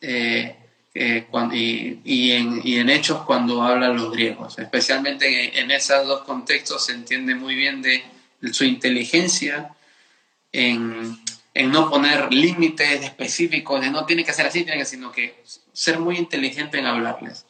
eh, 0.00 0.61
eh, 0.94 1.26
y, 2.04 2.32
en, 2.32 2.90
hechos 2.90 3.22
cuando 3.22 3.62
hablan 3.62 3.96
los 3.96 4.12
griegos. 4.12 4.58
Especialmente 4.58 5.58
en, 5.60 5.70
esos 5.70 6.06
dos 6.06 6.22
contextos 6.22 6.86
se 6.86 6.92
entiende 6.92 7.34
muy 7.34 7.54
bien 7.54 7.82
de 7.82 8.04
su 8.52 8.64
inteligencia 8.64 9.74
en, 10.52 11.18
no 11.54 11.90
poner 11.90 12.32
límites 12.32 13.02
específicos, 13.02 13.80
de 13.80 13.90
no 13.90 14.04
tiene 14.04 14.24
que 14.24 14.32
ser 14.32 14.46
así, 14.46 14.64
tiene 14.64 14.78
que, 14.78 14.84
sino 14.84 15.12
que 15.12 15.42
ser 15.72 15.98
muy 15.98 16.16
inteligente 16.16 16.78
en 16.78 16.86
hablarles. 16.86 17.46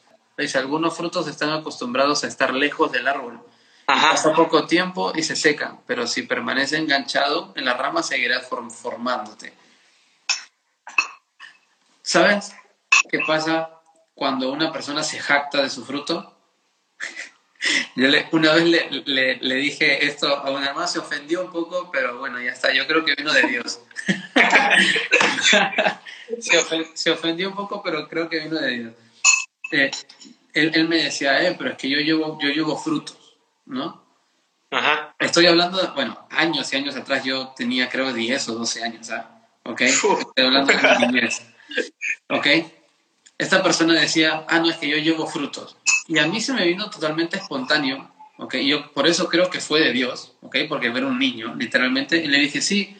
Algunos 0.54 0.96
frutos 0.96 1.28
están 1.28 1.50
acostumbrados 1.50 2.24
a 2.24 2.26
estar 2.26 2.52
lejos 2.52 2.90
del 2.90 3.06
árbol. 3.06 3.40
Pasa 3.86 4.32
poco 4.32 4.66
tiempo 4.66 5.12
y 5.14 5.22
se 5.22 5.36
secan, 5.36 5.80
pero 5.86 6.06
si 6.06 6.22
permanece 6.22 6.78
enganchado 6.78 7.52
en 7.54 7.64
la 7.64 7.74
rama 7.74 8.02
seguirá 8.02 8.40
formándote. 8.40 9.52
¿Sabes? 12.02 12.52
Qué 13.08 13.20
pasa 13.26 13.80
cuando 14.14 14.52
una 14.52 14.72
persona 14.72 15.02
se 15.02 15.18
jacta 15.18 15.62
de 15.62 15.70
su 15.70 15.84
fruto? 15.84 16.38
Yo 17.94 18.08
le, 18.08 18.26
una 18.32 18.54
vez 18.54 18.64
le, 18.64 18.90
le, 19.04 19.36
le, 19.36 19.54
dije 19.56 20.04
esto 20.04 20.36
a 20.36 20.50
una 20.50 20.66
hermana, 20.66 20.88
se 20.88 20.98
ofendió 20.98 21.44
un 21.44 21.52
poco, 21.52 21.90
pero 21.92 22.18
bueno, 22.18 22.40
ya 22.40 22.50
está, 22.50 22.72
yo 22.72 22.88
creo 22.88 23.04
que 23.04 23.14
vino 23.14 23.32
de 23.32 23.46
Dios. 23.46 23.80
se, 26.40 26.58
ofendió, 26.58 26.88
se, 26.94 27.10
ofendió 27.12 27.50
un 27.50 27.54
poco, 27.54 27.80
pero 27.80 28.08
creo 28.08 28.28
que 28.28 28.40
vino 28.40 28.58
de 28.58 28.70
Dios. 28.70 28.94
Eh, 29.70 29.92
él, 30.54 30.72
él, 30.74 30.88
me 30.88 31.04
decía, 31.04 31.40
eh, 31.46 31.54
pero 31.56 31.70
es 31.70 31.76
que 31.76 31.88
yo 31.88 31.98
llevo, 31.98 32.36
yo 32.42 32.48
llevo 32.48 32.76
frutos, 32.76 33.36
¿no? 33.66 34.02
Ajá. 34.72 35.14
Estoy 35.18 35.46
hablando, 35.46 35.80
de, 35.80 35.88
bueno, 35.88 36.26
años 36.30 36.72
y 36.72 36.76
años 36.76 36.96
atrás 36.96 37.22
yo 37.22 37.52
tenía 37.56 37.88
creo 37.88 38.12
10 38.12 38.48
o 38.48 38.54
12 38.54 38.82
años, 38.82 39.10
¿ah? 39.10 39.30
¿ok? 39.64 39.82
Estoy 39.82 40.24
hablando 40.36 40.72
de 40.72 40.98
mi 40.98 41.06
niñez, 41.06 41.42
¿ok? 42.28 42.46
Esta 43.42 43.60
persona 43.60 43.94
decía, 43.94 44.44
ah, 44.48 44.60
no, 44.60 44.70
es 44.70 44.76
que 44.76 44.88
yo 44.88 44.96
llevo 44.98 45.26
frutos. 45.26 45.76
Y 46.06 46.20
a 46.20 46.28
mí 46.28 46.40
se 46.40 46.52
me 46.52 46.64
vino 46.64 46.88
totalmente 46.88 47.38
espontáneo, 47.38 48.08
¿ok? 48.38 48.54
Y 48.54 48.68
yo 48.68 48.92
por 48.92 49.08
eso 49.08 49.28
creo 49.28 49.50
que 49.50 49.58
fue 49.58 49.80
de 49.80 49.90
Dios, 49.90 50.36
¿ok? 50.42 50.58
Porque 50.68 50.90
ver 50.90 51.04
un 51.04 51.18
niño, 51.18 51.52
literalmente, 51.56 52.18
y 52.18 52.28
le 52.28 52.38
dije, 52.38 52.60
sí, 52.60 52.96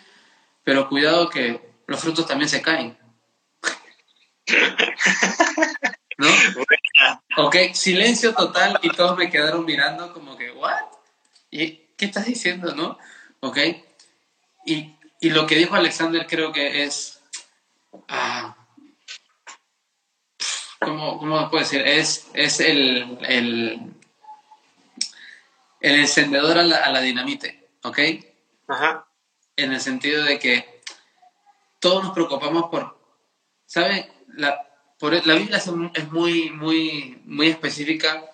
pero 0.64 0.88
cuidado 0.88 1.30
que 1.30 1.61
los 1.86 2.01
frutos 2.01 2.26
también 2.26 2.49
se 2.49 2.61
caen. 2.61 2.99
¿No? 6.18 6.26
Ok, 7.36 7.57
silencio 7.74 8.34
total 8.34 8.80
y 8.82 8.90
todos 8.90 9.16
me 9.16 9.30
quedaron 9.30 9.64
mirando 9.64 10.12
como 10.12 10.36
que, 10.36 10.51
¿what? 10.51 10.74
¿Y 11.53 11.82
qué 11.97 12.07
estás 12.07 12.26
diciendo, 12.26 12.74
no? 12.74 12.99
Ok. 13.38 13.59
Y, 14.66 14.97
y 15.20 15.30
lo 15.30 15.47
que 15.47 15.55
dijo 15.55 15.76
Alexander 15.76 16.26
creo 16.26 16.51
que 16.51 16.82
es... 16.82 17.20
Ah, 18.09 18.57
¿cómo, 20.85 21.18
¿Cómo 21.18 21.51
puedo 21.51 21.64
decir? 21.64 21.83
Es, 21.87 22.28
es 22.35 22.61
el, 22.61 23.18
el, 23.22 23.93
el 25.80 25.95
encendedor 25.95 26.59
a 26.59 26.62
la, 26.62 26.76
a 26.78 26.91
la 26.91 27.01
dinamite, 27.01 27.68
¿ok? 27.83 27.99
Ajá. 28.68 29.07
En 29.57 29.72
el 29.72 29.80
sentido 29.80 30.24
de 30.24 30.39
que 30.39 30.83
todos 31.80 32.05
nos 32.05 32.12
preocupamos 32.12 32.70
por, 32.70 32.99
¿sabe? 33.66 34.11
La, 34.28 34.61
por, 34.99 35.26
la 35.26 35.35
Biblia 35.35 35.59
es 35.59 36.12
muy, 36.12 36.51
muy, 36.51 37.20
muy 37.24 37.49
específica 37.49 38.24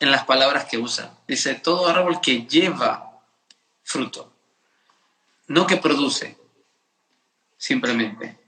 en 0.00 0.10
las 0.10 0.24
palabras 0.24 0.66
que 0.66 0.78
usa. 0.78 1.18
Dice, 1.26 1.54
todo 1.54 1.88
árbol 1.88 2.20
que 2.20 2.46
lleva 2.46 3.22
fruto, 3.82 4.32
no 5.46 5.66
que 5.66 5.76
produce, 5.76 6.36
simplemente, 7.56 8.38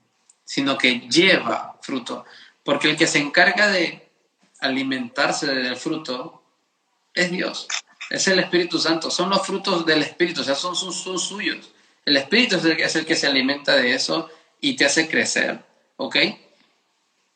sino 0.44 0.76
que 0.76 1.00
lleva 1.08 1.78
fruto. 1.82 2.24
Porque 2.66 2.90
el 2.90 2.96
que 2.96 3.06
se 3.06 3.20
encarga 3.20 3.68
de 3.68 4.10
alimentarse 4.58 5.46
del 5.46 5.76
fruto 5.76 6.42
es 7.14 7.30
Dios, 7.30 7.68
es 8.10 8.26
el 8.26 8.40
Espíritu 8.40 8.80
Santo, 8.80 9.08
son 9.08 9.30
los 9.30 9.46
frutos 9.46 9.86
del 9.86 10.02
Espíritu, 10.02 10.40
o 10.40 10.44
sea, 10.44 10.56
son, 10.56 10.74
son, 10.74 10.92
son 10.92 11.18
suyos. 11.18 11.70
El 12.04 12.16
Espíritu 12.16 12.56
es 12.56 12.64
el, 12.64 12.72
es 12.72 12.96
el, 12.96 13.06
que 13.06 13.14
se 13.14 13.28
alimenta 13.28 13.76
de 13.76 13.94
eso 13.94 14.28
y 14.60 14.74
te 14.74 14.84
hace 14.84 15.08
crecer, 15.08 15.64
¿ok? 15.96 16.16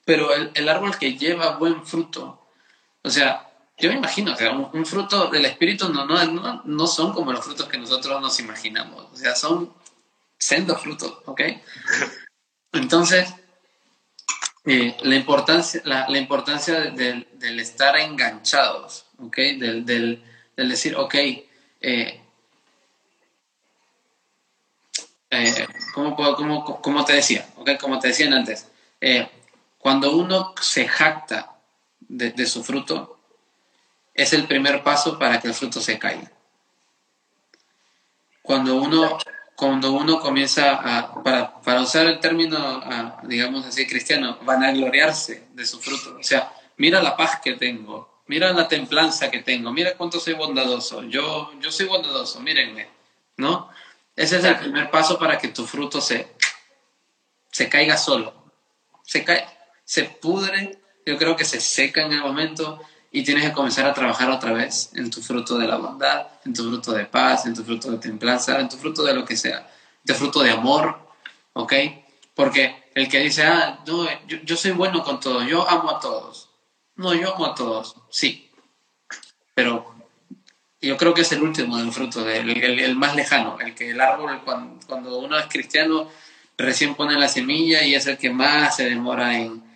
Pero 0.05 0.35
el, 0.35 0.51
el 0.55 0.69
árbol 0.69 0.99
que 0.99 1.17
lleva 1.17 1.57
buen 1.57 1.87
fruto, 1.87 2.45
o 3.03 3.09
sea, 3.09 3.49
yo 3.79 3.89
me 3.89 3.99
imagino, 3.99 4.35
o 4.35 4.71
un 4.77 4.85
fruto 4.85 5.29
del 5.29 5.45
Espíritu 5.45 5.91
no, 5.91 6.07
no, 6.07 6.25
no, 6.25 6.63
no, 6.65 6.87
son 6.89 7.13
como 7.13 7.33
los 7.33 7.45
frutos 7.45 7.69
que 7.69 7.79
nosotros 7.79 8.21
nos 8.21 8.41
imaginamos, 8.41 9.07
o 9.13 9.17
sea, 9.17 9.37
son 9.37 9.73
sendos 10.37 10.83
frutos, 10.83 11.19
¿ok? 11.27 11.41
Entonces, 12.73 13.33
eh, 14.73 14.97
la 15.03 15.17
importancia, 15.17 15.83
la, 15.85 16.17
importancia 16.17 16.81
del, 16.93 17.27
estar 17.59 17.97
enganchados, 17.97 19.07
¿ok? 19.19 19.37
Del, 19.59 19.85
del, 19.85 20.23
decir, 20.57 20.95
ok, 20.97 21.15
eh, 21.15 22.21
eh, 25.31 25.67
¿cómo, 25.93 26.15
cómo, 26.15 26.65
cómo, 26.81 27.05
te 27.05 27.15
decía? 27.15 27.49
¿ok? 27.57 27.71
Como 27.81 27.99
te 27.99 28.09
decían 28.09 28.33
antes, 28.33 28.69
eh, 29.01 29.29
cuando 29.79 30.17
uno 30.17 30.55
se 30.61 30.87
jacta 30.87 31.57
de 31.99 32.47
su 32.47 32.63
fruto, 32.63 33.19
es 34.15 34.33
el 34.33 34.47
primer 34.47 34.85
paso 34.85 35.19
para 35.19 35.41
que 35.41 35.49
el 35.49 35.55
fruto 35.55 35.81
se 35.81 35.99
caiga. 35.99 36.31
Cuando 38.43 38.77
uno, 38.77 39.19
cuando 39.61 39.93
uno 39.93 40.21
comienza 40.21 40.73
a, 40.73 41.23
para, 41.23 41.61
para 41.61 41.83
usar 41.83 42.07
el 42.07 42.19
término, 42.19 42.57
a, 42.57 43.21
digamos 43.25 43.67
así, 43.67 43.87
cristiano, 43.87 44.39
vanagloriarse 44.41 45.49
de 45.53 45.67
su 45.67 45.79
fruto. 45.79 46.17
O 46.19 46.23
sea, 46.23 46.51
mira 46.79 47.03
la 47.03 47.15
paz 47.15 47.41
que 47.45 47.53
tengo, 47.57 48.23
mira 48.27 48.55
la 48.55 48.69
templanza 48.69 49.31
que 49.31 49.41
tengo, 49.41 49.71
mira 49.71 49.99
cuánto 49.99 50.19
soy 50.19 50.33
bondadoso, 50.33 51.03
yo, 51.03 51.53
yo 51.61 51.71
soy 51.71 51.85
bondadoso, 51.85 52.41
mírenme, 52.41 52.89
¿no? 53.37 53.69
Ese 54.17 54.39
es 54.39 54.45
el 54.45 54.57
primer 54.57 54.91
paso 54.91 55.19
para 55.19 55.37
que 55.37 55.49
tu 55.49 55.67
fruto 55.67 56.01
se, 56.01 56.35
se 57.51 57.69
caiga 57.69 57.99
solo. 57.99 58.33
Se 59.05 59.25
cae, 59.25 59.47
se 59.85 60.05
pudre, 60.05 60.79
yo 61.05 61.19
creo 61.19 61.37
que 61.37 61.45
se 61.45 61.61
seca 61.61 62.01
en 62.07 62.13
el 62.13 62.21
momento 62.21 62.81
y 63.13 63.25
tienes 63.25 63.45
que 63.45 63.53
comenzar 63.53 63.87
a 63.87 63.95
trabajar 63.95 64.31
otra 64.31 64.53
vez 64.53 64.91
en 64.95 65.11
tu 65.11 65.21
fruto 65.21 65.59
de 65.59 65.67
la 65.67 65.77
bondad, 65.77 66.29
en 66.45 66.53
tu 66.53 66.69
fruto 66.69 66.93
de 66.93 67.07
paz, 67.07 67.47
en 67.47 67.55
tu 67.55 67.65
fruto 67.65 67.91
de 67.91 67.99
templanza, 67.99 68.61
en 68.61 68.69
tu 68.69 68.77
fruto 68.77 69.03
de 69.03 69.15
lo 69.15 69.25
que 69.25 69.37
sea, 69.37 69.69
de 70.05 70.15
fruto 70.15 70.43
de 70.43 70.51
amor, 70.51 70.97
¿ok? 71.53 71.73
Porque 72.35 72.85
el 72.95 73.09
que 73.09 73.19
dice, 73.19 73.45
ah, 73.45 73.81
no, 73.87 74.07
yo, 74.27 74.57
soy 74.57 74.71
bueno 74.71 75.03
con 75.03 75.19
todos, 75.19 75.45
yo 75.47 75.69
amo 75.69 75.91
a 75.91 76.01
todos. 76.01 76.51
No, 76.97 77.15
yo 77.15 77.35
amo 77.35 77.47
a 77.47 77.55
todos, 77.55 77.97
sí, 78.11 78.51
pero 79.55 79.95
yo 80.81 80.97
creo 80.97 81.15
que 81.15 81.23
es 81.23 81.33
el 81.33 81.43
último 81.43 81.79
del 81.79 81.93
fruto, 81.93 82.29
el, 82.29 82.51
el, 82.51 82.79
el, 82.79 82.95
más 82.95 83.17
lejano, 83.17 83.59
el 83.59 83.75
que 83.75 83.91
el 83.91 84.01
árbol, 84.01 84.41
cuando, 84.45 84.87
cuando 84.87 85.19
uno 85.19 85.39
es 85.39 85.47
cristiano, 85.47 86.09
recién 86.57 86.95
pone 86.95 87.19
la 87.19 87.29
semilla 87.29 87.83
y 87.83 87.95
es 87.95 88.07
el 88.07 88.19
que 88.19 88.31
más 88.31 88.77
se 88.77 88.89
demora 88.89 89.37
en, 89.37 89.70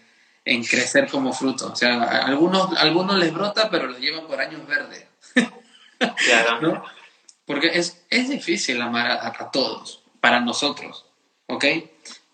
en 0.44 0.64
crecer 0.64 1.08
como 1.10 1.32
fruto. 1.32 1.72
O 1.72 1.76
sea, 1.76 2.02
algunos, 2.02 2.76
algunos 2.76 3.18
les 3.18 3.32
brota, 3.32 3.70
pero 3.70 3.86
los 3.86 3.98
llevan 3.98 4.26
por 4.26 4.40
años 4.40 4.66
verdes. 4.66 5.06
Claro. 6.26 6.60
¿No? 6.60 6.84
Porque 7.46 7.70
es, 7.74 8.04
es 8.10 8.28
difícil 8.28 8.80
amar 8.80 9.10
a, 9.10 9.28
a, 9.28 9.50
todos, 9.50 10.02
para 10.20 10.40
nosotros, 10.40 11.06
¿ok? 11.46 11.64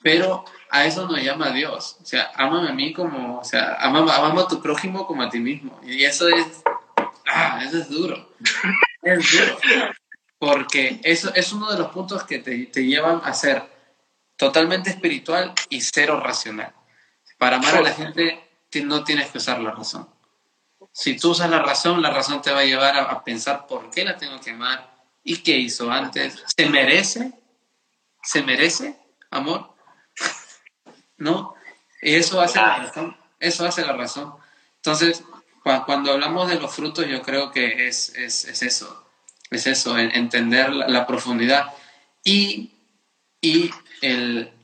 Pero 0.02 0.44
a 0.70 0.86
eso 0.86 1.06
nos 1.06 1.22
llama 1.22 1.50
Dios. 1.50 1.98
O 2.00 2.06
sea, 2.06 2.30
ámame 2.36 2.68
a 2.68 2.72
mí 2.72 2.92
como, 2.92 3.40
o 3.40 3.44
sea, 3.44 3.74
amame 3.74 4.10
a 4.12 4.46
tu 4.46 4.62
prójimo 4.62 5.06
como 5.06 5.22
a 5.22 5.28
ti 5.28 5.40
mismo. 5.40 5.80
Y 5.82 6.04
eso 6.04 6.28
es, 6.28 6.62
ah, 7.26 7.60
eso 7.64 7.78
es 7.78 7.88
duro. 7.88 8.34
Es 9.02 9.32
duro. 9.32 9.58
Porque 10.38 11.00
eso 11.02 11.34
es 11.34 11.52
uno 11.52 11.70
de 11.70 11.78
los 11.78 11.88
puntos 11.88 12.24
que 12.24 12.38
te, 12.38 12.66
te 12.66 12.86
llevan 12.86 13.20
a 13.24 13.34
ser 13.34 13.62
totalmente 14.36 14.90
espiritual 14.90 15.52
y 15.68 15.80
cero 15.82 16.20
racional. 16.20 16.72
Para 17.40 17.56
amar 17.56 17.76
a 17.76 17.80
la 17.80 17.94
gente 17.94 18.46
no 18.84 19.02
tienes 19.02 19.30
que 19.30 19.38
usar 19.38 19.60
la 19.60 19.70
razón. 19.70 20.06
Si 20.92 21.16
tú 21.16 21.30
usas 21.30 21.48
la 21.48 21.60
razón, 21.60 22.02
la 22.02 22.10
razón 22.10 22.42
te 22.42 22.52
va 22.52 22.60
a 22.60 22.64
llevar 22.66 22.94
a, 22.98 23.04
a, 23.04 23.24
pensar 23.24 23.66
por 23.66 23.88
qué 23.88 24.04
la 24.04 24.18
tengo 24.18 24.38
que 24.42 24.50
amar 24.50 24.92
y 25.24 25.38
qué 25.38 25.56
hizo 25.56 25.90
antes. 25.90 26.44
¿Se 26.54 26.68
merece? 26.68 27.32
¿Se 28.22 28.42
merece 28.42 29.00
amor? 29.30 29.74
¿No? 31.16 31.54
Y 32.02 32.14
eso 32.14 32.42
hace 32.42 32.58
la 32.58 32.76
razón. 32.76 33.16
Eso 33.38 33.66
hace 33.66 33.86
la 33.86 33.94
razón. 33.94 34.34
Entonces, 34.76 35.24
cuando 35.62 36.12
hablamos 36.12 36.46
de 36.50 36.60
los 36.60 36.74
frutos, 36.74 37.06
yo 37.06 37.22
creo 37.22 37.52
que 37.52 37.88
es, 37.88 38.10
es, 38.16 38.44
es 38.44 38.62
eso. 38.62 39.06
Es 39.50 39.66
eso, 39.66 39.96
entender 39.96 40.74
la, 40.74 40.88
la 40.88 41.06
profundidad 41.06 41.72
y, 42.22 42.70
y 43.40 43.70
el, 44.02 44.52
el 44.52 44.59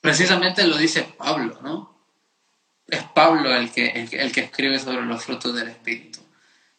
precisamente 0.00 0.66
lo 0.66 0.76
dice 0.76 1.02
Pablo, 1.16 1.58
¿no? 1.62 1.92
Es 2.88 3.02
Pablo 3.04 3.54
el 3.54 3.70
que, 3.70 3.86
el, 3.88 4.14
el, 4.14 4.32
que 4.32 4.40
escribe 4.40 4.78
sobre 4.78 5.06
los 5.06 5.24
frutos 5.24 5.54
del 5.54 5.68
Espíritu, 5.68 6.20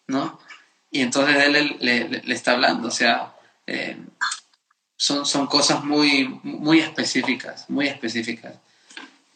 ¿no? 0.08 0.40
Y 0.92 1.02
entonces 1.02 1.36
él 1.44 1.54
le, 1.54 2.08
le, 2.08 2.22
le 2.24 2.34
está 2.36 2.52
hablando, 2.52 2.90
o 2.90 2.92
sea, 2.92 3.34
eh, 3.66 3.98
son, 4.96 5.26
son 5.26 5.48
cosas 5.48 5.84
muy, 5.84 6.28
muy 6.44 6.80
específicas, 6.80 7.70
muy 7.70 7.88
específicas. 7.88 8.56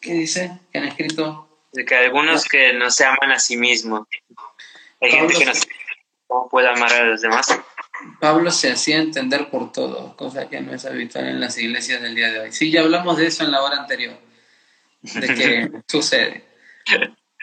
¿Qué 0.00 0.12
dice? 0.12 0.58
¿Qué 0.72 0.78
han 0.78 0.84
escrito? 0.86 1.48
De 1.72 1.84
que 1.84 1.96
algunos 1.96 2.44
que 2.44 2.72
no 2.72 2.90
se 2.90 3.04
aman 3.04 3.32
a 3.32 3.38
sí 3.38 3.56
mismos. 3.56 4.06
Hay 5.00 5.10
Pablo 5.10 5.28
gente 5.28 5.34
que 5.34 5.44
no 5.44 5.54
se 5.54 5.66
cómo 6.26 6.48
puede 6.48 6.68
amar 6.68 6.92
a 6.92 7.04
los 7.04 7.20
demás. 7.20 7.48
Pablo 8.20 8.50
se 8.50 8.70
hacía 8.70 8.98
entender 8.98 9.50
por 9.50 9.72
todo, 9.72 10.16
cosa 10.16 10.48
que 10.48 10.60
no 10.60 10.74
es 10.74 10.84
habitual 10.84 11.28
en 11.28 11.40
las 11.40 11.58
iglesias 11.58 12.00
del 12.00 12.14
día 12.14 12.30
de 12.30 12.40
hoy. 12.40 12.52
Sí, 12.52 12.70
ya 12.70 12.82
hablamos 12.82 13.16
de 13.16 13.26
eso 13.26 13.44
en 13.44 13.50
la 13.50 13.62
hora 13.62 13.78
anterior, 13.78 14.18
de 15.02 15.34
que 15.34 15.70
sucede. 15.88 16.44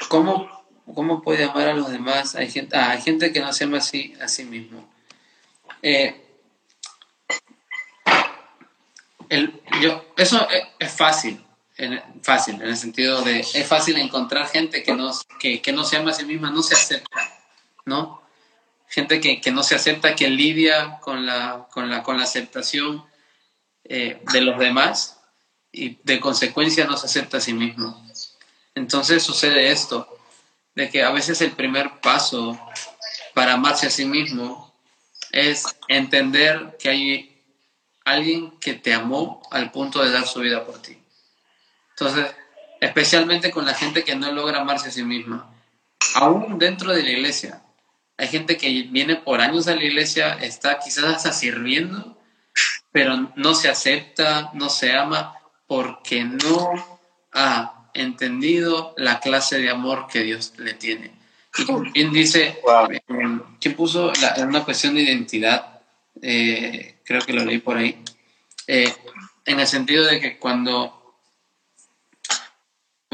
¿Cómo, 0.07 0.49
¿Cómo 0.93 1.21
puede 1.21 1.43
amar 1.43 1.67
a 1.67 1.73
los 1.73 1.91
demás? 1.91 2.35
Hay 2.35 2.49
gente, 2.49 2.75
ah, 2.75 2.91
hay 2.91 3.01
gente 3.01 3.31
que 3.31 3.39
no 3.39 3.51
se 3.53 3.65
ama 3.65 3.77
así 3.77 4.13
a 4.21 4.27
sí 4.27 4.45
mismo. 4.45 4.89
Eh, 5.81 6.21
el, 9.29 9.61
yo, 9.81 10.05
eso 10.17 10.47
es, 10.49 10.63
es, 10.79 10.91
fácil, 10.93 11.43
fácil, 12.21 12.55
en 12.55 12.69
el 12.69 12.77
sentido 12.77 13.21
de 13.23 13.39
es 13.39 13.67
fácil 13.67 13.97
encontrar 13.97 14.47
gente 14.47 14.83
que 14.83 14.93
no, 14.93 15.11
que, 15.39 15.61
que 15.61 15.71
no 15.71 15.83
se 15.83 15.97
ama 15.97 16.11
a 16.11 16.13
sí 16.13 16.25
misma, 16.25 16.51
no 16.51 16.63
se 16.63 16.75
acepta, 16.75 17.19
¿no? 17.85 18.24
Gente 18.95 19.19
que, 19.19 19.41
que 19.41 19.51
no 19.51 19.61
se 19.61 19.75
acepta, 19.75 20.15
que 20.15 20.29
lidia 20.29 20.99
con 21.01 21.25
la, 21.25 21.67
con 21.69 21.89
la, 21.89 22.01
con 22.01 22.15
la 22.15 22.23
aceptación 22.23 23.03
eh, 23.83 24.21
de 24.31 24.39
los 24.39 24.57
demás 24.57 25.19
y 25.69 25.99
de 26.03 26.21
consecuencia 26.21 26.85
no 26.85 26.95
se 26.95 27.07
acepta 27.07 27.35
a 27.35 27.41
sí 27.41 27.51
mismo. 27.51 28.01
Entonces 28.73 29.21
sucede 29.21 29.69
esto, 29.69 30.07
de 30.75 30.89
que 30.89 31.03
a 31.03 31.11
veces 31.11 31.41
el 31.41 31.51
primer 31.51 31.99
paso 31.99 32.57
para 33.33 33.55
amarse 33.55 33.87
a 33.87 33.89
sí 33.89 34.05
mismo 34.05 34.73
es 35.33 35.65
entender 35.89 36.77
que 36.79 36.87
hay 36.87 37.43
alguien 38.05 38.57
que 38.61 38.75
te 38.75 38.93
amó 38.93 39.41
al 39.51 39.71
punto 39.71 40.01
de 40.01 40.11
dar 40.11 40.25
su 40.25 40.39
vida 40.39 40.65
por 40.65 40.81
ti. 40.81 40.97
Entonces, 41.89 42.33
especialmente 42.79 43.51
con 43.51 43.65
la 43.65 43.73
gente 43.73 44.05
que 44.05 44.15
no 44.15 44.31
logra 44.31 44.61
amarse 44.61 44.87
a 44.87 44.91
sí 44.91 45.03
misma, 45.03 45.53
aún 46.13 46.57
dentro 46.57 46.93
de 46.93 47.03
la 47.03 47.09
iglesia. 47.09 47.61
Hay 48.17 48.27
gente 48.27 48.57
que 48.57 48.69
viene 48.83 49.17
por 49.17 49.41
años 49.41 49.67
a 49.67 49.75
la 49.75 49.83
iglesia, 49.83 50.33
está 50.33 50.79
quizás 50.79 51.05
hasta 51.05 51.33
sirviendo, 51.33 52.17
pero 52.91 53.31
no 53.35 53.55
se 53.55 53.69
acepta, 53.69 54.51
no 54.53 54.69
se 54.69 54.93
ama, 54.93 55.35
porque 55.67 56.23
no 56.23 56.71
ha 57.33 57.89
entendido 57.93 58.93
la 58.97 59.19
clase 59.19 59.59
de 59.59 59.69
amor 59.69 60.07
que 60.07 60.21
Dios 60.21 60.53
le 60.57 60.73
tiene. 60.73 61.11
Y 61.93 62.03
dice, 62.09 62.57
eh, 62.89 63.01
¿quién 63.59 63.75
puso 63.75 64.13
la, 64.21 64.45
una 64.45 64.63
cuestión 64.63 64.95
de 64.95 65.01
identidad? 65.01 65.81
Eh, 66.21 66.99
creo 67.03 67.21
que 67.21 67.33
lo 67.33 67.43
leí 67.43 67.59
por 67.59 67.77
ahí. 67.77 68.01
Eh, 68.67 68.93
en 69.45 69.59
el 69.59 69.67
sentido 69.67 70.05
de 70.05 70.19
que 70.19 70.37
cuando 70.37 71.05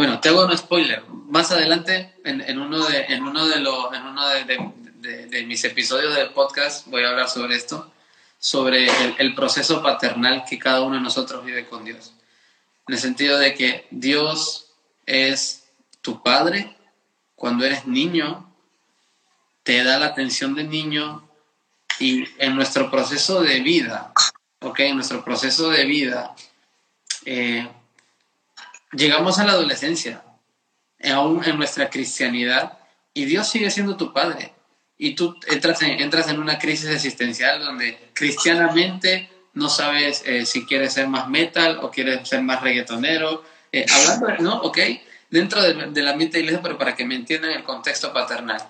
bueno, 0.02 0.20
te 0.20 0.30
hago 0.30 0.46
un 0.46 0.58
spoiler. 0.58 1.04
Más 1.08 1.52
adelante, 1.52 2.16
en, 2.24 2.60
uno 2.60 2.84
de, 2.88 3.06
en 3.06 3.24
uno 3.24 3.48
de, 3.48 3.60
los, 3.60 3.94
en 3.94 4.02
uno 4.04 4.28
de, 4.30 4.72
mis 5.46 5.64
episodios 5.64 6.16
del 6.16 6.30
podcast, 6.30 6.86
voy 6.88 7.04
a 7.04 7.10
hablar 7.10 7.30
sobre 7.30 7.56
esto, 7.56 7.92
sobre 8.38 8.88
el, 9.18 9.34
proceso 9.34 9.82
paternal 9.82 10.44
que 10.48 10.60
cada 10.60 10.82
uno 10.82 10.96
de 10.96 11.02
nosotros 11.02 11.44
vive 11.44 11.68
con 11.68 11.86
Dios. 11.86 12.14
En 12.88 12.96
el 12.96 13.00
sentido 13.00 13.40
de 13.40 13.54
que 13.56 13.88
Dios 13.90 14.74
es 15.06 15.64
tu 16.02 16.22
padre 16.22 16.76
cuando 17.36 17.66
eres 17.66 17.88
niño, 17.88 18.54
te 19.64 19.84
da 19.84 19.98
la 20.00 20.08
atención 20.08 20.54
de 20.56 20.64
niño 20.64 21.28
y 22.00 22.26
en 22.38 22.56
nuestro 22.56 22.92
proceso 22.92 23.42
de 23.42 23.60
vida, 23.60 24.14
¿ok? 24.60 24.80
En 24.82 24.96
nuestro 24.96 25.24
proceso 25.24 25.70
de 25.70 25.86
vida, 25.86 26.36
eh, 27.26 27.68
llegamos 28.92 29.40
a 29.40 29.46
la 29.46 29.54
adolescencia, 29.54 30.24
aún 31.12 31.44
en 31.44 31.58
nuestra 31.58 31.90
cristianidad, 31.90 32.78
y 33.14 33.26
Dios 33.26 33.50
sigue 33.50 33.72
siendo 33.72 33.98
tu 33.98 34.14
padre. 34.14 34.54
Y 35.04 35.16
tú 35.16 35.36
entras 35.48 35.82
en, 35.82 36.00
entras 36.00 36.30
en 36.30 36.40
una 36.40 36.60
crisis 36.60 36.88
existencial 36.88 37.66
donde 37.66 37.98
cristianamente 38.14 39.32
no 39.56 39.68
sabes 39.68 40.22
eh, 40.28 40.46
si 40.46 40.64
quieres 40.64 40.94
ser 40.94 41.08
más 41.08 41.28
metal 41.28 41.80
o 41.82 41.90
quieres 41.90 42.30
ser 42.30 42.44
más 42.44 42.62
reggaetonero. 42.62 43.44
Eh, 43.72 43.84
hablando, 43.92 44.44
¿no? 44.44 44.62
Ok, 44.62 44.78
dentro 45.32 45.60
del, 45.64 46.08
ambiente 46.08 46.38
de 46.38 46.44
iglesia, 46.44 46.62
pero 46.62 46.78
para 46.78 46.96
que 46.96 47.04
me 47.04 47.16
entiendan 47.16 47.50
el 47.50 47.64
contexto 47.64 48.14
paternal. 48.14 48.62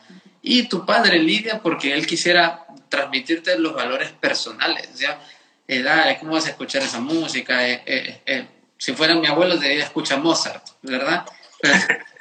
Y 0.42 0.70
tu 0.70 0.86
padre 0.86 1.20
lidia 1.20 1.60
porque 1.62 1.94
él 1.94 2.08
quisiera 2.08 2.66
transmitirte 2.88 3.60
los 3.60 3.74
valores 3.74 4.14
personales. 4.14 4.90
O 4.94 4.98
sea, 4.98 5.20
eh, 5.68 5.84
¿cómo 6.22 6.32
vas 6.32 6.46
a 6.46 6.52
escuchar 6.52 6.82
esa 6.82 7.02
música? 7.02 7.68
Eh, 7.68 8.48
si 8.78 8.94
fuera 8.94 9.16
mi 9.16 9.28
abuelo, 9.28 9.58
diría 9.58 9.84
escucha 9.84 10.16
Mozart, 10.16 10.66
¿verdad? 10.82 11.26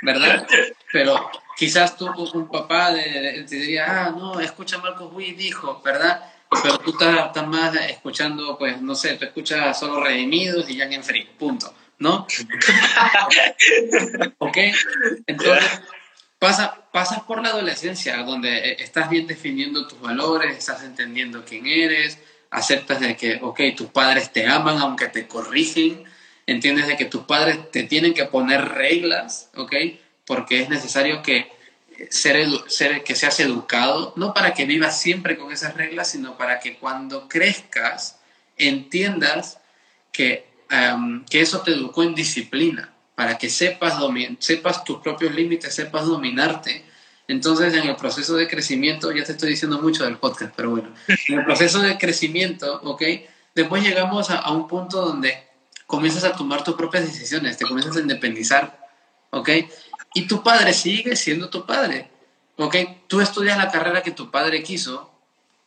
¿Verdad? 0.02 0.48
Pero 0.92 1.30
quizás 1.60 1.94
tú, 1.94 2.06
un 2.32 2.48
papá, 2.48 2.94
te 2.94 3.44
diría, 3.44 3.84
ah, 3.86 4.14
no, 4.16 4.40
escucha 4.40 4.78
Marcos 4.78 5.12
Witt, 5.12 5.36
dijo, 5.36 5.82
¿verdad? 5.84 6.24
Pero 6.62 6.78
tú 6.78 6.92
estás, 6.92 7.46
más 7.46 7.74
escuchando, 7.74 8.56
pues, 8.56 8.80
no 8.80 8.94
sé, 8.94 9.18
tú 9.18 9.26
escuchas 9.26 9.78
solo 9.78 10.02
Redimidos 10.02 10.70
y 10.70 10.76
Young 10.76 10.94
and 10.94 11.04
Free, 11.04 11.28
punto, 11.38 11.74
¿no? 11.98 12.26
¿Ok? 14.38 14.56
Entonces, 15.26 15.82
pasa, 16.38 16.82
pasas 16.92 17.20
por 17.24 17.42
la 17.42 17.50
adolescencia, 17.50 18.16
donde 18.22 18.76
estás 18.78 19.10
bien 19.10 19.26
definiendo 19.26 19.86
tus 19.86 20.00
valores, 20.00 20.56
estás 20.56 20.82
entendiendo 20.82 21.44
quién 21.44 21.66
eres, 21.66 22.20
aceptas 22.50 23.00
de 23.00 23.18
que, 23.18 23.38
ok, 23.42 23.60
tus 23.76 23.88
padres 23.88 24.32
te 24.32 24.46
aman 24.46 24.78
aunque 24.78 25.08
te 25.08 25.28
corrigen, 25.28 26.04
entiendes 26.46 26.86
de 26.86 26.96
que 26.96 27.04
tus 27.04 27.24
padres 27.24 27.70
te 27.70 27.82
tienen 27.82 28.14
que 28.14 28.24
poner 28.24 28.66
reglas, 28.66 29.50
¿ok? 29.56 29.74
Porque 30.30 30.60
es 30.60 30.68
necesario 30.68 31.24
que, 31.24 31.50
ser, 32.08 32.46
ser, 32.68 33.02
que 33.02 33.16
seas 33.16 33.40
educado, 33.40 34.12
no 34.14 34.32
para 34.32 34.54
que 34.54 34.64
vivas 34.64 35.00
siempre 35.00 35.36
con 35.36 35.50
esas 35.50 35.74
reglas, 35.74 36.12
sino 36.12 36.36
para 36.36 36.60
que 36.60 36.76
cuando 36.76 37.26
crezcas 37.26 38.20
entiendas 38.56 39.58
que, 40.12 40.46
que 41.28 41.40
eso 41.40 41.62
te 41.62 41.72
educó 41.72 42.04
en 42.04 42.14
disciplina, 42.14 42.94
para 43.16 43.38
que 43.38 43.50
sepas, 43.50 43.94
sepas 44.38 44.84
tus 44.84 44.98
propios 44.98 45.34
límites, 45.34 45.74
sepas 45.74 46.06
dominarte. 46.06 46.84
Entonces, 47.26 47.74
en 47.74 47.88
el 47.88 47.96
proceso 47.96 48.36
de 48.36 48.46
crecimiento, 48.46 49.10
ya 49.10 49.24
te 49.24 49.32
estoy 49.32 49.50
diciendo 49.50 49.82
mucho 49.82 50.04
del 50.04 50.18
podcast, 50.18 50.54
pero 50.54 50.70
bueno, 50.70 50.94
en 51.08 51.40
el 51.40 51.44
proceso 51.44 51.82
de 51.82 51.98
crecimiento, 51.98 52.80
¿ok? 52.84 53.02
Después 53.52 53.82
llegamos 53.82 54.30
a, 54.30 54.36
a 54.36 54.52
un 54.52 54.68
punto 54.68 55.04
donde 55.04 55.42
comienzas 55.88 56.22
a 56.22 56.36
tomar 56.36 56.62
tus 56.62 56.76
propias 56.76 57.04
decisiones, 57.04 57.56
te 57.56 57.66
comienzas 57.66 57.96
a 57.96 58.00
independizar, 58.00 58.78
¿ok? 59.30 59.48
Y 60.14 60.26
tu 60.26 60.42
padre 60.42 60.72
sigue 60.72 61.16
siendo 61.16 61.50
tu 61.50 61.66
padre, 61.66 62.10
¿ok? 62.56 62.76
Tú 63.06 63.20
estudias 63.20 63.56
la 63.56 63.70
carrera 63.70 64.02
que 64.02 64.10
tu 64.10 64.30
padre 64.30 64.62
quiso 64.62 65.10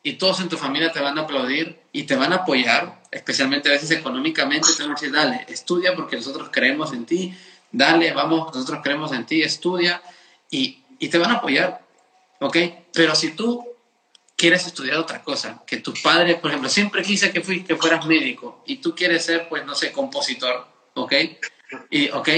y 0.03 0.13
todos 0.13 0.41
en 0.41 0.49
tu 0.49 0.57
familia 0.57 0.91
te 0.91 0.99
van 0.99 1.17
a 1.17 1.21
aplaudir 1.21 1.79
y 1.93 2.03
te 2.03 2.15
van 2.15 2.33
a 2.33 2.37
apoyar, 2.37 3.01
especialmente 3.09 3.69
a 3.69 3.71
veces 3.71 3.91
económicamente, 3.91 4.67
te 4.75 4.83
van 4.83 4.91
a 4.91 4.95
decir, 4.95 5.11
dale, 5.11 5.45
estudia 5.47 5.95
porque 5.95 6.17
nosotros 6.17 6.49
creemos 6.51 6.91
en 6.91 7.05
ti, 7.05 7.33
dale, 7.71 8.11
vamos, 8.11 8.53
nosotros 8.53 8.81
creemos 8.83 9.13
en 9.13 9.25
ti, 9.25 9.41
estudia 9.41 10.01
y, 10.51 10.83
y 10.99 11.07
te 11.07 11.17
van 11.17 11.31
a 11.31 11.35
apoyar, 11.35 11.81
¿ok? 12.39 12.57
Pero 12.91 13.15
si 13.15 13.31
tú 13.31 13.65
quieres 14.35 14.67
estudiar 14.67 14.97
otra 14.97 15.23
cosa, 15.23 15.63
que 15.65 15.77
tu 15.77 15.93
padre, 16.03 16.35
por 16.35 16.51
ejemplo, 16.51 16.69
siempre 16.69 17.01
quise 17.01 17.31
que, 17.31 17.39
fui, 17.39 17.63
que 17.63 17.77
fueras 17.77 18.05
médico 18.05 18.61
y 18.65 18.77
tú 18.77 18.93
quieres 18.93 19.23
ser, 19.23 19.47
pues, 19.47 19.65
no 19.65 19.73
sé, 19.73 19.93
compositor, 19.93 20.67
¿ok? 20.95 21.13
Y, 21.89 22.09
¿ok? 22.09 22.29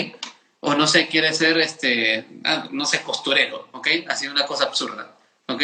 O 0.68 0.74
no 0.74 0.88
sé, 0.88 1.08
quieres 1.08 1.38
ser, 1.38 1.60
este, 1.60 2.26
ah, 2.44 2.68
no 2.72 2.86
sé, 2.86 3.02
costurero, 3.04 3.70
¿ok? 3.72 3.88
Así 4.10 4.28
una 4.28 4.48
cosa 4.48 4.64
absurda, 4.64 5.16
¿ok? 5.48 5.62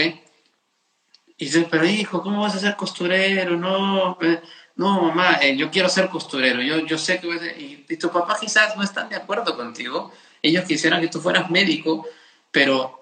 Y 1.38 1.46
dices, 1.46 1.66
pero 1.72 1.86
hijo, 1.86 2.22
¿cómo 2.22 2.42
vas 2.42 2.54
a 2.54 2.60
ser 2.60 2.76
costurero? 2.76 3.58
No, 3.58 4.20
eh, 4.22 4.40
no, 4.76 5.02
mamá, 5.02 5.40
eh, 5.42 5.58
yo 5.58 5.72
quiero 5.72 5.90
ser 5.90 6.08
costurero, 6.10 6.62
yo, 6.62 6.86
yo 6.86 7.00
sé 7.00 7.20
que... 7.20 7.28
Y, 7.28 7.86
y 7.90 7.98
tu 7.98 8.12
papá 8.12 8.38
quizás 8.40 8.78
no 8.78 8.84
están 8.84 9.10
de 9.10 9.16
acuerdo 9.16 9.58
contigo, 9.58 10.14
ellos 10.42 10.66
quisieran 10.66 11.02
que 11.02 11.08
tú 11.08 11.20
fueras 11.20 11.50
médico, 11.50 12.08
pero... 12.52 13.00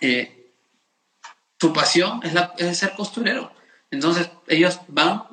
Eh, 0.00 0.36
tu 1.60 1.74
pasión 1.74 2.20
es, 2.22 2.32
la, 2.32 2.54
es 2.56 2.78
ser 2.78 2.94
costurero. 2.94 3.52
Entonces 3.90 4.30
ellos 4.46 4.80
van, 4.88 5.24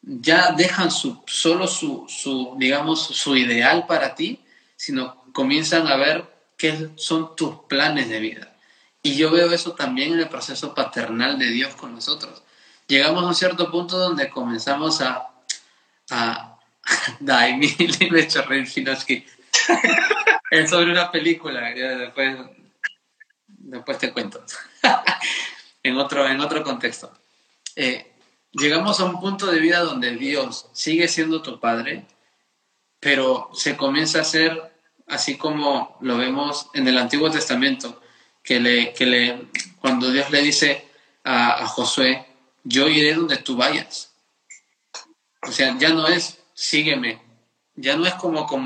ya 0.00 0.52
dejan 0.52 0.90
su, 0.90 1.22
solo 1.26 1.66
su, 1.66 2.06
su, 2.08 2.54
digamos, 2.56 3.02
su 3.04 3.36
ideal 3.36 3.86
para 3.86 4.14
ti, 4.14 4.40
sino 4.80 5.22
comienzan 5.34 5.86
a 5.88 5.96
ver 5.96 6.24
qué 6.56 6.88
son 6.96 7.36
tus 7.36 7.66
planes 7.68 8.08
de 8.08 8.18
vida. 8.18 8.56
Y 9.02 9.14
yo 9.14 9.30
veo 9.30 9.52
eso 9.52 9.74
también 9.74 10.14
en 10.14 10.20
el 10.20 10.30
proceso 10.30 10.74
paternal 10.74 11.38
de 11.38 11.50
Dios 11.50 11.74
con 11.74 11.94
nosotros. 11.94 12.42
Llegamos 12.86 13.22
a 13.22 13.26
un 13.26 13.34
cierto 13.34 13.70
punto 13.70 13.98
donde 13.98 14.30
comenzamos 14.30 15.02
a... 15.02 15.28
a 16.08 16.58
Dai, 17.20 17.60
chorré 18.28 18.64
Es 20.50 20.70
sobre 20.70 20.90
una 20.90 21.10
película, 21.12 21.60
después, 21.74 22.38
después 23.48 23.98
te 23.98 24.12
cuento. 24.14 24.42
en, 25.82 25.98
otro, 25.98 26.26
en 26.26 26.40
otro 26.40 26.64
contexto. 26.64 27.12
Eh, 27.76 28.10
llegamos 28.52 28.98
a 28.98 29.04
un 29.04 29.20
punto 29.20 29.44
de 29.44 29.60
vida 29.60 29.80
donde 29.80 30.16
Dios 30.16 30.70
sigue 30.72 31.06
siendo 31.06 31.42
tu 31.42 31.60
Padre, 31.60 32.06
pero 32.98 33.50
se 33.52 33.76
comienza 33.76 34.20
a 34.20 34.22
hacer 34.22 34.69
así 35.10 35.36
como 35.36 35.96
lo 36.00 36.16
vemos 36.16 36.68
en 36.74 36.88
el 36.88 36.98
Antiguo 36.98 37.30
Testamento, 37.30 38.00
que, 38.42 38.60
le, 38.60 38.92
que 38.94 39.06
le, 39.06 39.48
cuando 39.80 40.10
Dios 40.10 40.30
le 40.30 40.42
dice 40.42 40.84
a, 41.24 41.66
Josué, 41.66 42.26
yo 42.64 42.88
iré 42.88 43.14
donde 43.14 43.36
tú 43.36 43.56
vayas. 43.56 44.14
O 45.42 45.52
sea, 45.52 45.76
ya 45.78 45.90
no 45.90 46.06
es 46.06 46.38
sígueme, 46.54 47.20
ya 47.74 47.96
no 47.96 48.06
es 48.06 48.14
como 48.14 48.46
con, 48.46 48.62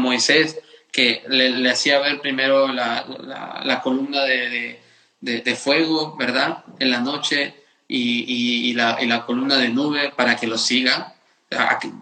Moisés, 0.00 0.58
que 0.90 1.22
le, 1.28 1.70
hacía 1.70 1.98
ver 2.00 2.20
primero 2.20 2.68
la, 2.68 3.80
columna 3.82 4.22
de, 4.24 4.80
de, 5.20 5.56
fuego, 5.56 6.16
¿verdad? 6.16 6.64
En 6.78 6.90
la 6.90 7.00
noche 7.00 7.54
y, 7.88 8.70
y, 8.70 8.74
la, 8.74 8.98
y, 9.00 9.06
la, 9.06 9.24
columna 9.24 9.56
de 9.56 9.70
nube 9.70 10.12
para 10.14 10.36
que 10.36 10.46
lo 10.46 10.58
siga. 10.58 11.14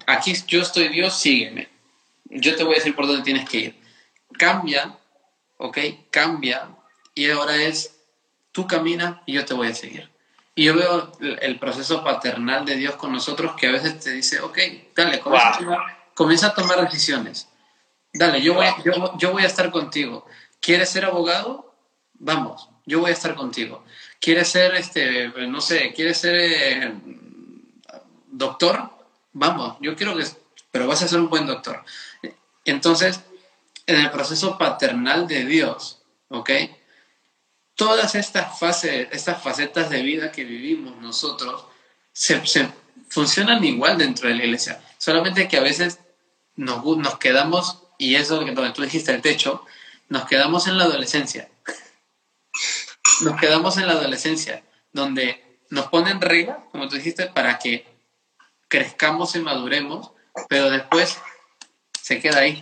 Aquí, 0.06 0.34
yo 0.46 0.62
estoy 0.62 0.88
Dios, 0.88 1.18
sígueme. 1.18 1.68
Yo 2.30 2.56
te 2.56 2.64
voy 2.64 2.74
a 2.74 2.78
decir 2.78 2.94
por 2.94 3.06
dónde 3.06 3.22
tienes 3.22 3.48
que 3.48 3.58
ir. 3.58 3.80
Cambia, 4.38 4.96
¿ok? 5.58 5.78
Cambia 6.10 6.68
y 7.14 7.28
ahora 7.30 7.56
es, 7.56 7.96
tú 8.52 8.66
camina 8.66 9.22
y 9.26 9.34
yo 9.34 9.44
te 9.44 9.54
voy 9.54 9.68
a 9.68 9.74
seguir. 9.74 10.10
Y 10.54 10.64
yo 10.64 10.74
veo 10.74 11.12
el 11.20 11.58
proceso 11.58 12.02
paternal 12.04 12.64
de 12.64 12.76
Dios 12.76 12.96
con 12.96 13.12
nosotros 13.12 13.54
que 13.56 13.68
a 13.68 13.72
veces 13.72 14.00
te 14.00 14.12
dice, 14.12 14.40
ok, 14.40 14.58
dale, 14.94 15.20
comienza, 15.20 15.48
a, 15.48 15.58
tomar, 15.58 15.78
comienza 16.14 16.46
a 16.48 16.54
tomar 16.54 16.80
decisiones. 16.82 17.48
Dale, 18.12 18.42
yo 18.42 18.54
voy, 18.54 18.66
yo, 18.84 19.16
yo 19.18 19.32
voy 19.32 19.44
a 19.44 19.46
estar 19.46 19.70
contigo. 19.70 20.26
¿Quieres 20.60 20.90
ser 20.90 21.04
abogado? 21.04 21.74
Vamos, 22.14 22.68
yo 22.84 23.00
voy 23.00 23.10
a 23.10 23.14
estar 23.14 23.34
contigo. 23.34 23.84
¿Quieres 24.20 24.48
ser, 24.48 24.74
este, 24.74 25.28
no 25.48 25.60
sé, 25.60 25.92
quieres 25.94 26.18
ser 26.18 26.34
eh, 26.34 26.94
doctor? 28.26 28.90
Vamos, 29.32 29.76
yo 29.80 29.96
quiero 29.96 30.16
que, 30.16 30.24
pero 30.70 30.86
vas 30.86 31.02
a 31.02 31.08
ser 31.08 31.20
un 31.20 31.30
buen 31.30 31.46
doctor. 31.46 31.82
Entonces, 32.70 33.20
en 33.86 33.96
el 33.96 34.10
proceso 34.10 34.56
paternal 34.56 35.26
de 35.26 35.44
Dios, 35.44 36.02
¿ok? 36.28 36.50
Todas 37.74 38.14
estas 38.14 38.58
fases, 38.58 39.08
estas 39.10 39.42
facetas 39.42 39.90
de 39.90 40.02
vida 40.02 40.30
que 40.30 40.44
vivimos 40.44 40.96
nosotros, 40.98 41.64
se, 42.12 42.40
funcionan 43.08 43.64
igual 43.64 43.98
dentro 43.98 44.28
de 44.28 44.34
la 44.36 44.44
iglesia. 44.44 44.80
Solamente 44.98 45.48
que 45.48 45.56
a 45.56 45.62
veces 45.62 45.98
nos, 46.54 47.18
quedamos, 47.18 47.82
y 47.98 48.14
eso 48.14 48.44
que 48.44 48.52
tú 48.52 48.82
dijiste, 48.82 49.12
el 49.12 49.22
techo, 49.22 49.64
nos 50.08 50.26
quedamos 50.26 50.68
en 50.68 50.78
la 50.78 50.84
adolescencia. 50.84 51.48
Nos 53.22 53.38
quedamos 53.38 53.76
en 53.76 53.86
la 53.86 53.92
adolescencia, 53.92 54.62
donde 54.92 55.44
nos 55.68 55.88
ponen 55.88 56.22
reglas, 56.22 56.56
como 56.72 56.88
tú 56.88 56.96
dijiste, 56.96 57.26
para 57.26 57.58
que 57.58 57.86
crezcamos 58.68 59.36
y 59.36 59.40
maduremos, 59.40 60.12
pero 60.48 60.70
después 60.70 61.18
se 62.10 62.18
queda 62.18 62.40
ahí, 62.40 62.60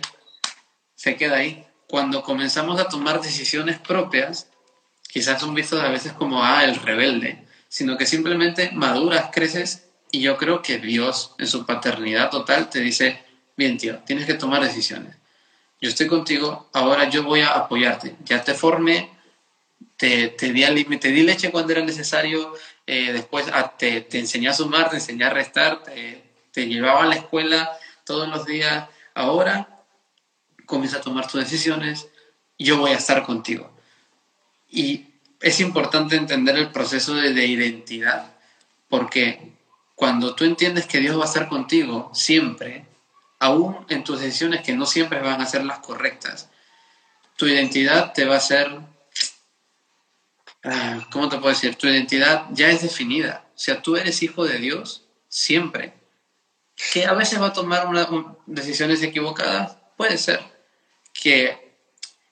se 0.93 1.15
queda 1.15 1.37
ahí. 1.37 1.65
Cuando 1.87 2.21
comenzamos 2.21 2.79
a 2.79 2.87
tomar 2.87 3.19
decisiones 3.19 3.79
propias, 3.79 4.47
quizás 5.11 5.41
son 5.41 5.55
vistos 5.55 5.81
a 5.81 5.89
veces 5.89 6.13
como, 6.13 6.43
ah, 6.43 6.63
el 6.63 6.75
rebelde, 6.75 7.47
sino 7.67 7.97
que 7.97 8.05
simplemente 8.05 8.69
maduras, 8.73 9.31
creces 9.33 9.87
y 10.11 10.21
yo 10.21 10.37
creo 10.37 10.61
que 10.61 10.77
Dios 10.77 11.33
en 11.39 11.47
su 11.47 11.65
paternidad 11.65 12.29
total 12.29 12.69
te 12.69 12.79
dice, 12.79 13.23
bien 13.57 13.79
tío, 13.79 13.97
tienes 14.05 14.27
que 14.27 14.35
tomar 14.35 14.63
decisiones 14.63 15.15
yo 15.81 15.89
estoy 15.89 16.05
contigo, 16.05 16.69
ahora 16.73 17.09
yo 17.09 17.23
voy 17.23 17.41
a 17.41 17.53
apoyarte. 17.53 18.17
Ya 18.25 18.43
te 18.43 18.53
formé, 18.53 19.09
te, 19.97 20.27
te, 20.27 20.51
di, 20.51 21.23
leche 21.23 21.49
cuando 21.49 21.71
era 21.71 21.81
necesario, 21.81 22.53
eh, 22.85 23.13
después 23.13 23.47
ah, 23.51 23.73
te, 23.77 24.01
te, 24.01 24.19
enseñé 24.19 24.49
a 24.49 24.53
sumar, 24.53 24.89
te 24.89 24.97
enseñé 24.97 25.23
a 25.23 25.31
restar, 25.31 25.81
te 26.51 26.67
llevaba 26.67 27.03
a 27.03 27.07
la 27.07 27.15
escuela 27.15 27.71
todos 28.05 28.27
los 28.27 28.45
días. 28.45 28.89
Ahora 29.19 29.83
comienza 30.65 30.99
a 30.99 31.01
tomar 31.01 31.27
tus 31.29 31.41
decisiones, 31.41 32.07
yo 32.57 32.77
voy 32.77 32.91
a 32.91 32.97
estar 32.97 33.25
contigo. 33.25 33.69
Y 34.69 35.07
es 35.41 35.59
importante 35.59 36.15
entender 36.15 36.57
el 36.57 36.71
proceso 36.71 37.15
de, 37.15 37.33
de 37.33 37.45
identidad, 37.45 38.37
porque 38.87 39.57
cuando 39.95 40.35
tú 40.35 40.45
entiendes 40.45 40.85
que 40.85 40.99
Dios 40.99 41.19
va 41.19 41.23
a 41.23 41.27
estar 41.27 41.49
contigo 41.49 42.09
siempre, 42.13 42.85
aún 43.39 43.85
en 43.89 44.05
tus 44.05 44.21
decisiones 44.21 44.61
que 44.61 44.71
no 44.71 44.85
siempre 44.85 45.19
van 45.19 45.41
a 45.41 45.45
ser 45.45 45.65
las 45.65 45.79
correctas, 45.79 46.49
tu 47.35 47.45
identidad 47.45 48.13
te 48.13 48.23
va 48.23 48.37
a 48.37 48.39
ser, 48.39 48.71
ah, 50.63 51.05
¿cómo 51.11 51.27
te 51.27 51.39
puedo 51.39 51.53
decir? 51.53 51.75
Tu 51.75 51.87
identidad 51.87 52.45
ya 52.51 52.69
es 52.69 52.83
definida. 52.83 53.49
O 53.53 53.59
sea, 53.59 53.81
tú 53.81 53.97
eres 53.97 54.23
hijo 54.23 54.45
de 54.45 54.59
Dios 54.59 55.09
siempre. 55.27 55.98
Que 56.93 57.05
a 57.05 57.13
veces 57.13 57.41
va 57.41 57.47
a 57.47 57.53
tomar 57.53 57.87
decisiones 58.45 59.03
equivocadas, 59.03 59.77
puede 59.97 60.17
ser. 60.17 60.39
Que, 61.13 61.75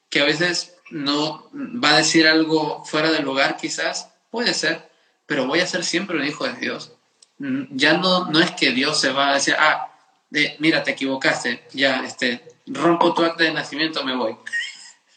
que 0.09 0.21
a 0.21 0.25
veces 0.25 0.75
no 0.89 1.49
va 1.53 1.91
a 1.91 1.97
decir 1.97 2.27
algo 2.27 2.83
fuera 2.85 3.11
del 3.11 3.25
lugar, 3.25 3.57
quizás, 3.57 4.09
puede 4.31 4.53
ser. 4.53 4.89
Pero 5.25 5.47
voy 5.47 5.59
a 5.59 5.67
ser 5.67 5.83
siempre 5.83 6.17
un 6.17 6.25
hijo 6.25 6.45
de 6.45 6.53
Dios. 6.53 6.93
Mm, 7.39 7.75
ya 7.75 7.97
no, 7.97 8.25
no 8.25 8.39
es 8.39 8.51
que 8.51 8.71
Dios 8.71 8.99
se 8.99 9.11
va 9.11 9.31
a 9.31 9.33
decir, 9.35 9.55
ah, 9.59 9.93
de, 10.29 10.55
mira, 10.59 10.83
te 10.83 10.91
equivocaste, 10.91 11.67
ya, 11.73 12.03
este, 12.05 12.43
rompo 12.65 13.13
tu 13.13 13.23
acta 13.23 13.43
de 13.43 13.53
nacimiento, 13.53 14.03
me 14.03 14.15
voy. 14.15 14.35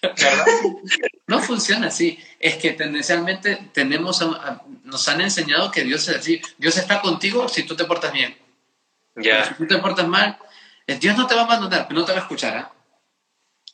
No 1.26 1.40
funciona 1.40 1.86
así. 1.86 2.18
Es 2.40 2.56
que 2.56 2.72
tendencialmente 2.72 3.70
tenemos, 3.72 4.20
nos 4.82 5.08
han 5.08 5.20
enseñado 5.20 5.70
que 5.70 5.84
Dios 5.84 6.08
es 6.08 6.16
así. 6.16 6.42
Dios 6.58 6.76
está 6.76 7.00
contigo 7.00 7.48
si 7.48 7.62
tú 7.62 7.76
te 7.76 7.84
portas 7.84 8.12
bien. 8.12 8.36
Ya. 9.16 9.44
Si 9.44 9.54
tú 9.54 9.66
te 9.66 9.78
portas 9.78 10.06
mal, 10.06 10.38
Dios 10.86 11.16
no 11.16 11.26
te 11.26 11.34
va 11.34 11.42
a 11.42 11.44
abandonar, 11.44 11.86
pero 11.88 12.00
no 12.00 12.06
te 12.06 12.12
va 12.12 12.18
a 12.18 12.22
escuchar. 12.22 12.56
¿ah? 12.56 12.72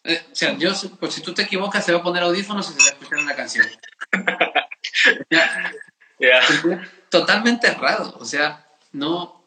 Eh, 0.04 0.24
o 0.30 0.34
sea, 0.34 0.54
Dios, 0.54 0.88
pues 1.00 1.14
si 1.14 1.22
tú 1.22 1.34
te 1.34 1.42
equivocas, 1.42 1.84
se 1.84 1.92
va 1.92 1.98
a 1.98 2.02
poner 2.02 2.22
audífonos 2.22 2.70
y 2.70 2.74
se 2.74 2.78
va 2.78 2.84
a 2.84 2.92
escuchar 2.92 3.18
una 3.18 3.34
canción. 3.34 3.66
Totalmente 7.10 7.66
errado. 7.66 8.16
O 8.18 8.24
sea, 8.24 8.66
no, 8.92 9.44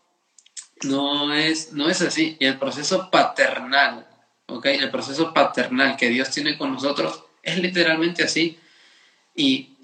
no 0.84 1.34
es, 1.34 1.74
no 1.74 1.90
es 1.90 2.02
así. 2.02 2.38
Y 2.40 2.46
el 2.46 2.60
proceso 2.60 3.10
paternal, 3.10 4.08
¿ok? 4.48 4.66
El 4.66 4.92
proceso 4.92 5.34
paternal 5.34 5.98
que 5.98 6.10
Dios 6.10 6.30
tiene 6.30 6.58
con 6.58 6.74
nosotros 6.74 7.24
es 7.42 7.58
literalmente 7.58 8.24
así. 8.24 8.60
Y 9.36 9.78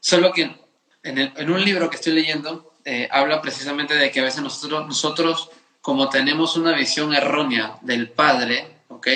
solo 0.00 0.32
que 0.32 0.54
en, 1.02 1.50
un 1.50 1.64
libro 1.64 1.90
que 1.90 1.96
estoy 1.96 2.12
leyendo 2.12 2.71
eh, 2.84 3.08
habla 3.10 3.40
precisamente 3.40 3.94
de 3.94 4.10
que 4.10 4.20
a 4.20 4.24
veces 4.24 4.42
nosotros, 4.42 4.86
nosotros, 4.86 5.50
como 5.80 6.08
tenemos 6.08 6.56
una 6.56 6.72
visión 6.72 7.14
errónea 7.14 7.78
del 7.82 8.10
Padre, 8.10 8.66
¿ok? 8.88 9.08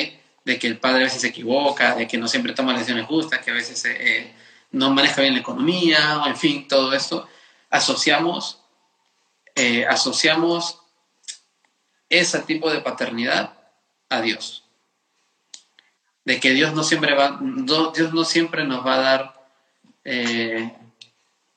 De 0.45 0.59
que 0.59 0.67
el 0.67 0.79
Padre 0.79 1.03
a 1.03 1.05
veces 1.05 1.23
se 1.23 1.29
equivoca, 1.29 1.95
de 1.95 2.07
que 2.07 2.19
no 2.19 2.29
siempre 2.29 2.53
toma 2.53 2.73
decisiones 2.73 3.07
justas, 3.07 3.41
que 3.41 3.51
a 3.51 3.55
veces 3.55 3.85
eh, 3.87 4.33
no 4.73 4.91
maneja 4.91 5.21
bien 5.23 5.35
la 5.35 5.41
economía, 5.41 6.23
en 6.27 6.37
fin, 6.37 6.69
todo 6.69 6.93
esto, 6.93 7.29
asociamos 7.71 8.61
eh, 9.59 9.87
asociamos 9.87 10.83
ese 12.11 12.41
tipo 12.41 12.71
de 12.71 12.81
paternidad 12.81 13.55
a 14.11 14.21
Dios. 14.21 14.65
De 16.27 16.39
que 16.41 16.51
Dios 16.51 16.75
no 16.75 16.85
siempre, 16.85 17.15
va, 17.15 17.41
Dios 17.41 18.13
no 18.13 18.25
siempre 18.27 18.65
nos 18.65 18.87
va 18.87 18.95
a 18.95 19.01
dar 19.01 19.51
eh, 20.05 20.77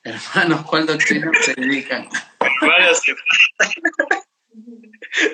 hermanos, 0.10 0.66
¿cuál 0.66 0.86
doctrina 0.86 1.32
se 1.42 1.54
dedican? 1.56 2.10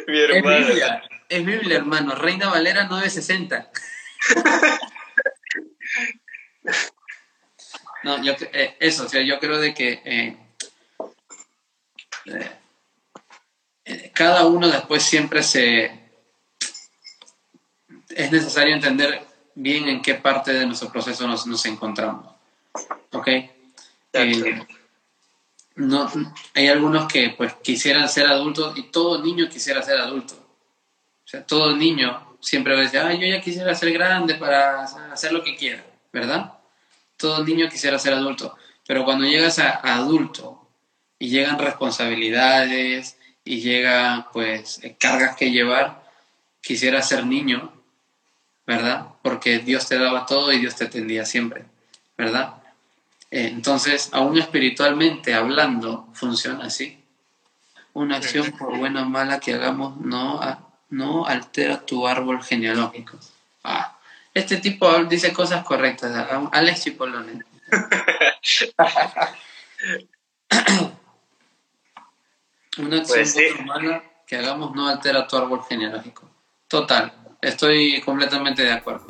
Mi 0.08 0.20
Es 0.22 0.44
Biblia, 0.44 1.04
es 1.28 1.46
Biblia, 1.46 1.78
hermano. 1.78 2.16
Reina 2.16 2.50
Valera 2.50 2.86
960. 2.86 3.72
No, 8.04 8.24
yo, 8.24 8.34
eh, 8.54 8.78
eso, 8.80 9.06
o 9.06 9.10
sea, 9.10 9.22
yo 9.22 9.40
creo 9.40 9.58
de 9.60 9.74
que 9.74 10.02
eh, 10.06 10.38
cada 14.14 14.46
uno 14.46 14.68
después 14.68 15.04
siempre 15.04 15.44
se... 15.44 16.06
Es 18.10 18.32
necesario 18.32 18.76
entender 18.76 19.26
bien 19.56 19.90
en 19.90 20.02
qué 20.02 20.16
parte 20.16 20.54
de 20.54 20.66
nuestro 20.66 20.92
proceso 20.92 21.28
nos, 21.28 21.48
nos 21.48 21.66
encontramos. 21.66 22.34
¿Ok? 23.12 23.28
Eh, 24.16 24.68
no, 25.76 26.12
hay 26.54 26.68
algunos 26.68 27.12
que 27.12 27.34
pues 27.38 27.54
quisieran 27.56 28.08
ser 28.08 28.28
adultos 28.28 28.78
y 28.78 28.84
todo 28.84 29.22
niño 29.22 29.50
quisiera 29.50 29.82
ser 29.82 30.00
adulto. 30.00 30.36
O 30.36 31.28
sea, 31.28 31.46
todo 31.46 31.76
niño 31.76 32.38
siempre 32.40 32.74
va 32.74 32.80
a 32.80 32.84
decir, 32.84 33.00
ah, 33.00 33.14
yo 33.14 33.28
ya 33.28 33.42
quisiera 33.42 33.74
ser 33.76 33.92
grande 33.92 34.36
para 34.36 34.84
hacer 34.84 35.32
lo 35.32 35.44
que 35.44 35.56
quiera, 35.56 35.84
¿verdad? 36.14 36.54
Todo 37.18 37.44
niño 37.44 37.68
quisiera 37.70 38.00
ser 38.00 38.14
adulto. 38.14 38.56
Pero 38.88 39.04
cuando 39.04 39.26
llegas 39.26 39.60
a 39.60 39.96
adulto, 39.96 40.66
y 41.20 41.30
llegan 41.30 41.60
responsabilidades 41.60 43.18
y 43.44 43.62
llega 43.62 44.30
pues 44.34 44.82
cargas 45.00 45.36
que 45.36 45.52
llevar, 45.52 46.04
quisiera 46.62 47.02
ser 47.02 47.26
niño, 47.26 47.72
¿verdad? 48.66 49.08
Porque 49.22 49.60
Dios 49.60 49.88
te 49.88 49.98
daba 49.98 50.26
todo 50.26 50.52
y 50.52 50.60
Dios 50.60 50.76
te 50.76 50.86
atendía 50.86 51.26
siempre, 51.26 51.66
¿verdad? 52.18 52.56
Eh, 53.32 53.48
entonces, 53.48 54.10
aún 54.14 54.38
espiritualmente 54.38 55.34
hablando, 55.34 56.08
funciona 56.14 56.66
así. 56.66 57.04
Una 57.94 58.18
acción, 58.18 58.52
por 58.52 58.78
buena 58.78 59.04
o 59.04 59.06
mala 59.06 59.40
que 59.40 59.54
hagamos, 59.54 59.98
no, 59.98 60.42
no 60.90 61.26
altera 61.26 61.86
tu 61.86 62.08
árbol 62.08 62.44
genealógico. 62.44 63.18
Ah, 63.64 63.98
este 64.34 64.58
tipo 64.58 64.94
dice 65.06 65.32
cosas 65.32 65.64
correctas, 65.64 66.28
Alex 66.52 66.84
Chipolone. 66.84 67.44
Una 72.78 72.98
acción 72.98 73.06
pues 73.08 73.38
humana 73.58 74.04
que 74.28 74.36
hagamos 74.36 74.76
no 74.76 74.90
altera 74.90 75.26
tu 75.26 75.38
árbol 75.38 75.64
genealógico. 75.64 76.30
Total, 76.68 77.14
estoy 77.42 78.02
completamente 78.02 78.64
de 78.64 78.74
acuerdo. 78.74 79.08